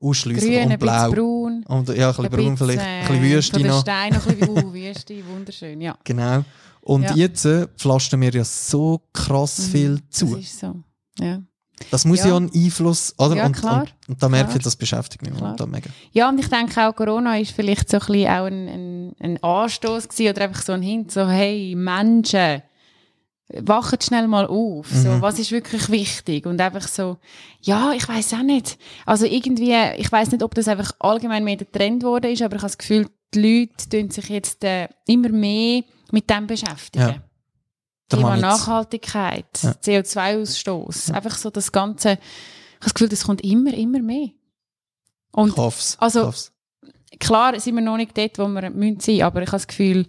Ausschliesslich 0.00 0.58
Grün, 0.60 0.72
und 0.72 0.78
blau. 0.78 1.10
braun. 1.10 1.64
Und 1.66 1.88
ja, 1.88 2.10
ein 2.10 2.14
bisschen 2.16 2.30
braun 2.30 2.56
vielleicht, 2.58 2.80
ein 2.80 3.06
bisschen 3.06 3.22
Wüste 3.22 3.60
noch. 3.60 3.80
Stein 3.80 4.12
noch 4.12 4.26
ein 4.26 4.36
bisschen, 4.38 4.64
uh, 4.66 4.72
Wüste, 4.74 5.26
wunderschön, 5.26 5.80
ja. 5.80 5.96
Genau. 6.04 6.44
Und 6.82 7.04
Ja. 7.04 7.14
jetzt 7.14 7.46
äh, 7.46 7.66
pflastern 7.78 8.20
wir 8.20 8.30
ja 8.30 8.44
so 8.44 9.00
krass 9.14 9.58
Mhm. 9.58 9.62
viel 9.72 10.00
zu. 10.10 10.26
Das 10.36 10.44
ist 10.44 10.58
so, 10.60 10.74
ja. 11.18 11.40
Das 11.90 12.04
muss 12.04 12.20
ja, 12.20 12.28
Ja. 12.28 12.36
einen 12.36 12.50
Einfluss, 12.54 13.14
oder? 13.18 13.36
Ja, 13.36 13.46
und, 13.46 13.52
klar. 13.56 13.80
Und, 13.82 13.92
und 14.08 14.22
da 14.22 14.28
merke 14.28 14.46
Klar. 14.48 14.56
ich, 14.58 14.62
das 14.64 14.76
beschäftigt 14.76 15.22
mich 15.22 15.32
momentan 15.32 15.70
mega. 15.70 15.90
Ja, 16.12 16.28
und 16.28 16.38
ich 16.38 16.48
denke 16.48 16.86
auch, 16.88 16.94
Corona 16.94 17.38
ist 17.38 17.52
vielleicht 17.52 17.88
so 17.90 17.98
ein 17.98 18.06
bisschen 18.06 18.28
auch 18.28 18.44
ein, 18.46 18.68
ein, 18.68 19.12
ein 19.20 19.42
Anstoß 19.42 20.08
gewesen 20.08 20.30
oder 20.30 20.42
einfach 20.44 20.62
so 20.62 20.72
ein 20.72 20.82
Hint, 20.82 21.12
so, 21.12 21.28
hey, 21.28 21.74
Menschen, 21.76 22.62
wacht 23.60 24.02
schnell 24.02 24.26
mal 24.26 24.46
auf. 24.46 24.88
So, 24.90 25.08
Mhm. 25.10 25.22
was 25.22 25.38
ist 25.38 25.52
wirklich 25.52 25.88
wichtig? 25.90 26.46
Und 26.46 26.60
einfach 26.60 26.88
so, 26.88 27.18
ja, 27.60 27.92
ich 27.92 28.08
weiß 28.08 28.34
auch 28.34 28.42
nicht. 28.42 28.78
Also 29.06 29.26
irgendwie, 29.26 29.74
ich 29.98 30.10
weiß 30.10 30.30
nicht, 30.32 30.42
ob 30.42 30.54
das 30.54 30.66
einfach 30.68 30.92
allgemein 30.98 31.44
mehr 31.44 31.56
der 31.56 31.70
Trend 31.70 32.00
geworden 32.00 32.32
ist, 32.32 32.42
aber 32.42 32.56
ich 32.56 32.62
habe 32.62 32.68
das 32.70 32.78
Gefühl, 32.78 33.06
die 33.34 33.40
Leute 33.68 33.88
tun 33.88 34.10
sich 34.10 34.28
jetzt 34.30 34.64
äh, 34.64 34.88
immer 35.06 35.28
mehr 35.28 35.82
mit 36.10 36.28
dem 36.30 36.46
beschäftigen. 36.46 37.04
Ja. 37.08 37.22
Thema 38.08 38.36
Nachhaltigkeit, 38.36 39.46
Ja. 39.62 39.70
CO2-Ausstoß, 39.72 41.12
einfach 41.12 41.36
so 41.36 41.50
das 41.50 41.72
Ganze. 41.72 42.10
Ich 42.12 42.16
habe 42.16 42.84
das 42.84 42.94
Gefühl, 42.94 43.08
das 43.08 43.24
kommt 43.24 43.40
immer, 43.42 43.72
immer 43.74 44.00
mehr. 44.00 44.28
Und 45.32 45.50
Ich 45.50 45.56
hoffe 45.56 45.78
es. 45.80 45.96
Also- 46.00 46.32
ich 47.10 47.18
klar 47.18 47.58
sind 47.60 47.74
wir 47.76 47.82
noch 47.82 47.96
nicht 47.96 48.16
dort, 48.16 48.38
wo 48.38 48.46
wir 48.48 48.70
müssen 48.70 49.00
sein, 49.00 49.22
aber 49.22 49.40
ich 49.42 49.48
habe 49.48 49.56
das 49.56 49.66
Gefühl, 49.66 50.06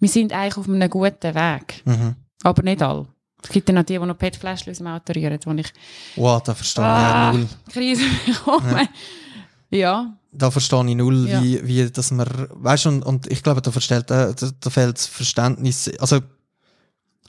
wir 0.00 0.08
sind 0.08 0.32
eigentlich 0.32 0.56
auf 0.56 0.68
einem 0.68 0.90
guten 0.90 1.34
Weg. 1.34 1.82
Mhm. 1.84 2.16
Aber 2.42 2.62
nicht 2.62 2.82
alle. 2.82 3.06
Es 3.42 3.50
gibt 3.50 3.68
ja 3.68 3.74
noch 3.74 3.84
die, 3.84 3.98
die 3.98 4.04
noch 4.04 4.18
PET-Fläschchen 4.18 4.70
aus 4.70 4.78
dem 4.78 4.86
Auto 4.88 5.12
rühren, 5.14 5.38
wo 5.44 5.52
ich 5.52 5.72
Wow, 6.16 6.42
da 6.42 6.54
verstehe 6.54 6.84
Ah. 6.84 7.30
ich 7.32 7.36
ja 7.36 7.40
null. 7.40 7.48
Krise 7.72 8.02
bekomme. 8.26 8.88
Ja. 9.70 10.14
Da 10.32 10.50
verstehe 10.50 10.86
ich 10.88 10.94
null, 10.96 11.28
Ja. 11.28 11.42
wie, 11.42 11.66
wie 11.66 11.90
dass 11.90 12.10
man, 12.10 12.26
weißt 12.50 12.84
du, 12.84 12.88
und, 12.90 13.02
und 13.04 13.26
ich 13.30 13.42
glaube, 13.42 13.62
da, 13.62 13.70
verstellt, 13.70 14.10
äh, 14.10 14.34
da, 14.34 14.50
da 14.60 14.70
fehlt 14.70 14.96
das 14.98 15.06
Verständnis. 15.06 15.90
Also, 15.98 16.20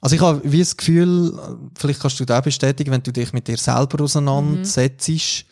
also 0.01 0.15
ich 0.15 0.21
habe 0.21 0.41
wie 0.43 0.59
das 0.59 0.75
Gefühl, 0.75 1.31
vielleicht 1.75 1.99
kannst 2.01 2.19
du 2.19 2.25
das 2.25 2.39
auch 2.39 2.43
bestätigen, 2.43 2.91
wenn 2.91 3.03
du 3.03 3.11
dich 3.11 3.31
mit 3.33 3.47
dir 3.47 3.57
selber 3.57 4.03
auseinandersetzt, 4.03 5.45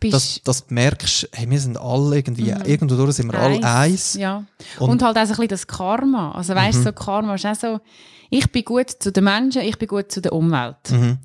Bist 0.00 0.12
dass, 0.14 0.40
dass 0.42 0.66
du 0.66 0.74
merkst, 0.74 1.28
hey, 1.32 1.48
wir 1.48 1.60
sind 1.60 1.76
alle 1.78 2.16
irgendwie, 2.16 2.52
Mhm. 2.52 2.62
irgendwo 2.64 2.96
durch 2.96 3.12
sind 3.14 3.32
wir 3.32 3.38
alle 3.38 3.62
eins. 3.62 4.14
Ja. 4.14 4.44
Und- 4.80 4.90
Und, 4.90 5.02
halt 5.02 5.16
auch 5.16 5.20
so 5.24 5.32
ein 5.32 5.36
bisschen 5.36 5.48
das 5.48 5.66
Karma. 5.66 6.32
Also 6.32 6.54
weißt 6.54 6.74
du, 6.76 6.80
Mhm. 6.80 6.84
so 6.84 6.92
Karma 6.92 7.34
ist 7.36 7.46
auch 7.46 7.54
so, 7.54 7.80
ich 8.28 8.50
bin 8.50 8.64
gut 8.64 8.90
zu 8.90 9.12
den 9.12 9.24
Menschen, 9.24 9.62
ich 9.62 9.78
bin 9.78 9.86
gut 9.88 10.10
zu 10.10 10.20
der 10.20 10.32
Umwelt. 10.32 10.90
Mhm. 10.90 11.18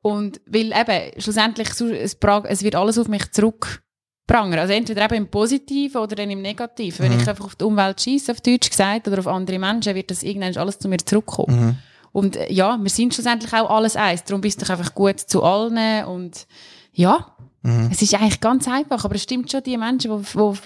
Und 0.00 0.40
weil 0.46 0.72
eben, 0.72 1.20
schlussendlich, 1.20 1.68
es, 1.68 1.82
wird 2.62 2.74
alles 2.76 2.96
auf 2.96 3.08
mich 3.08 3.30
zurückprangern. 3.32 4.60
Also 4.60 4.72
entweder 4.72 5.04
eben 5.06 5.14
im 5.16 5.28
Positiven 5.30 6.00
oder 6.00 6.14
dann 6.16 6.30
im 6.30 6.40
Negativen. 6.40 7.00
Wenn 7.04 7.14
Mhm. 7.14 7.20
ich 7.20 7.28
einfach 7.28 7.44
auf 7.44 7.56
die 7.56 7.64
Umwelt 7.64 8.00
schieße, 8.00 8.30
auf 8.32 8.40
Deutsch 8.40 8.70
gesagt, 8.70 9.08
oder 9.08 9.18
auf 9.18 9.26
andere 9.26 9.58
Menschen, 9.58 9.94
wird 9.94 10.10
das 10.10 10.22
irgendwann 10.22 10.56
alles 10.56 10.78
zu 10.78 10.88
mir 10.88 10.98
zurückkommen. 10.98 11.60
Mhm. 11.66 11.76
Und 12.16 12.36
äh, 12.36 12.50
ja, 12.50 12.78
wir 12.80 12.88
sind 12.88 13.12
schlussendlich 13.12 13.52
auch 13.52 13.68
alles 13.68 13.94
eins. 13.94 14.24
Darum 14.24 14.40
bist 14.40 14.62
du 14.62 14.72
einfach 14.72 14.94
gut 14.94 15.20
zu 15.20 15.42
allen. 15.42 16.06
Und 16.06 16.46
ja, 16.92 17.26
Mhm. 17.62 17.88
es 17.90 18.00
ist 18.00 18.14
eigentlich 18.14 18.40
ganz 18.40 18.68
einfach. 18.68 19.04
Aber 19.04 19.16
es 19.16 19.24
stimmt 19.24 19.50
schon, 19.50 19.62
die 19.62 19.76
Menschen, 19.76 20.10
die, 20.10 20.22
die 20.22 20.32
so 20.32 20.50
ein 20.50 20.56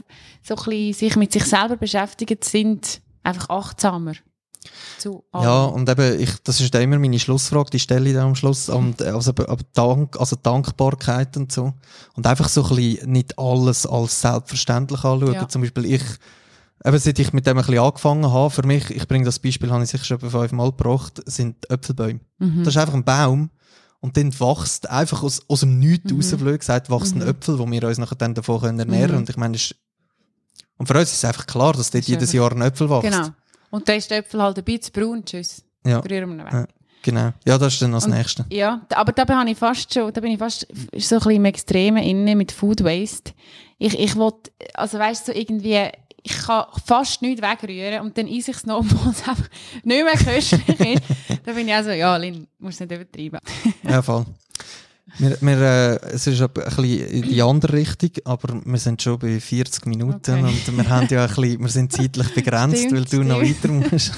bisschen 0.43 0.93
sich 0.93 1.17
mit 1.17 1.33
sich 1.33 1.45
selber 1.45 1.77
beschäftigen, 1.77 2.39
sind 2.43 3.01
einfach 3.25 3.49
achtsamer. 3.49 4.13
Zu 4.99 5.25
allen. 5.33 5.45
Ja, 5.45 5.65
und 5.65 5.89
eben, 5.89 6.21
ich, 6.21 6.31
das 6.45 6.61
ist 6.61 6.75
immer 6.75 6.99
meine 6.99 7.19
Schlussfrage, 7.19 7.71
die 7.71 7.79
stelle 7.79 8.11
ich 8.11 8.15
dann 8.15 8.27
am 8.27 8.35
Schluss. 8.35 8.69
Und, 8.69 9.01
also, 9.03 9.33
Dank, 9.73 10.21
also 10.21 10.37
Dankbarkeit 10.41 11.37
und 11.37 11.51
so. 11.51 11.73
Und 12.15 12.27
einfach 12.27 12.49
so 12.51 12.63
ein 12.65 12.77
bisschen 12.77 13.11
nicht 13.11 13.39
alles 13.39 13.87
als 13.87 14.21
selbstverständlich 14.21 15.03
anschauen. 15.03 15.33
Ja. 15.33 15.49
Zum 15.49 15.63
Beispiel 15.63 15.87
ich, 15.87 16.03
eben 16.85 16.99
seit 16.99 17.19
ich 17.19 17.33
mit 17.33 17.47
dem 17.47 17.59
ein 17.59 17.65
bisschen 17.65 17.79
angefangen 17.83 18.31
habe, 18.31 18.51
für 18.51 18.67
mich, 18.67 18.91
ich 18.91 19.07
bringe 19.09 19.25
das 19.25 19.39
Beispiel, 19.39 19.71
habe 19.71 19.83
ich 19.85 19.91
sicher 19.91 20.05
schon 20.05 20.21
fünfmal 20.21 20.71
gebracht, 20.71 21.21
sind 21.27 21.71
Äpfelbäume. 21.71 22.21
Mhm. 22.39 22.65
Das 22.65 22.75
ist 22.75 22.79
einfach 22.81 22.95
ein 22.95 23.05
Baum. 23.05 23.51
Und 24.03 24.17
dann 24.17 24.33
wächst 24.33 24.89
einfach 24.89 25.23
aus, 25.23 25.43
aus 25.47 25.61
dem 25.61 25.79
Nichts 25.79 26.11
Mhm. 26.11 26.17
raus, 26.19 26.35
blöd 26.39 26.61
gesagt, 26.61 26.89
wächst 26.91 27.15
Mhm. 27.17 27.23
ein 27.23 27.29
Äpfel, 27.29 27.59
wo 27.59 27.71
wir 27.71 27.83
uns 27.85 27.99
nachher 27.99 28.17
dann 28.17 28.35
davon 28.35 28.61
können 28.61 28.79
ernähren 28.79 29.01
können. 29.03 29.13
Mhm. 29.13 29.19
Und 29.19 29.29
ich 29.31 29.37
meine, 29.37 29.57
ist, 29.57 29.75
und 30.79 30.87
für 30.87 30.95
uns 30.99 31.11
ist 31.11 31.19
es 31.19 31.25
einfach 31.27 31.47
klar, 31.47 31.75
dass 31.75 31.91
dort 31.91 32.05
jedes 32.05 32.33
Jahr 32.33 32.51
ein 32.53 32.63
Äpfel 32.63 32.89
wächst. 32.89 33.11
Genau. 33.13 33.29
Und 33.71 33.87
dann 33.89 33.97
ist 33.97 34.11
der 34.11 34.19
Äpfel 34.19 34.41
halt 34.43 34.57
ein 34.59 34.65
bisschen 34.65 34.93
braun. 34.93 35.25
Tschüss. 35.25 35.63
Ja. 35.85 35.99
Rühren 36.01 36.37
wir 36.37 36.45
weg. 36.47 36.53
Ja. 36.53 36.67
Genau. 37.03 37.33
Ja, 37.47 37.57
das 37.59 37.75
ist 37.75 37.83
dann 37.83 37.93
das 37.93 38.05
Und- 38.07 38.13
Nächste. 38.13 38.45
Ja, 38.51 38.81
da- 38.89 38.97
aber 38.97 39.13
da 39.13 39.25
bin 39.25 39.47
ich 39.49 39.57
fast 39.59 39.93
schon, 39.93 40.13
da 40.13 40.21
bin 40.21 40.33
ich 40.33 40.39
fast 40.39 40.67
so 40.71 40.75
ein 40.77 40.97
bisschen 41.19 41.31
im 41.33 41.45
Extremen 41.47 42.03
inne 42.03 42.37
mit 42.37 42.53
Food 42.53 42.83
Waste. 42.85 43.33
Ich, 43.79 43.99
ich 43.99 44.17
will, 44.17 44.33
also 44.75 44.99
weißt 44.99 45.29
du, 45.29 45.33
so 45.33 45.39
irgendwie, 45.39 45.89
ich 46.23 46.39
kann 46.39 46.65
fast 46.85 47.23
nichts 47.23 47.43
wegrühren 47.43 48.03
und 48.03 48.17
dann 48.17 48.27
esse 48.27 48.51
ich 48.51 48.57
es 48.57 48.67
noch, 48.67 48.79
obwohl 48.81 49.13
es 49.13 49.27
einfach 49.27 49.49
nicht 49.83 50.05
mehr 50.05 50.35
köstlich 50.35 50.81
ist. 50.81 51.03
da 51.45 51.53
bin 51.53 51.69
ich 51.69 51.75
auch 51.75 51.85
so, 51.85 51.91
ja, 51.91 52.17
Lin, 52.17 52.47
musst 52.59 52.81
nicht 52.81 52.93
übertreiben. 52.93 53.41
Ja, 53.83 54.03
voll. 54.03 54.27
Wir, 55.19 55.37
wir, 55.41 55.61
äh, 55.61 55.97
es 56.13 56.27
ist 56.27 56.41
ein 56.41 56.51
bisschen 56.51 56.85
in 56.85 57.23
die 57.23 57.43
andere 57.43 57.73
Richtung, 57.73 58.11
aber 58.25 58.61
wir 58.65 58.79
sind 58.79 59.03
schon 59.03 59.19
bei 59.19 59.41
40 59.41 59.87
Minuten 59.87 60.15
Okay. 60.21 60.43
und 60.43 60.77
wir 60.77 60.89
haben 60.89 61.09
ja 61.11 61.25
ein 61.25 61.29
bisschen, 61.29 61.61
wir 61.61 61.69
sind 61.69 61.93
zeitlich 61.93 62.33
begrenzt, 62.33 62.79
Stimmt, 62.79 62.93
weil 62.93 63.05
du 63.05 63.25
noch 63.25 63.43
weiter 63.43 63.69
musst. 63.69 64.13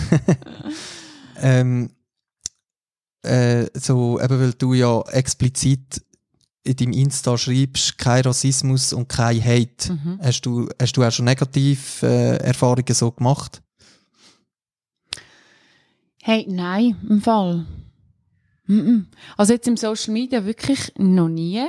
ähm, 1.40 1.90
äh, 3.22 3.66
so, 3.74 4.20
eben 4.20 4.40
weil 4.40 4.52
du 4.52 4.74
ja 4.74 5.00
explizit 5.12 6.02
in 6.64 6.76
deinem 6.76 6.92
Insta 6.92 7.36
schreibst, 7.36 7.98
kein 7.98 8.22
Rassismus 8.22 8.92
und 8.92 9.08
kein 9.08 9.42
Hate. 9.42 9.92
Mhm. 9.92 10.20
Hast, 10.22 10.42
du, 10.42 10.68
hast 10.80 10.96
du 10.96 11.02
auch 11.02 11.10
schon 11.10 11.24
negative 11.24 12.06
äh, 12.06 12.36
Erfahrungen 12.36 12.94
so 12.94 13.10
gemacht? 13.10 13.62
Hey, 16.22 16.46
nein, 16.48 16.96
im 17.08 17.20
Fall. 17.20 17.66
Also 19.36 19.52
jetzt 19.52 19.66
im 19.66 19.76
Social 19.76 20.12
Media 20.12 20.44
wirklich 20.44 20.92
noch 20.96 21.28
nie. 21.28 21.64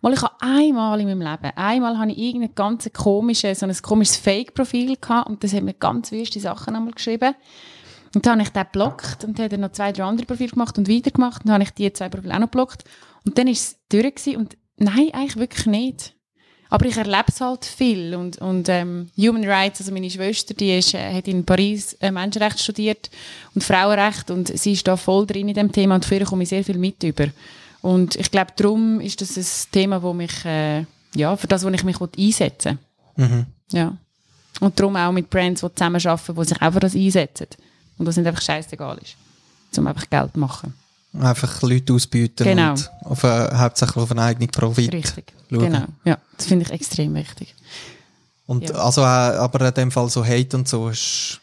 Mal, 0.00 0.12
ich 0.12 0.22
habe 0.22 0.34
einmal 0.40 1.00
in 1.00 1.08
meinem 1.08 1.20
Leben, 1.20 1.56
einmal 1.56 1.98
habe 1.98 2.12
ich 2.12 2.18
irgendein 2.18 2.54
ganz 2.54 2.90
komisches, 2.92 3.60
so 3.60 3.66
ein 3.66 3.82
komisches 3.82 4.16
Fake-Profil 4.16 4.96
gehabt 4.96 5.28
und 5.28 5.42
das 5.42 5.52
hat 5.52 5.62
mir 5.62 5.74
ganz 5.74 6.12
wüste 6.12 6.40
Sachen 6.40 6.74
einmal 6.74 6.92
geschrieben. 6.92 7.34
Und 8.14 8.26
dann 8.26 8.32
habe 8.32 8.42
ich 8.42 8.50
den 8.50 8.64
geblockt 8.64 9.24
und 9.24 9.38
habe 9.38 9.48
dann 9.48 9.60
noch 9.60 9.72
zwei, 9.72 9.92
drei 9.92 10.04
andere 10.04 10.26
Profile 10.26 10.50
gemacht 10.50 10.78
und 10.78 10.88
weitergemacht 10.88 11.42
und 11.42 11.48
dann 11.48 11.54
habe 11.54 11.64
ich 11.64 11.70
die 11.70 11.92
zwei 11.92 12.08
Profile 12.08 12.34
auch 12.34 12.40
noch 12.40 12.50
geblockt. 12.50 12.84
Und 13.24 13.38
dann 13.38 13.48
ist 13.48 13.60
es 13.60 13.76
durch 13.88 14.14
gewesen 14.14 14.36
und 14.36 14.56
nein, 14.76 15.10
eigentlich 15.12 15.36
wirklich 15.36 15.66
nicht. 15.66 16.14
Aber 16.70 16.86
ich 16.86 16.96
erlebe 16.96 17.26
es 17.28 17.40
halt 17.40 17.66
viel 17.66 18.14
und, 18.14 18.38
und 18.38 18.66
ähm, 18.70 19.10
Human 19.18 19.44
Rights, 19.44 19.80
also 19.80 19.92
meine 19.92 20.08
Schwester, 20.08 20.54
die 20.54 20.78
ist, 20.78 20.94
äh, 20.94 21.14
hat 21.14 21.28
in 21.28 21.44
Paris 21.44 21.92
äh, 22.00 22.10
Menschenrecht 22.10 22.60
studiert 22.60 23.10
und 23.54 23.62
Frauenrecht 23.62 24.30
und 24.30 24.48
sie 24.58 24.72
ist 24.72 24.88
da 24.88 24.96
voll 24.96 25.26
drin 25.26 25.48
in 25.48 25.54
dem 25.54 25.70
Thema 25.70 25.96
und 25.96 26.06
für 26.06 26.24
komme 26.24 26.44
ich 26.44 26.48
sehr 26.48 26.64
viel 26.64 26.78
mit 26.78 27.02
über. 27.02 27.26
Und 27.82 28.16
ich 28.16 28.30
glaube, 28.30 28.52
darum 28.56 29.00
ist 29.00 29.20
das 29.20 29.36
ein 29.36 29.70
Thema, 29.70 30.02
wo 30.02 30.14
mich, 30.14 30.44
äh, 30.46 30.86
ja, 31.14 31.36
für 31.36 31.46
das, 31.46 31.62
wo 31.62 31.68
ich 31.68 31.84
mich 31.84 32.00
will 32.00 32.08
einsetzen 32.18 32.78
Mhm. 33.16 33.44
Ja. 33.72 33.96
Und 34.60 34.78
darum 34.78 34.96
auch 34.96 35.12
mit 35.12 35.28
Brands, 35.28 35.60
die 35.60 35.74
zusammenarbeiten, 35.74 36.34
die 36.34 36.44
sich 36.44 36.62
auch 36.62 36.72
für 36.72 36.80
das 36.80 36.94
einsetzen. 36.94 37.48
Und 37.98 38.06
das 38.06 38.16
nicht 38.16 38.26
einfach 38.26 38.42
scheißegal 38.42 38.98
ist. 38.98 39.16
Um 39.76 39.86
einfach 39.86 40.08
Geld 40.08 40.32
zu 40.32 40.38
machen. 40.38 40.74
Einfach 41.20 41.60
Leute 41.62 41.92
ausbieten 41.92 42.44
Genau. 42.44 42.70
und 42.70 42.90
auf, 43.04 43.22
äh, 43.24 43.54
hauptsächlich 43.54 43.96
auf 43.98 44.10
einen 44.10 44.20
eigenen 44.20 44.48
Profit. 44.50 44.92
Richtig. 44.92 45.32
schauen. 45.50 45.60
Genau. 45.60 45.84
Ja, 46.04 46.18
das 46.36 46.46
finde 46.46 46.64
ich 46.64 46.70
extrem 46.70 47.14
wichtig. 47.14 47.54
Und 48.46 48.68
Ja. 48.68 48.76
also, 48.76 49.02
äh, 49.02 49.04
aber 49.04 49.68
in 49.68 49.74
dem 49.74 49.90
Fall 49.90 50.08
so 50.08 50.24
Hate 50.24 50.56
und 50.56 50.66
so 50.68 50.88
ist 50.88 51.40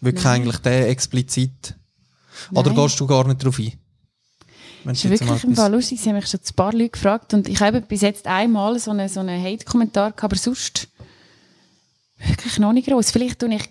wirklich 0.00 0.24
Nein. 0.24 0.42
eigentlich 0.42 0.56
der 0.58 0.88
explizit. 0.88 1.74
Oder 2.52 2.70
Nein. 2.72 2.76
gehst 2.82 2.98
du 2.98 3.06
gar 3.06 3.26
nicht 3.26 3.44
drauf 3.44 3.58
ein? 3.58 3.72
Wenn 4.84 4.94
Das 4.94 5.04
ist 5.04 5.10
wirklich 5.10 5.44
im 5.44 5.54
Fall 5.54 5.70
lustig. 5.72 6.00
Sie 6.00 6.08
haben 6.08 6.16
mich 6.16 6.26
schon 6.26 6.40
ein 6.40 6.56
paar 6.56 6.72
Leute 6.72 6.88
gefragt 6.90 7.34
und 7.34 7.48
ich 7.48 7.60
habe 7.60 7.82
bis 7.82 8.00
jetzt 8.00 8.26
einmal 8.26 8.78
so 8.80 8.90
einen, 8.90 9.08
so 9.08 9.20
einen 9.20 9.40
Hate-Kommentar 9.42 10.10
gehabt, 10.12 10.24
aber 10.24 10.36
sonst 10.36 10.88
wirklich 12.26 12.58
noch 12.58 12.72
nicht 12.72 12.88
gross. 12.88 13.10
Vielleicht 13.10 13.38
tue 13.38 13.54
ich, 13.54 13.68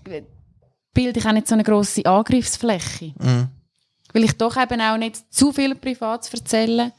bilde 0.94 1.20
ich 1.20 1.26
auch 1.26 1.32
nicht 1.34 1.48
so 1.48 1.56
eine 1.56 1.64
grosse 1.64 2.06
Angriffsfläche. 2.06 3.14
Mhm. 3.20 3.48
Weil 4.14 4.24
ich 4.24 4.34
doch 4.38 4.58
eben 4.58 4.82
auch 4.82 4.98
nicht 4.98 5.34
zu 5.34 5.52
viel 5.52 5.76
privat 5.76 6.26
zu 6.26 6.36
erzählen 6.36 6.92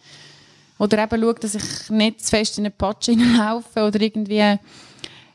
oder 0.78 1.02
eben 1.02 1.20
schaue, 1.20 1.34
dass 1.34 1.54
ich 1.54 1.90
nicht 1.90 2.24
zu 2.24 2.30
fest 2.30 2.58
in 2.58 2.64
eine 2.64 2.70
Patsche 2.70 3.12
hineinlaufe 3.12 3.84
oder 3.86 4.00
irgendwie 4.00 4.58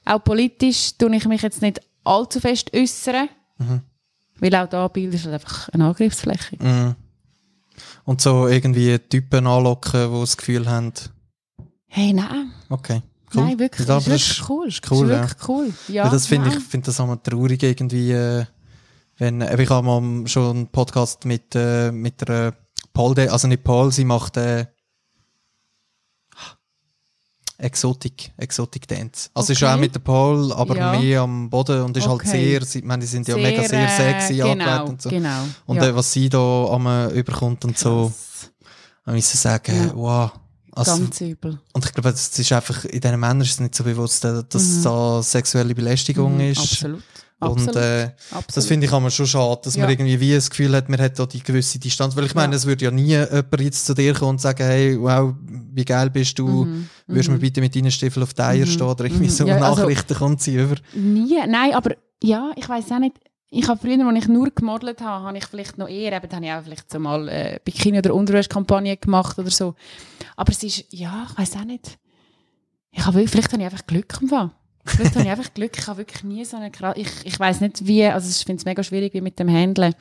auch 0.05 0.23
politisch 0.23 0.97
tue 0.97 1.15
ich 1.15 1.25
mich 1.25 1.41
jetzt 1.41 1.61
nicht 1.61 1.81
allzu 2.03 2.39
fest 2.39 2.73
äußern. 2.73 3.29
Mhm. 3.57 3.81
Weil 4.39 4.55
auch 4.55 4.69
da 4.69 4.87
bildest 4.87 5.25
du 5.25 5.31
halt 5.31 5.41
einfach 5.43 5.69
eine 5.69 5.85
Angriffsfläche. 5.85 6.57
Mhm. 6.59 6.95
Und 8.05 8.21
so 8.21 8.47
irgendwie 8.47 8.97
Typen 8.99 9.47
anlocken, 9.47 10.13
die 10.13 10.19
das 10.19 10.37
Gefühl 10.37 10.67
haben, 10.69 10.93
Hey, 11.87 12.13
nein. 12.13 12.51
okay, 12.69 13.01
cool. 13.33 13.43
Nein, 13.43 13.59
wirklich. 13.59 13.87
Das 13.87 14.07
ist 14.07 14.09
wirklich 14.09 14.49
cool. 14.49 14.67
ist 14.67 14.91
cool, 14.91 15.09
ist 15.09 15.09
wirklich 15.09 15.49
cool. 15.49 15.73
Ja, 15.87 16.03
Weil 16.05 16.11
das 16.11 16.27
finde 16.27 16.49
ich, 16.49 16.59
finde 16.59 16.85
das 16.85 16.99
einmal 16.99 17.17
traurig 17.17 17.63
irgendwie, 17.63 18.11
äh, 18.11 18.45
wenn, 19.17 19.41
äh, 19.41 19.61
ich 19.61 19.69
habe 19.69 19.85
mal 19.85 20.27
schon 20.27 20.49
einen 20.57 20.67
Podcast 20.67 21.25
mit, 21.25 21.55
äh, 21.55 21.91
mit 21.91 22.27
der 22.27 22.53
Paul, 22.93 23.13
De, 23.15 23.27
also 23.29 23.47
nicht 23.47 23.63
Paul, 23.63 23.91
sie 23.91 24.05
macht, 24.05 24.37
äh, 24.37 24.65
Exotic, 27.59 28.31
Exotic 28.37 28.87
Dance. 28.87 29.29
Also 29.33 29.53
ist 29.53 29.63
Okay. 29.63 29.73
auch 29.73 29.79
mit 29.79 29.95
der 29.95 29.99
Paul, 29.99 30.53
aber 30.53 30.77
Ja. 30.77 30.99
mehr 30.99 31.21
am 31.21 31.49
Boden 31.49 31.81
und 31.81 31.97
ist 31.97 32.03
halt 32.07 32.21
Okay. 32.21 32.29
sehr, 32.29 32.63
sie, 32.63 32.79
ich 32.79 32.85
meine, 32.85 33.01
die 33.01 33.07
sind 33.07 33.27
ja 33.27 33.35
mega 33.35 33.63
sehr 33.67 33.87
äh, 33.87 33.97
sexy 33.97 34.35
genau, 34.35 34.51
angelegt 34.51 34.89
und 34.89 35.01
so. 35.01 35.09
Genau. 35.09 35.41
Und 35.65 35.77
ja. 35.77 35.87
äh, 35.87 35.95
was 35.95 36.11
sie 36.13 36.29
da 36.29 36.37
am 36.65 36.85
äh, 36.85 37.07
überkommt 37.19 37.65
und 37.65 37.75
so, 37.75 38.13
man 39.05 39.15
müssen 39.15 39.37
sagen, 39.37 39.75
Ja. 39.87 39.95
wow. 39.95 40.31
Also, 40.73 40.91
Ganz 40.99 41.19
übel. 41.21 41.59
und 41.73 41.83
ich 41.83 41.91
glaube, 41.93 42.11
das 42.11 42.37
ist 42.37 42.51
einfach, 42.51 42.85
in 42.85 43.01
diesen 43.01 43.19
Männern 43.19 43.41
ist 43.41 43.49
es 43.53 43.59
nicht 43.59 43.73
so 43.73 43.83
bewusst, 43.83 44.23
dass 44.23 44.43
es 44.53 44.83
da 44.83 45.23
sexuelle 45.23 45.73
Belästigung 45.73 46.35
Mhm, 46.35 46.41
ist. 46.51 46.59
Absolut. 46.59 47.01
Und 47.39 47.49
Absolut. 47.51 47.75
äh, 47.75 48.03
Absolut. 48.31 48.57
das 48.57 48.65
finde 48.65 48.87
ich 48.87 48.91
aber 48.91 49.11
schon 49.11 49.27
schade, 49.27 49.61
dass 49.63 49.77
man 49.77 49.85
Ja. 49.85 49.91
irgendwie 49.91 50.19
wie 50.19 50.33
das 50.33 50.49
Gefühl 50.49 50.75
hat, 50.75 50.89
man 50.89 50.99
hat 50.99 51.19
da 51.19 51.25
die 51.27 51.43
gewisse 51.43 51.77
Distanz. 51.77 52.15
Weil 52.15 52.25
ich 52.25 52.33
meine, 52.33 52.53
Ja. 52.53 52.57
es 52.57 52.65
würde 52.65 52.85
ja 52.85 52.89
nie 52.89 53.03
jemand 53.09 53.61
jetzt 53.61 53.85
zu 53.85 53.93
dir 53.93 54.15
kommen 54.15 54.31
und 54.31 54.41
sagen, 54.41 54.63
hey, 54.63 54.99
wow, 54.99 55.35
wie 55.71 55.85
geil 55.85 56.09
bist 56.09 56.39
du, 56.39 56.47
Mhm. 56.65 56.89
würdest 57.05 57.27
du 57.27 57.33
mir 57.33 57.37
bitte 57.39 57.61
mit 57.61 57.75
deinen 57.75 57.91
Stiefeln 57.91 58.23
auf 58.23 58.33
die 58.33 58.41
Eier 58.41 58.65
Mhm. 58.65 58.69
stehen 58.71 58.87
oder 58.87 59.05
irgendwie 59.05 59.25
Mhm. 59.25 59.29
so 59.29 59.45
Ja, 59.45 59.57
also- 59.57 59.81
Nachrichten 59.81 60.15
kommt 60.15 60.41
sie 60.41 60.55
über. 60.55 60.75
Nie, 60.95 61.37
nein, 61.47 61.75
aber 61.75 61.95
ja, 62.23 62.51
ich 62.55 62.67
weiß 62.67 62.91
auch 62.91 62.99
nicht. 62.99 63.17
Ich 63.49 63.67
habe 63.67 63.79
früher, 63.79 64.03
als 64.05 64.17
ich 64.17 64.27
nur 64.27 64.49
gemodelt 64.49 64.99
habe, 65.01 65.23
habe 65.25 65.37
ich 65.37 65.45
vielleicht 65.45 65.77
noch 65.77 65.87
eher, 65.87 66.11
eben, 66.13 66.27
dann 66.29 66.37
habe 66.37 66.45
ich 66.47 66.51
auch 66.53 66.63
vielleicht 66.63 66.91
so 66.91 66.97
mal 66.99 67.29
äh, 67.29 67.59
Bikini- 67.63 67.99
oder 67.99 68.15
Unterwäschkampagne 68.15 68.97
gemacht 68.97 69.37
oder 69.37 69.51
so. 69.51 69.75
Aber 70.35 70.51
es 70.51 70.63
ist, 70.63 70.85
ja, 70.89 71.27
ich 71.31 71.37
weiß 71.37 71.55
auch 71.57 71.65
nicht. 71.65 71.99
Ich 72.91 73.05
habe, 73.05 73.27
vielleicht 73.27 73.53
habe 73.53 73.61
ich 73.61 73.69
einfach 73.71 73.85
Glück 73.85 74.17
im 74.23 74.27
Fall. 74.27 74.49
Vielleicht 74.89 75.15
habe 75.15 75.25
ich 75.25 75.31
einfach 75.31 75.53
Glück. 75.53 75.77
Ich 75.77 75.87
habe 75.87 75.99
wirklich 75.99 76.23
nie 76.23 76.43
so 76.45 76.57
eine 76.57 76.71
Kra 76.71 76.95
Ich, 76.95 77.07
ich 77.23 77.39
weiß 77.39 77.61
nicht 77.61 77.85
wie, 77.85 78.05
also 78.05 78.29
ich 78.29 78.45
finde 78.45 78.59
es 78.61 78.65
mega 78.65 78.83
schwierig 78.83 79.13
wie 79.13 79.21
mit 79.21 79.37
dem 79.39 79.49
Handeln. 79.49 79.93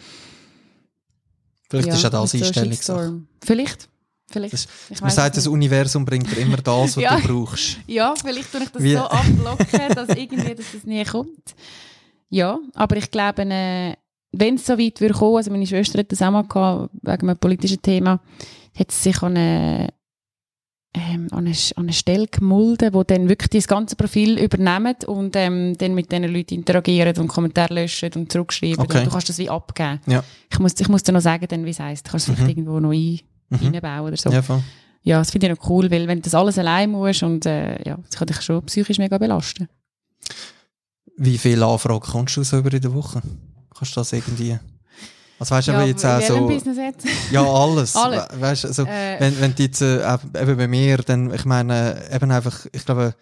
Vielleicht 1.69 1.89
ja, 1.89 1.95
ist 1.95 2.05
auch 2.07 2.11
das 2.11 2.33
mit 2.35 2.83
so. 2.83 3.21
Vielleicht. 3.45 3.89
Vielleicht. 4.29 4.53
Das- 4.55 4.67
ich 4.91 5.01
Man 5.01 5.11
sagt, 5.11 5.37
das. 5.37 5.47
Universum 5.47 6.05
bringt 6.05 6.31
dir 6.31 6.41
immer 6.41 6.57
das, 6.59 6.97
was 6.97 7.03
Ja. 7.03 7.19
du 7.19 7.27
brauchst. 7.45 7.79
Ja, 7.87 8.15
vielleicht 8.21 8.51
tue 8.53 8.63
ich 8.63 8.69
das 8.71 8.83
Wie- 8.83 8.93
so 8.95 9.01
abblocken, 9.05 9.95
dass 9.95 10.09
irgendwie 10.11 10.55
dass 10.55 10.73
das 10.73 10.85
nie 10.85 11.05
kommt. 11.05 11.55
Ja, 12.29 12.59
aber 12.75 12.97
ich 12.97 13.11
glaube, 13.11 13.43
äh, 13.43 13.95
wenn 14.33 14.57
es 14.57 14.67
so 14.67 14.77
weit 14.79 15.01
würde 15.01 15.15
kommen, 15.15 15.37
also 15.37 15.51
meine 15.51 15.67
Schwester 15.67 16.01
hat 16.01 16.11
das 16.11 16.23
auch 16.23 16.31
mal 16.33 16.43
gehabt, 16.43 16.91
wegen 17.03 17.29
einem 17.31 17.39
politischen 17.39 17.81
Thema, 17.81 18.21
hat 18.79 18.91
sie 18.91 19.11
sich 19.11 19.23
an 19.23 19.37
eine, 19.37 19.89
ähm, 20.97 21.29
an 21.31 21.47
eine, 21.47 21.51
an 21.77 21.85
eine 21.85 21.93
Stelle 21.93 22.27
gemulden, 22.27 22.95
wo 22.95 23.03
dann 23.05 23.29
wirklich 23.29 23.51
das 23.51 23.69
ganze 23.69 23.95
Profil 23.97 24.39
übernehmen 24.39 24.97
und 25.07 25.37
ähm, 25.37 25.77
dann 25.77 25.95
mit 25.95 26.11
diesen 26.11 26.25
Leuten 26.33 26.55
interagieren 26.55 27.15
und 27.19 27.29
Kommentare 27.29 27.75
löschen 27.75 28.11
und 28.15 28.33
zurückschreiben. 28.33 28.81
Okay. 28.81 28.99
Und 28.99 29.07
du 29.07 29.11
kannst 29.11 29.29
das 29.29 29.39
wie 29.39 29.51
abgeben. 29.51 30.01
Ja. 30.07 30.25
Ich, 30.51 30.59
muss, 30.59 30.73
ich 30.81 30.89
muss 30.89 31.03
dir 31.03 31.13
noch 31.13 31.21
sagen, 31.21 31.47
dann, 31.49 31.65
wie 31.67 31.71
es 31.71 31.81
heisst. 31.81 32.07
Du 32.07 32.11
kannst 32.13 32.29
es 32.29 32.35
vielleicht 32.35 32.57
Mhm. 32.57 32.63
irgendwo 32.65 32.81
noch 32.81 32.93
ein, 32.93 33.21
Mhm. 33.51 33.75
reinbauen 33.75 34.07
oder 34.09 34.17
so. 34.17 34.31
Ja, 34.31 34.43
voll. 34.43 34.63
Ja, 35.03 35.19
das 35.19 35.31
finde 35.31 35.47
ich 35.49 35.57
noch 35.59 35.71
cool, 35.71 35.89
weil 35.91 36.09
wenn 36.09 36.19
du 36.19 36.23
das 36.23 36.35
alles 36.35 36.59
allein 36.59 36.91
musst 36.91 37.23
und 37.23 37.47
äh, 37.47 37.81
ja, 37.87 37.97
das 37.97 38.17
kann 38.19 38.27
dich 38.27 38.41
schon 38.41 38.65
psychisch 38.65 38.99
mega 38.99 39.19
belasten. 39.19 39.69
Wie 41.17 41.39
viele 41.39 41.65
Anfragen 41.65 42.01
kommst 42.01 42.37
du 42.37 42.43
so 42.43 42.59
über 42.59 42.73
in 42.73 42.81
der 42.81 42.93
Woche? 42.93 43.23
Kannst 43.77 43.95
du 43.97 44.01
das 44.01 44.13
irgendwie... 44.13 44.59
Was 45.39 45.51
weißt 45.51 45.69
du, 45.69 45.73
aber 45.73 45.85
jetzt 45.85 46.05
auch 46.05 46.21
so... 46.23 46.47
Business 46.47 46.77
jetzt? 46.79 47.07
Ja, 47.31 47.43
alles. 47.45 47.95
Alles. 47.97 48.27
We- 48.33 48.41
Weißt 48.41 48.65
also, 48.67 48.85
Äh, 48.85 49.21
wenn, 49.21 49.41
wenn 49.41 49.55
die 49.55 49.65
jetzt, 49.65 49.83
äh, 49.83 50.03
eben 50.41 50.57
bei 50.57 50.67
mir, 50.69 50.99
dann, 50.99 51.33
ich 51.35 51.45
meine, 51.45 52.03
eben 52.13 52.31
einfach, 52.31 52.67
ich 52.73 52.85
glaube, 52.87 53.15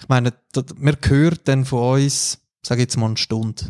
ich 0.00 0.08
meine, 0.08 0.32
da- 0.52 0.62
man 0.76 0.96
hört 1.06 1.48
dann 1.48 1.64
von 1.64 2.02
uns, 2.02 2.38
sage 2.66 2.80
ich 2.82 2.86
jetzt 2.86 2.96
mal 2.96 3.06
eine 3.06 3.16
Stunde. 3.16 3.66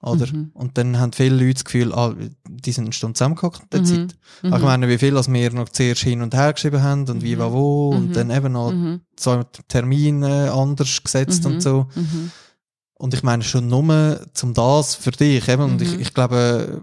Oder? 0.00 0.26
Mhm. 0.28 0.50
Und 0.54 0.78
dann 0.78 0.98
haben 1.00 1.12
viele 1.12 1.34
Leute 1.36 1.54
das 1.54 1.64
Gefühl, 1.64 1.92
ah, 1.92 2.14
die 2.48 2.70
sind 2.72 2.84
eine 2.84 2.92
Stunde 2.92 3.14
zusammengehockt 3.14 3.62
in 3.62 3.68
der 3.72 3.80
Mhm. 3.80 3.84
Zeit. 3.86 4.16
Aber 4.44 4.56
Ich 4.58 4.62
meine, 4.62 4.88
wie 4.88 4.98
viel 4.98 5.16
als 5.16 5.32
wir 5.32 5.52
noch 5.52 5.68
zuerst 5.70 6.02
hin 6.02 6.22
und 6.22 6.34
her 6.34 6.52
geschrieben 6.52 6.82
haben 6.82 7.08
und 7.08 7.22
wie, 7.22 7.34
Mhm. 7.34 7.40
war 7.40 7.52
wo 7.52 7.90
und 7.90 8.10
Mhm. 8.10 8.12
dann 8.12 8.30
eben 8.30 8.52
noch 8.52 8.70
mhm. 8.72 9.00
zwei 9.16 9.42
Termine 9.66 10.52
anders 10.52 11.02
gesetzt 11.02 11.44
Mhm. 11.44 11.50
und 11.52 11.60
so. 11.62 11.86
Mhm. 12.98 13.04
Und 13.04 13.14
ich 13.14 13.22
meine 13.22 13.42
schon 13.44 13.68
nur 13.68 14.26
zum 14.34 14.54
das 14.54 14.94
für 14.94 15.10
dich. 15.12 15.46
Eben. 15.48 15.62
Und 15.62 15.82
ich, 15.82 15.94
Mhm. 15.94 16.00
ich 16.00 16.12
glaube, 16.14 16.82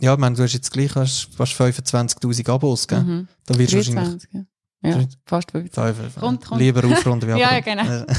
ja, 0.00 0.12
ich 0.14 0.18
meine, 0.18 0.36
du 0.36 0.42
hast 0.42 0.52
jetzt 0.52 0.70
gleich 0.70 0.94
hast 0.94 1.28
fast 1.34 1.52
25.000 1.54 2.48
Abos, 2.50 2.86
gell? 2.88 3.02
Mhm. 3.02 3.28
Da 3.46 3.58
wirst 3.58 3.72
du 3.72 3.76
wahrscheinlich 3.78 4.04
23, 4.28 4.30
ja. 4.82 4.90
ja, 5.00 5.04
fast 5.26 5.50
50. 5.50 5.82
Fünf- 5.94 6.14
Kommt, 6.16 6.44
kommt. 6.46 6.60
lieber 6.60 6.84
aufrunden 6.84 7.28
wie 7.28 7.40
Ja, 7.40 7.60
genau. 7.60 8.04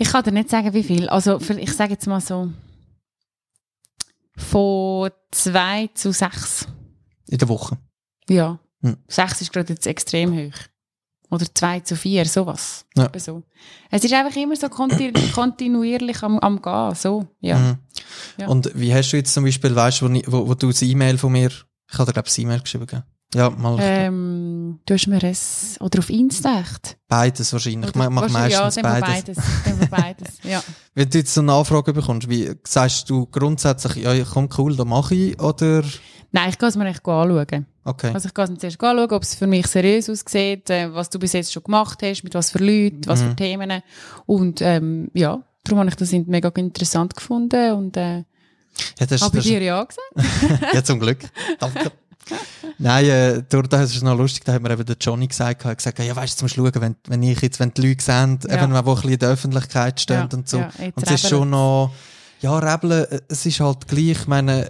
Ich 0.00 0.08
kann 0.08 0.22
dir 0.22 0.30
nicht 0.30 0.48
sagen, 0.48 0.72
wie 0.74 0.84
viel. 0.84 1.08
Also, 1.08 1.40
ich 1.40 1.72
sage 1.74 1.94
jetzt 1.94 2.06
mal 2.06 2.20
so, 2.20 2.52
von 4.36 5.10
zwei 5.32 5.88
zu 5.94 6.12
sechs. 6.12 6.66
In 7.26 7.38
der 7.38 7.48
Woche. 7.48 7.78
Ja. 8.28 8.60
Hm. 8.82 8.96
Sechs 9.08 9.40
ist 9.40 9.52
gerade 9.52 9.72
jetzt 9.72 9.86
extrem 9.88 10.32
hoch. 10.36 10.54
Oder 11.30 11.46
zwei 11.54 11.80
zu 11.80 11.94
vier, 11.96 12.24
sowas. 12.24 12.86
Ja. 12.96 13.10
So. 13.18 13.42
Es 13.90 14.02
ist 14.04 14.14
einfach 14.14 14.34
immer 14.36 14.56
so 14.56 14.68
konti 14.68 15.12
kontinuierlich 15.34 16.22
am, 16.22 16.38
am 16.38 16.62
Gehen, 16.62 16.94
so. 16.94 17.26
Ja. 17.40 17.58
Mhm. 17.58 17.78
Ja. 18.38 18.48
Und 18.48 18.70
wie 18.74 18.94
hast 18.94 19.10
du 19.12 19.16
jetzt 19.18 19.34
zum 19.34 19.44
Beispiel, 19.44 19.74
weißt 19.74 20.00
du, 20.00 20.08
wo, 20.08 20.20
wo, 20.32 20.48
wo 20.48 20.54
du 20.54 20.68
das 20.68 20.80
E-Mail 20.82 21.18
von 21.18 21.32
mir, 21.32 21.48
ich 21.50 21.98
habe 21.98 22.06
dir 22.06 22.12
glaube 22.14 22.28
ich 22.28 22.34
das 22.34 22.38
E-Mail 22.38 22.60
geschrieben, 22.60 22.86
gell? 22.86 23.02
Ja, 23.34 23.50
mal 23.50 23.76
Ähm, 23.78 24.80
du 24.86 24.94
hast 24.94 25.06
mir 25.06 25.22
es, 25.22 25.76
oder 25.82 25.98
auf 25.98 26.08
Insta 26.08 26.60
echt? 26.60 26.96
beides 27.08 27.52
wahrscheinlich. 27.52 27.90
Ich 27.90 27.96
Oder 27.96 28.08
mache 28.08 28.32
wahrscheinlich- 28.32 28.58
meistens 28.58 28.76
ja, 28.76 28.82
beides. 28.82 29.36
beides. 29.36 29.90
Beides, 29.90 30.28
ja. 30.44 30.62
Wenn 30.94 31.10
du 31.10 31.18
jetzt 31.18 31.34
so 31.34 31.42
eine 31.42 31.52
Anfrage 31.52 31.92
bekommst, 31.92 32.30
wie 32.30 32.54
sagst 32.66 33.10
du 33.10 33.26
grundsätzlich, 33.26 33.96
ja, 34.02 34.14
komm 34.24 34.48
cool, 34.56 34.74
da 34.76 34.86
mache 34.86 35.14
ich, 35.14 35.38
oder? 35.42 35.82
Nein, 36.32 36.48
ich 36.48 36.58
gehe 36.58 36.68
es 36.70 36.76
mir 36.76 36.86
echt 36.88 37.06
anschauen. 37.06 37.66
Okay. 37.88 38.10
Also 38.14 38.28
ich 38.28 38.34
gehe 38.34 38.44
es 38.44 38.50
zuerst 38.58 38.82
anschauen, 38.82 39.10
ob 39.10 39.22
es 39.22 39.34
für 39.34 39.46
mich 39.46 39.66
seriös 39.66 40.08
aussieht, 40.10 40.68
äh, 40.70 40.92
was 40.94 41.10
du 41.10 41.18
bis 41.18 41.32
jetzt 41.32 41.52
schon 41.52 41.62
gemacht 41.64 41.98
hast, 42.02 42.22
mit 42.22 42.34
was 42.34 42.50
für 42.50 42.58
Leuten, 42.58 43.00
was 43.06 43.20
Mhm. 43.22 43.28
für 43.30 43.36
Themen. 43.36 43.82
Und 44.26 44.60
ähm, 44.62 45.10
ja, 45.14 45.40
darum 45.64 45.78
habe 45.80 45.88
ich 45.90 45.96
das 45.96 46.12
mega 46.12 46.48
interessant 46.56 47.16
gefunden 47.16 47.72
und 47.72 47.96
äh, 47.96 48.18
Ja, 48.98 49.06
das, 49.08 49.22
habe 49.22 49.36
das, 49.36 49.44
dir 49.46 49.60
ja 49.62 49.82
gesagt. 49.84 50.72
ja, 50.74 50.84
zum 50.84 51.00
Glück. 51.00 51.18
Danke. 51.58 51.90
Nein, 52.78 53.04
äh, 53.06 53.42
durch 53.48 53.66
das 53.68 53.90
ist 53.90 53.96
es 53.96 54.02
noch 54.02 54.16
lustig, 54.16 54.44
da 54.44 54.52
hat 54.52 54.62
mir 54.62 54.70
eben 54.70 54.84
der 54.84 54.96
Johnny 55.00 55.26
gesagt, 55.26 55.64
hat 55.64 55.78
gesagt, 55.78 55.98
ja, 55.98 56.14
weißt 56.14 56.34
du, 56.40 56.46
zum 56.46 56.48
Schauen, 56.48 56.72
wenn, 56.80 56.96
wenn 57.08 57.22
ich 57.22 57.40
jetzt, 57.40 57.58
wenn 57.58 57.72
die 57.72 57.88
Leute 57.88 58.04
sehen, 58.04 58.38
Ja. 58.48 58.62
eben, 58.62 58.72
die 58.72 58.76
ein 58.78 58.84
bisschen 58.84 59.10
in 59.10 59.18
der 59.18 59.28
Öffentlichkeit 59.30 59.98
stehen 60.00 60.28
Ja, 60.30 60.36
und 60.36 60.48
so. 60.48 60.58
ja, 60.58 60.70
und 60.94 61.06
es 61.06 61.10
ist 61.22 61.28
schon 61.28 61.50
noch, 61.50 61.90
ja, 62.40 62.56
Rebeln, 62.58 63.04
äh, 63.10 63.20
es 63.28 63.46
ist 63.46 63.60
halt 63.60 63.88
gleich, 63.88 64.10
ich 64.10 64.26
meine, 64.26 64.68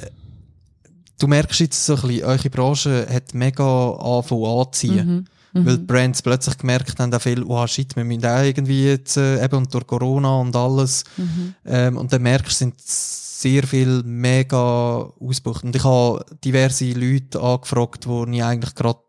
du 1.18 1.26
merkst 1.26 1.60
jetzt 1.60 1.84
so 1.84 1.94
ein 1.96 2.02
bisschen, 2.02 2.24
eure 2.24 2.50
Branche 2.50 3.06
hat 3.10 3.34
mega 3.34 3.90
angefangen 3.90 4.44
anziehen. 4.44 5.28
Mhm. 5.52 5.66
Weil 5.66 5.78
die 5.78 5.84
Brands 5.84 6.22
plötzlich 6.22 6.58
gemerkt 6.58 6.98
haben, 7.00 7.12
auch 7.12 7.20
viel, 7.22 7.46
wow, 7.46 7.66
shit, 7.66 7.96
wir 7.96 8.04
müssen 8.04 8.24
auch 8.26 8.42
irgendwie 8.42 8.84
jetzt, 8.84 9.16
äh, 9.16 9.42
eben 9.42 9.56
und 9.56 9.72
durch 9.72 9.86
Corona 9.86 10.40
und 10.40 10.54
alles. 10.54 11.04
Mhm. 11.16 11.54
Ähm, 11.64 11.96
und 11.96 12.12
dann 12.12 12.22
merkst 12.22 12.52
du, 12.60 12.64
sind 12.64 12.74
sehr 12.80 13.62
viel 13.66 14.02
mega 14.04 15.10
ausgebucht. 15.18 15.64
Und 15.64 15.74
ich 15.74 15.84
habe 15.84 16.24
diverse 16.44 16.90
Leute 16.92 17.40
angefragt, 17.40 18.06
wo 18.06 18.24
ich 18.26 18.44
eigentlich 18.44 18.74
gerade 18.74 19.00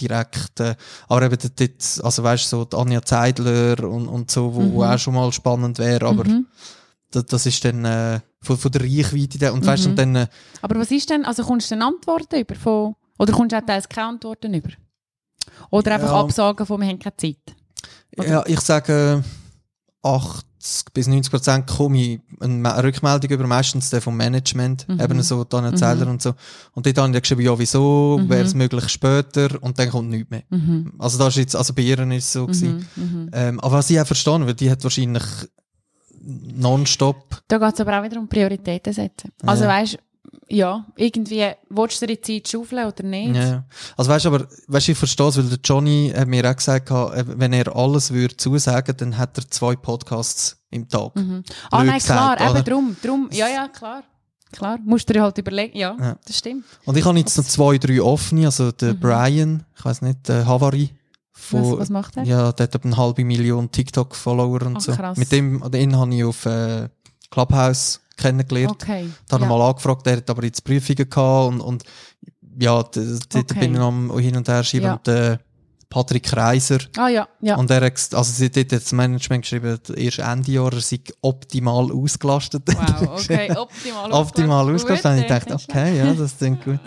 direkt, 0.00 0.60
äh, 0.60 0.76
aber 1.08 1.22
eben 1.26 1.36
dort, 1.56 2.04
also 2.04 2.22
weißt 2.22 2.44
du, 2.52 2.56
so 2.58 2.64
die 2.64 2.76
Anja 2.76 3.02
Zeidler 3.02 3.82
und, 3.88 4.06
und 4.06 4.30
so, 4.30 4.54
wo, 4.54 4.60
wo 4.72 4.84
Mhm. 4.84 4.90
auch 4.90 4.98
schon 4.98 5.14
mal 5.14 5.32
spannend 5.32 5.78
wäre, 5.80 6.06
aber 6.06 6.24
Mhm. 6.24 6.46
Das, 7.10 7.26
das 7.26 7.46
ist 7.46 7.64
dann 7.64 7.84
äh, 7.84 8.20
von, 8.42 8.56
von 8.58 8.70
der 8.70 8.82
Reichweite 8.82 9.38
der, 9.38 9.52
und 9.54 9.64
weißt 9.66 9.84
Mhm. 9.84 9.90
und 9.90 9.96
dann, 9.98 10.16
äh, 10.16 10.26
Aber 10.62 10.78
was 10.78 10.90
ist 10.90 11.08
denn, 11.10 11.24
also 11.24 11.42
kommst 11.44 11.70
du 11.70 11.74
dann 11.76 11.82
Antworten 11.94 12.40
über 12.40 12.54
von, 12.54 12.94
oder 13.18 13.32
kommst 13.32 13.52
du 13.52 13.56
auch 13.58 13.64
teils 13.66 13.88
keine 13.88 14.08
Antworten 14.08 14.52
über? 14.54 14.70
Oder 15.70 15.94
einfach 15.94 16.10
Ja. 16.10 16.20
Absagen 16.20 16.66
von, 16.66 16.80
wir 16.80 16.88
haben 16.88 16.98
keine 16.98 17.16
Zeit? 17.16 17.36
Oder? 18.16 18.28
Ja, 18.28 18.44
ich 18.46 18.60
sage 18.60 19.22
80 20.02 20.44
bis 20.92 21.06
90 21.06 21.30
Prozent 21.30 21.66
komme 21.66 21.98
ich 22.00 22.20
eine 22.40 22.54
Me- 22.54 22.82
Rückmeldung 22.82 23.30
über, 23.30 23.46
meistens 23.46 23.90
der 23.90 24.00
vom 24.02 24.16
Management, 24.16 24.88
Mhm. 24.88 25.00
eben 25.00 25.22
so 25.22 25.44
Daniel 25.44 25.72
Mhm. 25.72 25.76
Zähler 25.76 26.06
und 26.08 26.22
so. 26.22 26.30
Und 26.72 26.86
dort 26.86 26.98
habe 26.98 27.08
ich 27.08 27.12
dann 27.12 27.20
geschrieben, 27.22 27.40
ja, 27.42 27.58
wieso, 27.58 28.18
Mhm. 28.20 28.28
wäre 28.28 28.44
es 28.44 28.54
möglich 28.54 28.88
später 28.88 29.60
und 29.62 29.78
dann 29.78 29.90
kommt 29.90 30.10
nichts 30.10 30.30
mehr. 30.30 30.42
Mhm. 30.50 30.92
Also 30.98 31.18
das 31.18 31.28
ist 31.30 31.36
jetzt, 31.36 31.56
also 31.56 31.72
bei 31.74 31.82
ihr 31.82 31.98
ist 31.98 32.24
es 32.24 32.32
so 32.32 32.46
gewesen. 32.46 32.86
Mhm. 32.96 33.02
Mhm. 33.04 33.30
Ähm, 33.32 33.60
aber 33.60 33.76
was 33.78 33.90
ich 33.90 34.00
auch 34.00 34.06
verstanden, 34.06 34.46
weil 34.46 34.54
die 34.54 34.70
hat 34.70 34.82
wahrscheinlich 34.84 35.22
nonstop, 36.28 37.42
Da 37.48 37.58
geht 37.58 37.74
es 37.74 37.80
aber 37.80 37.98
auch 37.98 38.04
wieder 38.04 38.18
um 38.18 38.28
Prioritäten 38.28 38.92
setzen. 38.92 39.32
Also 39.46 39.64
Ja. 39.64 39.70
weißt 39.70 39.98
ja, 40.50 40.86
irgendwie, 40.96 41.46
willst 41.68 42.00
du 42.00 42.06
dir 42.06 42.16
die 42.16 42.22
Zeit 42.42 42.48
schaufeln 42.48 42.86
oder 42.86 43.02
nicht? 43.02 43.34
ja. 43.36 43.64
Also 43.96 44.10
weißt 44.10 44.24
du, 44.24 44.28
aber, 44.30 44.46
weißt 44.66 44.88
ich 44.90 44.98
verstehe 44.98 45.26
es, 45.28 45.36
weil 45.36 45.44
der 45.44 45.58
Johnny 45.62 46.12
hat 46.14 46.26
mir 46.28 46.48
auch 46.50 46.56
gesagt, 46.56 46.90
wenn 46.90 47.52
er 47.52 47.74
alles 47.74 48.12
würde 48.12 48.36
zusagen, 48.36 48.94
dann 48.96 49.16
hat 49.18 49.36
er 49.38 49.50
zwei 49.50 49.76
Podcasts 49.76 50.56
im 50.70 50.88
Tag. 50.88 51.14
Mhm. 51.16 51.42
Ah 51.70 51.84
nein, 51.84 52.00
klar, 52.00 52.36
gesagt, 52.36 52.50
oder? 52.50 52.60
eben 52.60 52.64
drum, 52.68 52.96
drum, 53.02 53.28
ja, 53.32 53.48
ja, 53.48 53.68
klar. 53.68 54.02
Klar, 54.50 54.78
musst 54.82 55.08
du 55.10 55.12
dir 55.12 55.22
halt 55.22 55.36
überlegen, 55.36 55.76
ja, 55.76 55.94
Ja. 56.00 56.16
das 56.26 56.38
stimmt. 56.38 56.64
Und 56.86 56.96
ich 56.96 57.04
habe 57.04 57.18
jetzt 57.18 57.36
noch 57.36 57.44
zwei, 57.44 57.76
drei 57.76 58.00
offene, 58.00 58.46
also 58.46 58.72
der 58.72 58.94
Brian, 58.94 59.64
ich 59.76 59.84
weiß 59.84 60.00
nicht, 60.02 60.26
der 60.28 60.46
Havari, 60.46 60.90
von. 61.48 61.72
Was, 61.72 61.78
was 61.78 61.90
macht 61.90 62.16
er? 62.16 62.24
ja, 62.24 62.52
der 62.52 62.64
hat 62.64 62.84
eine 62.84 62.96
halbe 62.96 63.24
Million 63.24 63.70
TikTok-Follower 63.70 64.62
und 64.62 64.76
Ah, 64.76 64.80
so. 64.80 64.92
krass. 64.92 65.16
Mit 65.18 65.30
dem, 65.32 65.62
den 65.70 65.96
habe 65.96 66.14
ich 66.14 66.24
auf 66.24 66.46
äh, 66.46 66.88
Clubhouse 67.30 68.00
kennengelernt. 68.16 68.70
Okay. 68.72 69.08
Da 69.28 69.34
habe 69.34 69.44
ja. 69.44 69.50
ich 69.50 69.56
mal 69.58 69.68
angefragt, 69.68 70.06
der 70.06 70.16
hat 70.18 70.30
aber 70.30 70.44
jetzt 70.44 70.64
Prüfungen 70.64 71.08
gehabt 71.08 71.48
und, 71.52 71.60
und 71.60 71.84
ja, 72.60 72.82
da 72.82 73.00
Okay. 73.38 73.60
bin 73.60 73.74
ich 73.74 73.80
am 73.80 74.18
hin 74.18 74.36
und 74.36 74.48
her 74.48 74.64
schreiben 74.64 74.84
Ja. 74.86 74.94
und 74.94 75.06
der 75.06 75.40
Patrick 75.90 76.24
Kreiser. 76.24 76.78
Ah 76.98 77.08
ja, 77.08 77.26
ja. 77.40 77.56
Und 77.56 77.70
er 77.70 77.80
hat, 77.80 77.92
also 78.14 78.22
sie 78.24 78.46
hat 78.46 78.72
das 78.72 78.92
Management 78.92 79.42
geschrieben, 79.42 79.78
erst 79.96 80.18
Ende 80.18 80.52
Jahr, 80.52 80.72
er 80.72 80.80
sei 80.82 81.00
optimal 81.22 81.90
ausgelastet. 81.90 82.62
Wow, 82.66 83.08
okay, 83.24 83.50
optimal 83.56 84.12
optimal 84.12 84.74
ausgelastet. 84.74 85.06
ausgelastet. 85.06 85.10
Und 85.12 85.18
ich 85.18 85.28
Gut, 85.28 85.30
dachte, 85.50 85.54
okay, 85.54 85.96
ja, 85.98 86.12
das 86.12 86.36
klingt 86.36 86.62
gut. 86.64 86.78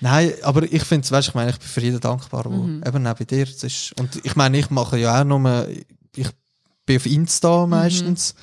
Nein, 0.00 0.32
aber 0.42 0.62
ich 0.64 0.82
finde 0.84 1.04
es, 1.04 1.10
weißt 1.12 1.28
ich 1.28 1.34
meine, 1.34 1.50
ich 1.52 1.58
bin 1.58 1.68
für 1.68 1.80
jeden 1.80 2.00
dankbar, 2.00 2.44
wo, 2.44 2.50
Mhm. 2.50 2.82
eben 2.86 3.06
auch 3.06 3.14
bei 3.14 3.24
dir. 3.24 3.46
Das 3.46 3.62
ist, 3.64 3.98
und 3.98 4.20
ich 4.24 4.36
meine, 4.36 4.58
ich 4.58 4.68
mache 4.68 4.98
ja 4.98 5.20
auch 5.20 5.24
nur, 5.24 5.66
ich 6.14 6.28
bin 6.84 6.96
auf 6.96 7.06
Insta 7.06 7.64
Mhm. 7.64 7.70
meistens. 7.70 8.34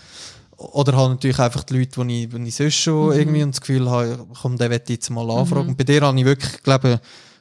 Oder 0.58 0.94
habe 0.98 1.12
natürlich 1.14 1.38
einfach 1.38 1.64
die 1.64 1.78
Leute, 1.78 2.04
die 2.04 2.24
ich, 2.24 2.30
die 2.30 2.48
ich 2.48 2.56
sonst 2.56 2.76
schon 2.76 3.10
Mhm. 3.14 3.20
irgendwie 3.20 3.46
das 3.46 3.62
Gefühl 3.62 3.88
habe, 3.92 4.26
komm, 4.42 4.56
möchte 4.56 4.76
ich 4.86 4.90
jetzt 4.90 5.12
mal 5.12 5.30
anfragen. 5.30 5.66
Mhm. 5.66 5.70
Und 5.70 5.78
bei 5.78 5.84
dir 5.84 6.02
habe 6.02 6.18
ich 6.18 6.26
wirklich, 6.26 6.64
glaube 6.64 7.00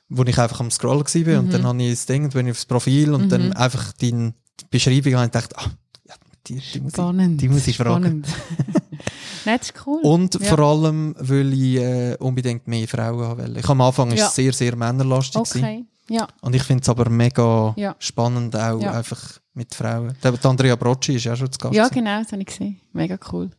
wo 0.08 0.22
ich 0.24 0.38
einfach 0.38 0.60
am 0.60 0.70
Scrollen 0.70 1.04
war 1.04 1.32
Mhm. 1.32 1.38
und 1.38 1.52
dann 1.52 1.64
habe 1.64 1.82
ich 1.82 1.90
das 1.90 2.06
Ding, 2.06 2.28
bin 2.30 2.46
ich 2.46 2.52
aufs 2.52 2.64
Profil 2.66 3.12
und 3.14 3.24
Mhm. 3.24 3.28
dann 3.28 3.52
einfach 3.54 3.92
deine 3.94 4.34
Beschreibung 4.70 5.14
habe 5.14 5.26
ich 5.26 5.32
gedacht, 5.32 5.52
ah, 5.56 5.70
ja, 6.08 6.14
die, 6.46 6.60
die, 6.74 6.80
muss 6.80 6.92
ich, 6.96 7.36
die 7.38 7.48
muss 7.48 7.66
ich 7.66 7.76
fragen. 7.76 8.22
Nein, 9.44 9.58
das 9.58 9.68
ist 9.70 9.74
cool. 9.86 10.00
Und 10.02 10.34
Ja. 10.40 10.46
vor 10.48 10.58
allem 10.60 11.14
will 11.18 11.52
ich 11.52 11.76
äh, 11.80 12.16
unbedingt 12.18 12.66
mehr 12.66 12.88
Frauen 12.88 13.20
haben. 13.24 13.40
wollen. 13.40 13.56
Ich 13.56 13.68
am 13.68 13.80
Anfang 13.80 14.10
ist 14.12 14.18
Ja. 14.20 14.26
es 14.28 14.34
sehr, 14.34 14.52
sehr 14.52 14.74
männerlastig. 14.76 15.42
gewesen. 15.42 15.58
okay, 15.64 15.84
ja. 16.08 16.26
Und 16.40 16.54
ich 16.54 16.62
finde 16.62 16.82
es 16.82 16.88
aber 16.88 17.08
mega 17.10 17.74
Ja. 17.76 17.94
spannend, 17.98 18.56
auch 18.56 18.80
Ja. 18.80 18.92
einfach 18.92 19.22
mit 19.54 19.74
Frauen. 19.74 20.14
Die 20.22 20.46
Andrea 20.46 20.76
Brocci 20.76 21.14
ist 21.16 21.24
ja 21.24 21.36
schon 21.36 21.50
zu 21.50 21.58
Gast. 21.58 21.74
Ja, 21.74 21.88
genau, 21.88 22.22
das 22.22 22.32
habe 22.32 22.42
ich 22.42 22.46
gesehen. 22.48 22.80
Mega 22.92 23.18
cool. 23.32 23.50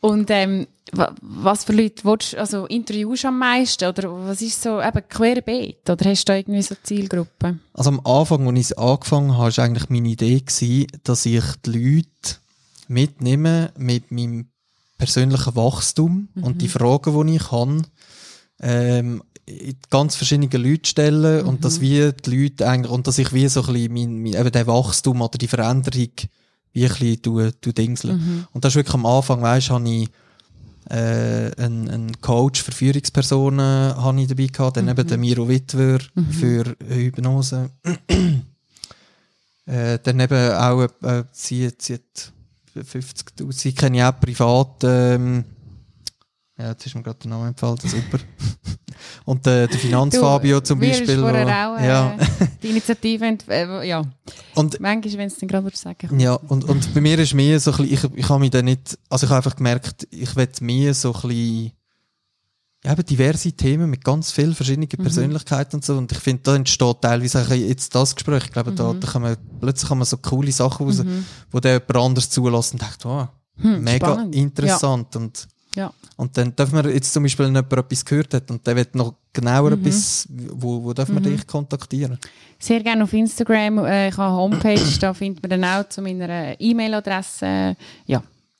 Und 0.00 0.30
ähm, 0.30 0.66
wa- 0.92 1.14
was 1.22 1.64
für 1.64 1.72
Leute 1.72 2.04
willst, 2.04 2.32
du- 2.34 2.38
also 2.38 2.66
interviewst 2.66 3.24
du 3.24 3.28
am 3.28 3.38
meisten? 3.38 3.88
Oder 3.88 4.10
was 4.26 4.42
ist 4.42 4.60
so, 4.62 4.80
eben 4.80 5.02
querbeet? 5.08 5.88
Oder 5.88 6.10
hast 6.10 6.24
du 6.28 6.32
da 6.32 6.36
irgendwie 6.36 6.62
so 6.62 6.74
Zielgruppen? 6.82 7.60
Also 7.72 7.90
am 7.90 8.00
Anfang, 8.06 8.46
als 8.48 8.70
ich 8.70 8.78
angefangen 8.78 9.36
habe, 9.36 9.56
war 9.56 9.64
eigentlich 9.64 9.88
meine 9.90 10.08
Idee, 10.08 10.40
gewesen, 10.40 10.86
dass 11.04 11.26
ich 11.26 11.44
die 11.66 11.70
Leute 11.70 12.36
mitnehme 12.88 13.72
mit 13.78 14.10
meinem 14.10 14.48
persönlichen 14.98 15.56
Wachstum 15.56 16.28
und 16.40 16.60
die 16.62 16.68
Fragen, 16.68 17.26
die 17.26 17.36
ich 17.36 17.50
habe, 17.50 17.82
ähm, 18.60 19.22
in 19.46 19.76
ganz 19.90 20.16
verschiedene 20.16 20.48
Leute 20.56 20.88
stellen 20.88 21.44
und 21.44 21.64
dass 21.64 21.80
wir 21.80 22.12
die 22.12 22.30
Leute 22.42 22.66
eigentlich, 22.68 22.90
und 22.92 23.06
dass 23.06 23.18
ich 23.18 23.32
wie 23.34 23.46
so 23.48 23.60
ein 23.62 23.72
bisschen 23.74 23.92
mein, 23.92 24.22
mein, 24.22 24.34
eben 24.34 24.52
den 24.52 24.66
Wachstum 24.66 25.20
oder 25.20 25.36
die 25.36 25.48
Veränderung 25.48 26.08
wie 26.74 26.84
ein 26.84 26.90
bisschen 26.90 27.22
du, 27.22 27.50
du 27.60 27.72
dingsle. 27.72 28.18
Und 28.52 28.64
das 28.64 28.72
ist 28.72 28.76
wirklich 28.76 28.94
am 28.94 29.06
Anfang, 29.06 29.40
weißt, 29.40 29.70
habe 29.70 29.88
ich 29.88 30.10
äh, 30.90 31.50
einen, 31.56 31.88
einen 31.88 32.20
Coach 32.20 32.62
für 32.62 32.72
Führungspersonen 32.72 33.96
habe 33.96 34.20
ich 34.20 34.28
dabei 34.28 34.46
gehabt, 34.46 34.76
dann 34.76 34.88
eben 34.88 35.06
den 35.06 35.20
Miro 35.20 35.48
Wittwer 35.48 35.98
für 36.30 36.76
Hypnose. 36.86 37.70
äh, 39.66 39.98
dann 40.02 40.20
eben 40.20 40.52
auch, 40.52 40.82
äh, 41.02 41.24
sie, 41.32 41.70
sie 41.78 41.94
hat 41.94 42.32
50'000, 42.76 43.52
sie 43.52 43.72
kenne 43.72 43.98
ich 43.98 44.04
auch 44.04 44.20
privat, 44.20 44.84
ähm, 44.84 45.44
ja, 46.58 46.68
jetzt 46.70 46.86
ist 46.86 46.94
mir 46.94 47.02
gerade 47.02 47.18
der 47.18 47.30
Name 47.30 47.48
entfallen, 47.48 47.78
super. 47.82 48.18
Und 49.26 49.46
äh, 49.46 49.66
der 49.66 49.78
Finanzfabio 49.78 50.60
zum 50.60 50.78
mir 50.78 50.88
Beispiel. 50.90 51.20
Wo- 51.20 51.26
auch, 51.26 51.78
äh, 51.78 51.86
ja. 51.88 52.16
Die 52.62 52.68
Initiative, 52.70 53.36
äh, 53.48 53.88
ja. 53.88 54.02
Und 54.54 54.78
Manchmal, 54.80 55.14
wenn 55.18 55.26
es 55.28 55.36
dann 55.38 55.48
gerade 55.48 55.70
sagen 55.76 56.18
Ja, 56.20 56.34
und, 56.34 56.64
und 56.64 56.94
bei 56.94 57.00
mir 57.00 57.18
ist 57.18 57.34
mehr 57.34 57.58
so 57.60 57.72
ein 57.72 57.88
bisschen, 57.88 58.12
ich, 58.12 58.18
ich 58.18 58.28
habe 58.28 58.40
mich 58.40 58.50
dann 58.50 58.66
nicht, 58.66 58.98
also 59.08 59.24
ich 59.26 59.30
habe 59.30 59.38
einfach 59.38 59.56
gemerkt, 59.56 60.06
ich 60.10 60.34
will 60.36 60.48
mehr 60.60 60.94
so 60.94 61.12
ein 61.14 61.20
bisschen, 61.22 61.72
ja, 62.84 62.92
eben 62.92 63.04
diverse 63.04 63.52
Themen 63.52 63.88
mit 63.90 64.04
ganz 64.04 64.30
vielen 64.30 64.54
verschiedenen 64.54 64.88
Persönlichkeiten 64.88 65.76
und 65.76 65.84
so. 65.84 65.96
Und 65.96 66.12
ich 66.12 66.18
finde, 66.18 66.42
da 66.42 66.54
entsteht 66.54 67.00
teilweise 67.00 67.42
auch 67.42 67.48
jetzt 67.50 67.94
das 67.94 68.14
Gespräch. 68.14 68.44
Ich 68.44 68.52
glaube, 68.52 68.72
da, 68.72 68.92
da 68.92 69.06
kann 69.08 69.22
man, 69.22 69.36
plötzlich 69.60 69.88
kann 69.88 69.98
man 69.98 70.06
so 70.06 70.18
coole 70.18 70.52
Sachen 70.52 70.86
raus, 70.86 71.02
wo 71.50 71.60
der 71.60 71.74
jemand 71.74 71.96
anderes 71.96 72.30
zulässt 72.30 72.74
und 72.74 72.82
denkt, 72.82 73.04
wow, 73.04 73.28
Hm, 73.56 73.82
mega 73.84 74.06
spannend. 74.12 74.34
interessant. 74.34 75.16
Und, 75.16 75.48
Ja. 75.74 75.92
und 76.16 76.36
dann 76.36 76.54
darf 76.54 76.70
man 76.72 76.88
jetzt 76.88 77.12
zum 77.12 77.22
Beispiel, 77.24 77.46
wenn 77.46 77.54
jemand 77.54 77.72
etwas 77.72 78.04
gehört 78.04 78.32
hat 78.34 78.50
und 78.50 78.64
der 78.66 78.76
will 78.76 78.86
noch 78.92 79.14
genauer 79.32 79.72
etwas, 79.72 80.28
wo, 80.30 80.82
wo 80.84 80.92
darf 80.92 81.08
man 81.08 81.22
dich 81.22 81.46
kontaktieren? 81.46 82.18
Sehr 82.58 82.80
gerne 82.82 83.02
auf 83.04 83.12
Instagram. 83.12 83.78
Äh, 83.84 84.08
ich 84.08 84.16
habe 84.16 84.28
eine 84.28 84.36
Homepage, 84.36 84.98
da 85.00 85.12
findet 85.12 85.42
man 85.42 85.60
dann 85.60 85.64
auch 85.64 85.88
zu 85.88 86.00
meiner 86.02 86.58
E-Mail-Adresse. 86.60 87.76
Ja. 88.06 88.18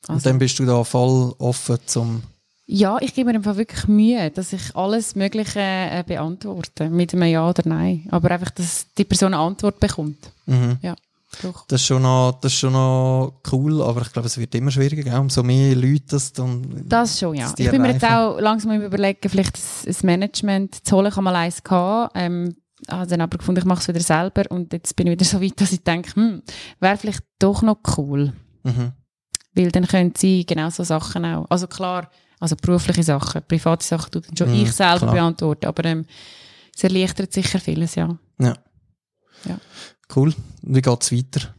Und 0.08 0.14
Also, 0.16 0.28
dann 0.28 0.38
bist 0.38 0.58
du 0.58 0.66
da 0.66 0.82
voll 0.84 1.34
offen 1.38 1.78
zum, 1.86 2.22
ja, 2.66 2.96
ich 3.00 3.14
gebe 3.14 3.30
mir 3.30 3.36
einfach 3.36 3.56
wirklich 3.56 3.86
Mühe, 3.88 4.30
dass 4.30 4.52
ich 4.52 4.74
alles 4.74 5.14
Mögliche 5.14 5.60
äh, 5.60 6.02
beantworte. 6.06 6.88
Mit 6.88 7.12
einem 7.12 7.24
Ja 7.30 7.48
oder 7.48 7.62
Nein. 7.66 8.06
Aber 8.10 8.30
einfach, 8.30 8.50
dass 8.50 8.86
die 8.96 9.04
Person 9.04 9.34
eine 9.34 9.42
Antwort 9.42 9.80
bekommt. 9.80 10.30
mhm. 10.46 10.78
Ja, 10.80 10.94
doch. 11.42 11.66
Das 11.66 11.80
ist 11.80 11.86
schon 11.86 12.02
noch, 12.02 12.38
das 12.40 12.52
ist 12.52 12.58
schon 12.58 12.72
noch 12.72 13.40
cool, 13.52 13.82
aber 13.82 14.02
ich 14.02 14.12
glaube, 14.12 14.26
es 14.26 14.38
wird 14.38 14.54
immer 14.54 14.70
schwieriger, 14.70 15.02
gell? 15.02 15.18
umso 15.18 15.42
mehr 15.42 15.74
Leute 15.74 16.04
das 16.10 16.32
dann... 16.32 16.84
Das 16.88 17.18
schon, 17.18 17.34
ja. 17.34 17.52
Ich 17.56 17.70
bin 17.70 17.82
mir 17.82 17.92
jetzt 17.92 18.04
auch 18.04 18.38
langsam 18.38 18.72
am 18.72 18.82
überlegen, 18.82 19.28
vielleicht 19.28 19.58
ein 19.86 19.96
Management 20.02 20.86
zu 20.86 20.96
holen. 20.96 21.10
Habe 21.10 21.22
mal 21.22 21.36
eins 21.36 21.62
gehabt. 21.62 22.12
Ähm, 22.14 22.54
habe 22.88 23.06
dann 23.06 23.20
aber 23.20 23.38
gefunden, 23.38 23.60
ich 23.60 23.64
mache 23.64 23.80
es 23.80 23.88
wieder 23.88 24.00
selber 24.00 24.42
und 24.50 24.72
jetzt 24.72 24.94
bin 24.96 25.06
ich 25.06 25.12
wieder 25.12 25.24
so 25.24 25.40
weit, 25.40 25.60
dass 25.60 25.72
ich 25.72 25.82
denke, 25.82 26.14
hm, 26.16 26.42
wäre 26.80 26.96
vielleicht 26.98 27.22
doch 27.38 27.62
noch 27.62 27.78
cool. 27.96 28.32
Mhm. 28.62 28.92
Weil 29.54 29.70
dann 29.70 29.86
können 29.86 30.12
sie 30.16 30.44
genau 30.44 30.68
so 30.70 30.82
Sachen 30.84 31.24
auch, 31.24 31.46
also 31.48 31.66
klar, 31.66 32.10
also 32.40 32.56
berufliche 32.56 33.02
Sachen, 33.02 33.42
private 33.46 33.84
Sachen 33.84 34.10
tut 34.10 34.28
dann 34.28 34.36
schon 34.36 34.50
Mhm, 34.50 34.62
ich 34.64 34.72
selber 34.72 34.98
klar. 34.98 35.12
beantworten, 35.12 35.66
aber 35.66 35.84
ähm, 35.86 36.04
es 36.76 36.82
erleichtert 36.84 37.32
sicher 37.32 37.60
vieles, 37.60 37.94
ja. 37.94 38.18
Cool. 40.14 40.34
Wie 40.62 40.82
geht's 40.82 41.12
weiter? 41.12 41.54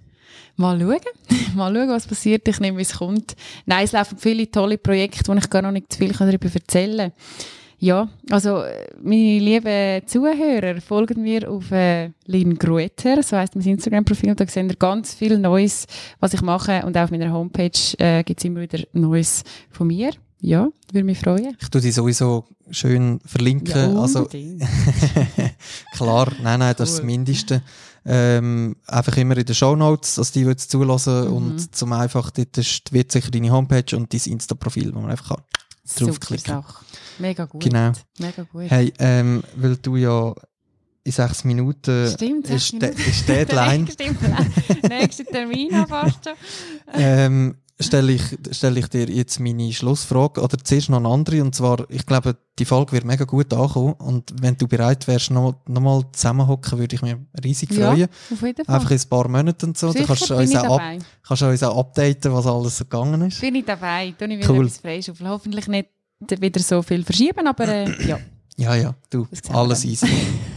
Mal 0.57 0.79
schauen, 0.79 0.99
mal 1.55 1.73
schauen, 1.73 1.89
was 1.89 2.07
passiert. 2.07 2.47
Ich 2.47 2.59
nehme, 2.59 2.77
wie 2.77 2.83
es 2.83 2.97
kommt. 2.97 3.35
Nein, 3.65 3.85
es 3.85 3.91
laufen 3.91 4.17
viele 4.17 4.49
tolle 4.49 4.77
Projekte, 4.77 5.27
wo 5.27 5.33
ich 5.33 5.49
gar 5.49 5.61
noch 5.61 5.71
nicht 5.71 5.91
zu 5.91 5.99
viel 5.99 6.13
darüber 6.13 6.49
erzählen 6.53 7.11
kann. 7.11 7.11
Ja, 7.77 8.07
also 8.31 8.63
äh, 8.63 8.87
meine 9.01 9.39
lieben 9.39 10.07
Zuhörer, 10.07 10.79
folgen 10.79 11.21
mir 11.21 11.49
auf 11.51 11.71
äh, 11.71 12.11
Lin 12.25 12.57
Grueter, 12.57 13.21
so 13.21 13.35
heisst 13.35 13.55
mein 13.55 13.65
Instagram-Profil, 13.65 14.33
da 14.33 14.47
seht 14.47 14.71
ihr 14.71 14.75
ganz 14.77 15.13
viel 15.13 15.37
Neues, 15.37 15.85
was 16.21 16.33
ich 16.33 16.41
mache 16.41 16.83
und 16.85 16.97
auch 16.97 17.03
auf 17.03 17.11
meiner 17.11 17.33
Homepage 17.33 17.77
äh, 17.97 18.23
gibt 18.23 18.39
es 18.39 18.45
immer 18.45 18.61
wieder 18.61 18.79
Neues 18.93 19.43
von 19.71 19.87
mir. 19.87 20.11
Ja, 20.45 20.67
würde 20.91 21.05
mich 21.05 21.19
freuen. 21.19 21.57
Ich 21.59 21.69
tue 21.69 21.81
die 21.81 21.91
sowieso 21.91 22.45
schön 22.69 23.19
verlinken. 23.25 23.97
also, 23.97 24.19
unbedingt. 24.19 24.63
klar, 25.93 26.31
nein, 26.41 26.59
nein, 26.59 26.75
das 26.77 26.89
ist 26.89 26.95
das 26.97 26.99
Cool. 26.99 27.05
Mindeste. 27.07 27.61
Ähm, 28.05 28.75
einfach 28.85 29.17
immer 29.17 29.35
in 29.37 29.45
den 29.45 29.55
Shownotes, 29.55 30.15
dass 30.15 30.31
die 30.31 30.41
jetzt 30.41 30.69
zulassen 30.69 31.25
Mhm. 31.27 31.33
und 31.33 31.75
zum 31.75 31.91
einfach, 31.93 32.29
dort 32.29 32.55
ist, 32.59 32.93
wird 32.93 33.11
sicher 33.11 33.31
deine 33.31 33.49
Homepage 33.51 33.95
und 33.97 34.13
dein 34.13 34.21
Insta-Profil, 34.33 34.93
wo 34.93 34.99
man 34.99 35.09
einfach 35.11 35.29
kann. 35.37 35.43
Draufklicken. 35.97 36.53
Sache. 36.61 36.85
Mega 37.19 37.45
gut. 37.45 37.63
Genau. 37.63 37.91
Mega 38.19 38.43
gut. 38.43 38.69
Hey, 38.69 38.93
ähm, 38.99 39.43
weil 39.55 39.77
du 39.77 39.95
ja 39.95 40.33
in 41.03 41.11
sechs 41.11 41.43
Minuten 41.43 42.07
Stimmt, 42.11 42.49
ist, 42.49 42.69
sechs 42.69 42.71
de 42.71 42.89
Minuten. 42.89 43.09
ist 43.09 43.27
Deadline, 43.29 43.87
Stimmt, 43.91 44.19
nächster 44.89 45.25
Termin 45.25 45.85
fast 45.87 46.23
schon. 46.23 46.33
ähm, 46.93 47.55
stelle 47.79 48.13
ich, 48.13 48.21
stell 48.51 48.77
ich 48.77 48.87
dir 48.87 49.09
jetzt 49.09 49.39
meine 49.39 49.71
Schlussfrage 49.73 50.41
oder 50.41 50.57
zuerst 50.57 50.89
noch 50.89 50.97
eine 50.97 51.09
andere 51.09 51.41
und 51.41 51.53
zwar, 51.53 51.89
ich 51.89 52.05
glaube, 52.05 52.37
die 52.57 52.63
Folge 52.65 52.93
wird 52.93 53.03
mega 53.05 53.25
gut 53.25 53.53
ankommen 53.53 53.93
und 53.93 54.33
wenn 54.41 54.57
du 54.57 54.67
bereit 54.67 55.05
wärst, 55.07 55.31
noch, 55.31 55.55
noch 55.67 55.81
mal 55.81 56.03
zusammenhocken, 56.13 56.79
würde 56.79 56.95
ich 56.95 57.01
mich 57.01 57.15
riesig 57.43 57.71
Ja, 57.71 57.91
freuen. 57.91 58.07
auf 58.31 58.41
jeden 58.41 58.65
Fall. 58.65 58.75
Einfach 58.75 58.91
in 58.91 58.97
ein 58.99 59.09
paar 59.09 59.27
Monaten 59.27 59.65
und 59.65 59.77
so. 59.77 59.91
Sicher 59.91 60.03
du 60.03 60.07
kannst 60.07 60.31
uns, 60.31 60.55
auch 60.55 60.79
ab, 60.79 60.93
kannst 61.27 61.43
uns 61.43 61.63
auch 61.63 61.77
updaten, 61.77 62.31
was 62.33 62.45
alles 62.47 62.77
so 62.77 62.85
gegangen 62.85 63.21
ist. 63.23 63.41
Bin 63.41 63.55
ich 63.55 63.65
dabei. 63.65 64.13
Tue 64.17 64.27
ich 64.33 64.39
wieder 64.39 64.49
Cool. 64.53 64.65
etwas 64.67 64.77
freischaufeln. 64.77 65.29
Hoffentlich 65.29 65.67
nicht 65.67 65.89
wieder 66.39 66.61
so 66.61 66.81
viel 66.81 67.03
verschieben, 67.03 67.45
aber 67.45 67.67
äh, 67.67 68.05
ja, 68.07 68.19
Ja, 68.55 68.75
ja, 68.75 68.95
du, 69.09 69.27
alles 69.51 69.83
easy. 69.83 70.07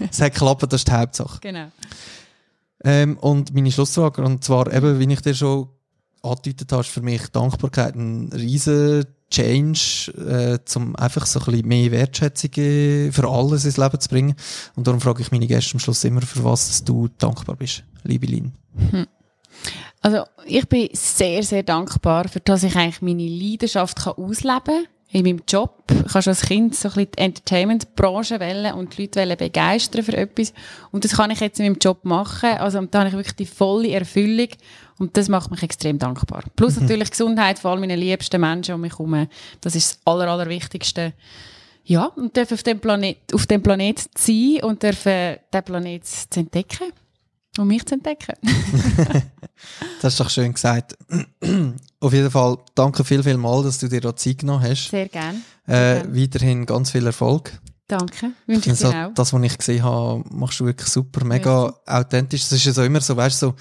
es 0.09 0.21
hat 0.21 0.33
geklappt, 0.35 0.63
das 0.73 0.81
ist 0.83 0.87
die 0.89 0.93
Hauptsache. 0.93 1.39
genau. 1.41 1.67
Ähm, 2.85 3.19
und 3.19 3.53
meine 3.53 3.73
Schlussfrage, 3.73 4.23
und 4.23 4.45
zwar 4.45 4.73
eben, 4.73 5.01
wie 5.01 5.13
ich 5.13 5.21
dir 5.21 5.35
schon 5.35 5.69
angedeutet 6.23 6.73
habe, 6.73 6.83
ist 6.83 6.91
für 6.91 7.03
mich 7.03 7.29
Dankbarkeit 7.29 7.95
ein 7.95 8.31
riesen 8.33 9.05
Change, 9.31 10.13
äh, 10.17 10.79
um 10.79 10.97
einfach 10.97 11.27
so 11.27 11.39
ein 11.41 11.45
bisschen 11.47 11.69
mehr 11.69 11.91
Wertschätzung 11.91 12.51
äh, 12.57 13.13
für 13.13 13.29
alles 13.29 13.65
ins 13.65 13.77
Leben 13.77 14.01
zu 14.01 14.09
bringen. 14.09 14.35
Und 14.75 14.87
darum 14.87 15.01
frage 15.01 15.23
ich 15.23 15.31
meine 15.31 15.47
Gäste 15.47 15.75
am 15.75 15.81
Schluss 15.81 16.05
immer, 16.05 16.23
für 16.23 16.45
was 16.45 16.83
du 16.85 17.09
dankbar 17.19 17.57
bist, 17.57 17.85
liebe 18.05 18.27
Lin. 18.27 18.53
Also 20.01 20.25
ich 20.47 20.69
bin 20.69 20.89
sehr, 20.93 21.43
sehr 21.43 21.65
dankbar, 21.65 22.29
für 22.29 22.41
dass 22.41 22.63
ich 22.63 22.77
eigentlich 22.77 23.03
meine 23.03 23.29
Leidenschaft 23.29 23.99
kann 23.99 24.15
ausleben 24.15 24.63
kann. 24.65 24.87
In 25.11 25.25
meinem 25.25 25.43
Job. 25.49 25.85
Ich 25.91 26.15
habe 26.15 26.23
schon 26.23 26.33
als 26.33 26.43
Kind 26.43 26.75
so 26.75 26.89
ein 26.89 26.95
bisschen 26.95 27.13
die 27.13 27.19
Entertainment-Branche 27.19 28.41
wählen 28.41 28.75
und 28.75 28.97
die 28.97 29.03
Leute 29.03 29.21
wollen 29.21 29.39
begeistern 29.39 30.03
für 30.03 30.17
etwas. 30.17 30.53
Und 30.91 31.05
das 31.05 31.13
kann 31.17 31.31
ich 31.31 31.41
jetzt 31.41 31.59
in 31.59 31.67
meinem 31.67 31.79
Job 31.79 32.05
machen. 32.05 32.51
Also 32.59 32.81
da 32.83 32.99
habe 32.99 33.09
ich 33.09 33.15
wirklich 33.15 33.37
die 33.37 33.47
volle 33.47 33.91
Erfüllung. 33.91 34.49
Und 34.99 35.17
das 35.17 35.29
macht 35.29 35.51
mich 35.51 35.63
extrem 35.63 35.99
dankbar. 35.99 36.45
Plus 36.57 36.77
natürlich 36.81 37.11
Gesundheit, 37.11 37.59
vor 37.59 37.71
allem 37.71 37.81
meine 37.81 37.97
liebsten 37.97 38.41
Menschen 38.41 38.75
um 38.75 38.83
mich 38.83 38.93
herum. 38.93 39.29
Das 39.63 39.75
ist 39.75 39.93
das 39.93 40.01
Aller, 40.05 40.29
Allerwichtigste. 40.29 41.15
Ja, 41.85 42.05
und 42.05 42.37
darf 42.37 42.53
auf 42.53 42.63
dem 42.63 42.81
Planet, 42.81 43.17
auf 43.33 43.47
dem 43.47 43.63
Planet 43.63 44.11
sein 44.15 44.59
und 44.63 44.83
dürfen 44.83 45.37
den 45.55 45.63
Planet 45.63 46.07
zu 46.07 46.41
entdecken. 46.41 46.93
Und 47.59 47.69
mich 47.69 47.85
zu 47.87 47.95
entdecken. 47.95 48.35
Das 50.01 50.13
ist 50.15 50.21
doch 50.21 50.31
schön 50.31 50.53
gesagt. 50.55 50.97
Auf 52.01 52.13
jeden 52.13 52.31
Fall 52.31 52.59
danke 52.77 53.03
viel, 53.05 53.23
viel 53.23 53.37
mal, 53.37 53.63
dass 53.65 53.79
du 53.79 53.89
dir 53.89 54.01
da 54.01 54.15
Zeit 54.15 54.39
genommen 54.39 54.63
hast. 54.63 54.91
Sehr 54.91 55.09
gern. 55.09 55.43
Äh, 55.67 56.01
gern. 56.03 56.17
weiterhin 56.17 56.67
ganz 56.67 56.93
viel 56.93 57.05
Erfolg. 57.07 57.53
Danke. 57.89 58.33
Wünsche 58.47 58.71
Ich 58.71 58.81
ich 58.81 58.89
dir 58.89 59.09
auch. 59.09 59.15
das, 59.15 59.33
was 59.33 59.43
ich 59.43 59.59
gesehen 59.59 59.83
habe, 59.83 60.23
machst 60.31 60.61
du 60.61 60.67
wirklich 60.67 60.89
super, 60.89 61.25
mega 61.25 61.75
authentisch. 61.87 62.43
Es 62.43 62.53
ist 62.53 62.65
ja 62.67 62.73
so 62.73 62.83
immer 62.85 63.01
so, 63.01 63.17
weißt 63.17 63.43
du, 63.43 63.47
so, 63.49 63.55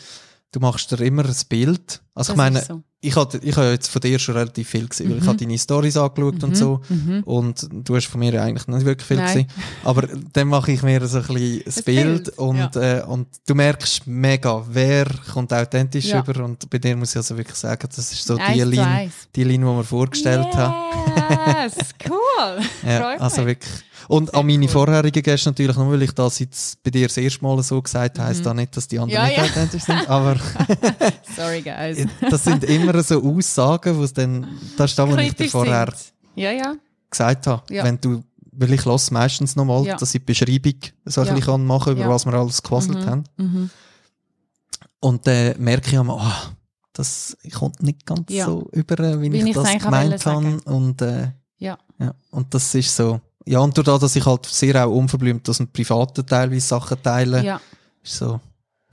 du 0.51 0.59
machst 0.59 0.91
dir 0.91 0.99
immer 1.01 1.25
ein 1.25 1.35
Bild. 1.49 2.01
Also 2.13 2.29
Das 2.29 2.29
ich 2.29 2.35
meine, 2.35 2.61
so. 2.61 2.81
ich 3.01 3.15
habe 3.15 3.37
ich 3.43 3.55
habe 3.57 3.67
jetzt 3.71 3.89
von 3.89 4.01
dir 4.01 4.17
schon 4.17 4.35
relativ 4.37 4.69
viel 4.69 4.87
gesehen, 4.87 5.09
weil 5.11 5.17
ich 5.17 5.23
Mhm. 5.23 5.27
habe 5.27 5.37
deine 5.37 5.57
Stories 5.59 5.97
angeschaut 5.97 6.43
und 6.43 6.57
so. 6.57 6.81
Mhm. 6.89 7.21
Und 7.25 7.67
du 7.71 7.95
hast 7.95 8.07
von 8.07 8.19
mir 8.21 8.41
eigentlich 8.41 8.67
nicht 8.67 8.85
wirklich 8.85 9.07
viel 9.07 9.17
Nein. 9.17 9.27
gesehen. 9.27 9.47
Aber 9.83 10.07
dann 10.33 10.47
mache 10.47 10.71
ich 10.71 10.81
mir 10.81 11.05
so 11.07 11.19
ein 11.19 11.23
bisschen 11.27 11.61
das 11.65 11.77
Ein 11.77 11.83
Bild, 11.83 12.23
Bild, 12.23 12.37
und, 12.39 12.75
äh, 12.75 13.03
und 13.05 13.27
du 13.45 13.53
merkst 13.55 14.07
mega, 14.07 14.63
wer 14.67 15.05
kommt 15.31 15.53
authentisch 15.53 16.05
Ja. 16.05 16.21
rüber. 16.21 16.43
Und 16.45 16.67
bei 16.69 16.79
dir 16.79 16.95
muss 16.95 17.11
ich 17.11 17.17
also 17.17 17.37
wirklich 17.37 17.57
sagen, 17.57 17.87
das 17.95 18.11
ist 18.11 18.25
so 18.25 18.35
Eins 18.37 18.69
die 18.71 18.79
eins. 18.79 19.13
die 19.35 19.43
Linie, 19.43 19.69
die 19.69 19.75
wir 19.75 19.83
vorgestellt 19.83 20.55
haben. 20.55 20.73
Yes, 21.47 21.75
cool. 22.09 22.59
Ja, 22.89 23.17
also 23.17 23.45
wirklich. 23.45 23.83
Und 24.09 24.29
Sehr 24.31 24.39
an 24.39 24.45
meine 24.47 24.65
cool. 24.65 24.69
vorherigen 24.71 25.21
Gäste 25.21 25.49
natürlich, 25.49 25.75
nur 25.75 25.91
weil 25.91 26.01
ich 26.03 26.11
das 26.13 26.39
jetzt 26.39 26.81
bei 26.83 26.89
dir 26.91 27.07
das 27.07 27.17
erste 27.17 27.43
Mal 27.43 27.61
so 27.61 27.81
gesagt 27.81 28.17
habe, 28.19 28.29
heisst 28.29 28.45
da 28.45 28.53
nicht, 28.53 28.75
dass 28.77 28.87
die 28.87 28.99
anderen 28.99 29.21
Mhm. 29.21 29.29
Ja, 29.31 29.37
nicht 29.37 29.37
ja. 29.37 29.43
authentisch 29.43 29.83
sind. 29.83 30.09
Aber 30.09 30.35
Sorry, 31.35 31.61
guys. 31.61 32.05
das 32.29 32.43
sind 32.43 32.63
immer 32.63 33.01
so 33.03 33.21
Aussagen, 33.21 33.97
wo 33.97 34.03
es 34.03 34.13
dann, 34.13 34.47
das 34.77 34.91
ist 34.91 34.99
das, 34.99 35.09
was 35.09 35.19
ich 35.19 35.33
dir 35.35 35.49
vorher. 35.49 35.93
Ja, 36.35 36.51
ja. 36.51 36.75
gesagt 37.09 37.47
habe. 37.47 37.63
Ja. 37.73 37.83
Wenn 37.83 37.99
du, 37.99 38.23
weil 38.51 38.73
ich 38.73 38.85
lasse 38.85 39.13
meistens 39.13 39.55
nochmal, 39.55 39.85
Ja. 39.85 39.95
dass 39.97 40.13
ich 40.15 40.21
die 40.21 40.25
Beschreibung 40.25 40.73
so 41.05 41.21
ein 41.21 41.27
bisschen 41.27 41.41
kann 41.45 41.65
machen 41.65 41.93
über 41.93 42.01
Ja. 42.01 42.09
was 42.09 42.25
wir 42.25 42.33
alles 42.33 42.61
gequasselt 42.61 43.05
haben. 43.05 43.23
Mhm. 43.37 43.69
Und 44.99 45.27
dann 45.27 45.55
merke 45.59 45.87
ich 45.87 45.93
immer, 45.93 46.15
oh, 46.15 46.49
das 46.93 47.37
kommt 47.53 47.83
nicht 47.83 48.05
ganz 48.05 48.31
so 48.31 48.67
über, 48.71 48.99
äh, 48.99 49.21
wie, 49.21 49.31
Wie 49.31 49.37
ich 49.39 49.45
ich's 49.47 49.55
das 49.61 49.83
gemeint 49.83 50.25
habe. 50.25 50.59
Und, 50.65 51.01
äh, 51.01 51.31
Ja. 51.59 51.77
ja. 51.99 52.13
Und 52.31 52.53
das 52.53 52.73
ist 52.73 52.95
so. 52.95 53.19
Ja, 53.47 53.59
und 53.59 53.77
dadurch, 53.77 53.99
dass 53.99 54.15
ich 54.15 54.25
halt 54.25 54.45
sehr 54.45 54.85
auch 54.85 54.91
unverblümt 54.91 55.47
aus 55.49 55.57
dem 55.57 55.67
Privaten 55.69 56.25
teilweise 56.25 56.67
Sachen 56.67 57.01
teile, 57.01 57.43
Ja, 57.43 57.61
ist 58.03 58.17
so. 58.17 58.39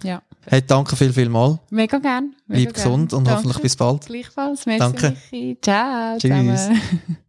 ja. 0.03 0.23
Hey, 0.47 0.61
danke 0.67 0.95
viel, 0.95 1.13
viel 1.13 1.29
mal. 1.31 1.59
Mega 1.71 1.99
gern. 1.99 2.35
Mega 2.47 2.63
Bleib 2.65 2.75
gesund 2.75 3.11
gern. 3.11 3.19
und 3.19 3.25
Danke. 3.25 3.39
hoffentlich 3.39 3.63
bis 3.63 3.77
bald. 3.77 4.05
Gleichfalls. 4.07 4.67
Merci, 4.67 4.79
Danke. 4.79 5.17
Michi. 5.33 5.59
Ciao 5.63 6.19
Tschüss. 6.19 6.69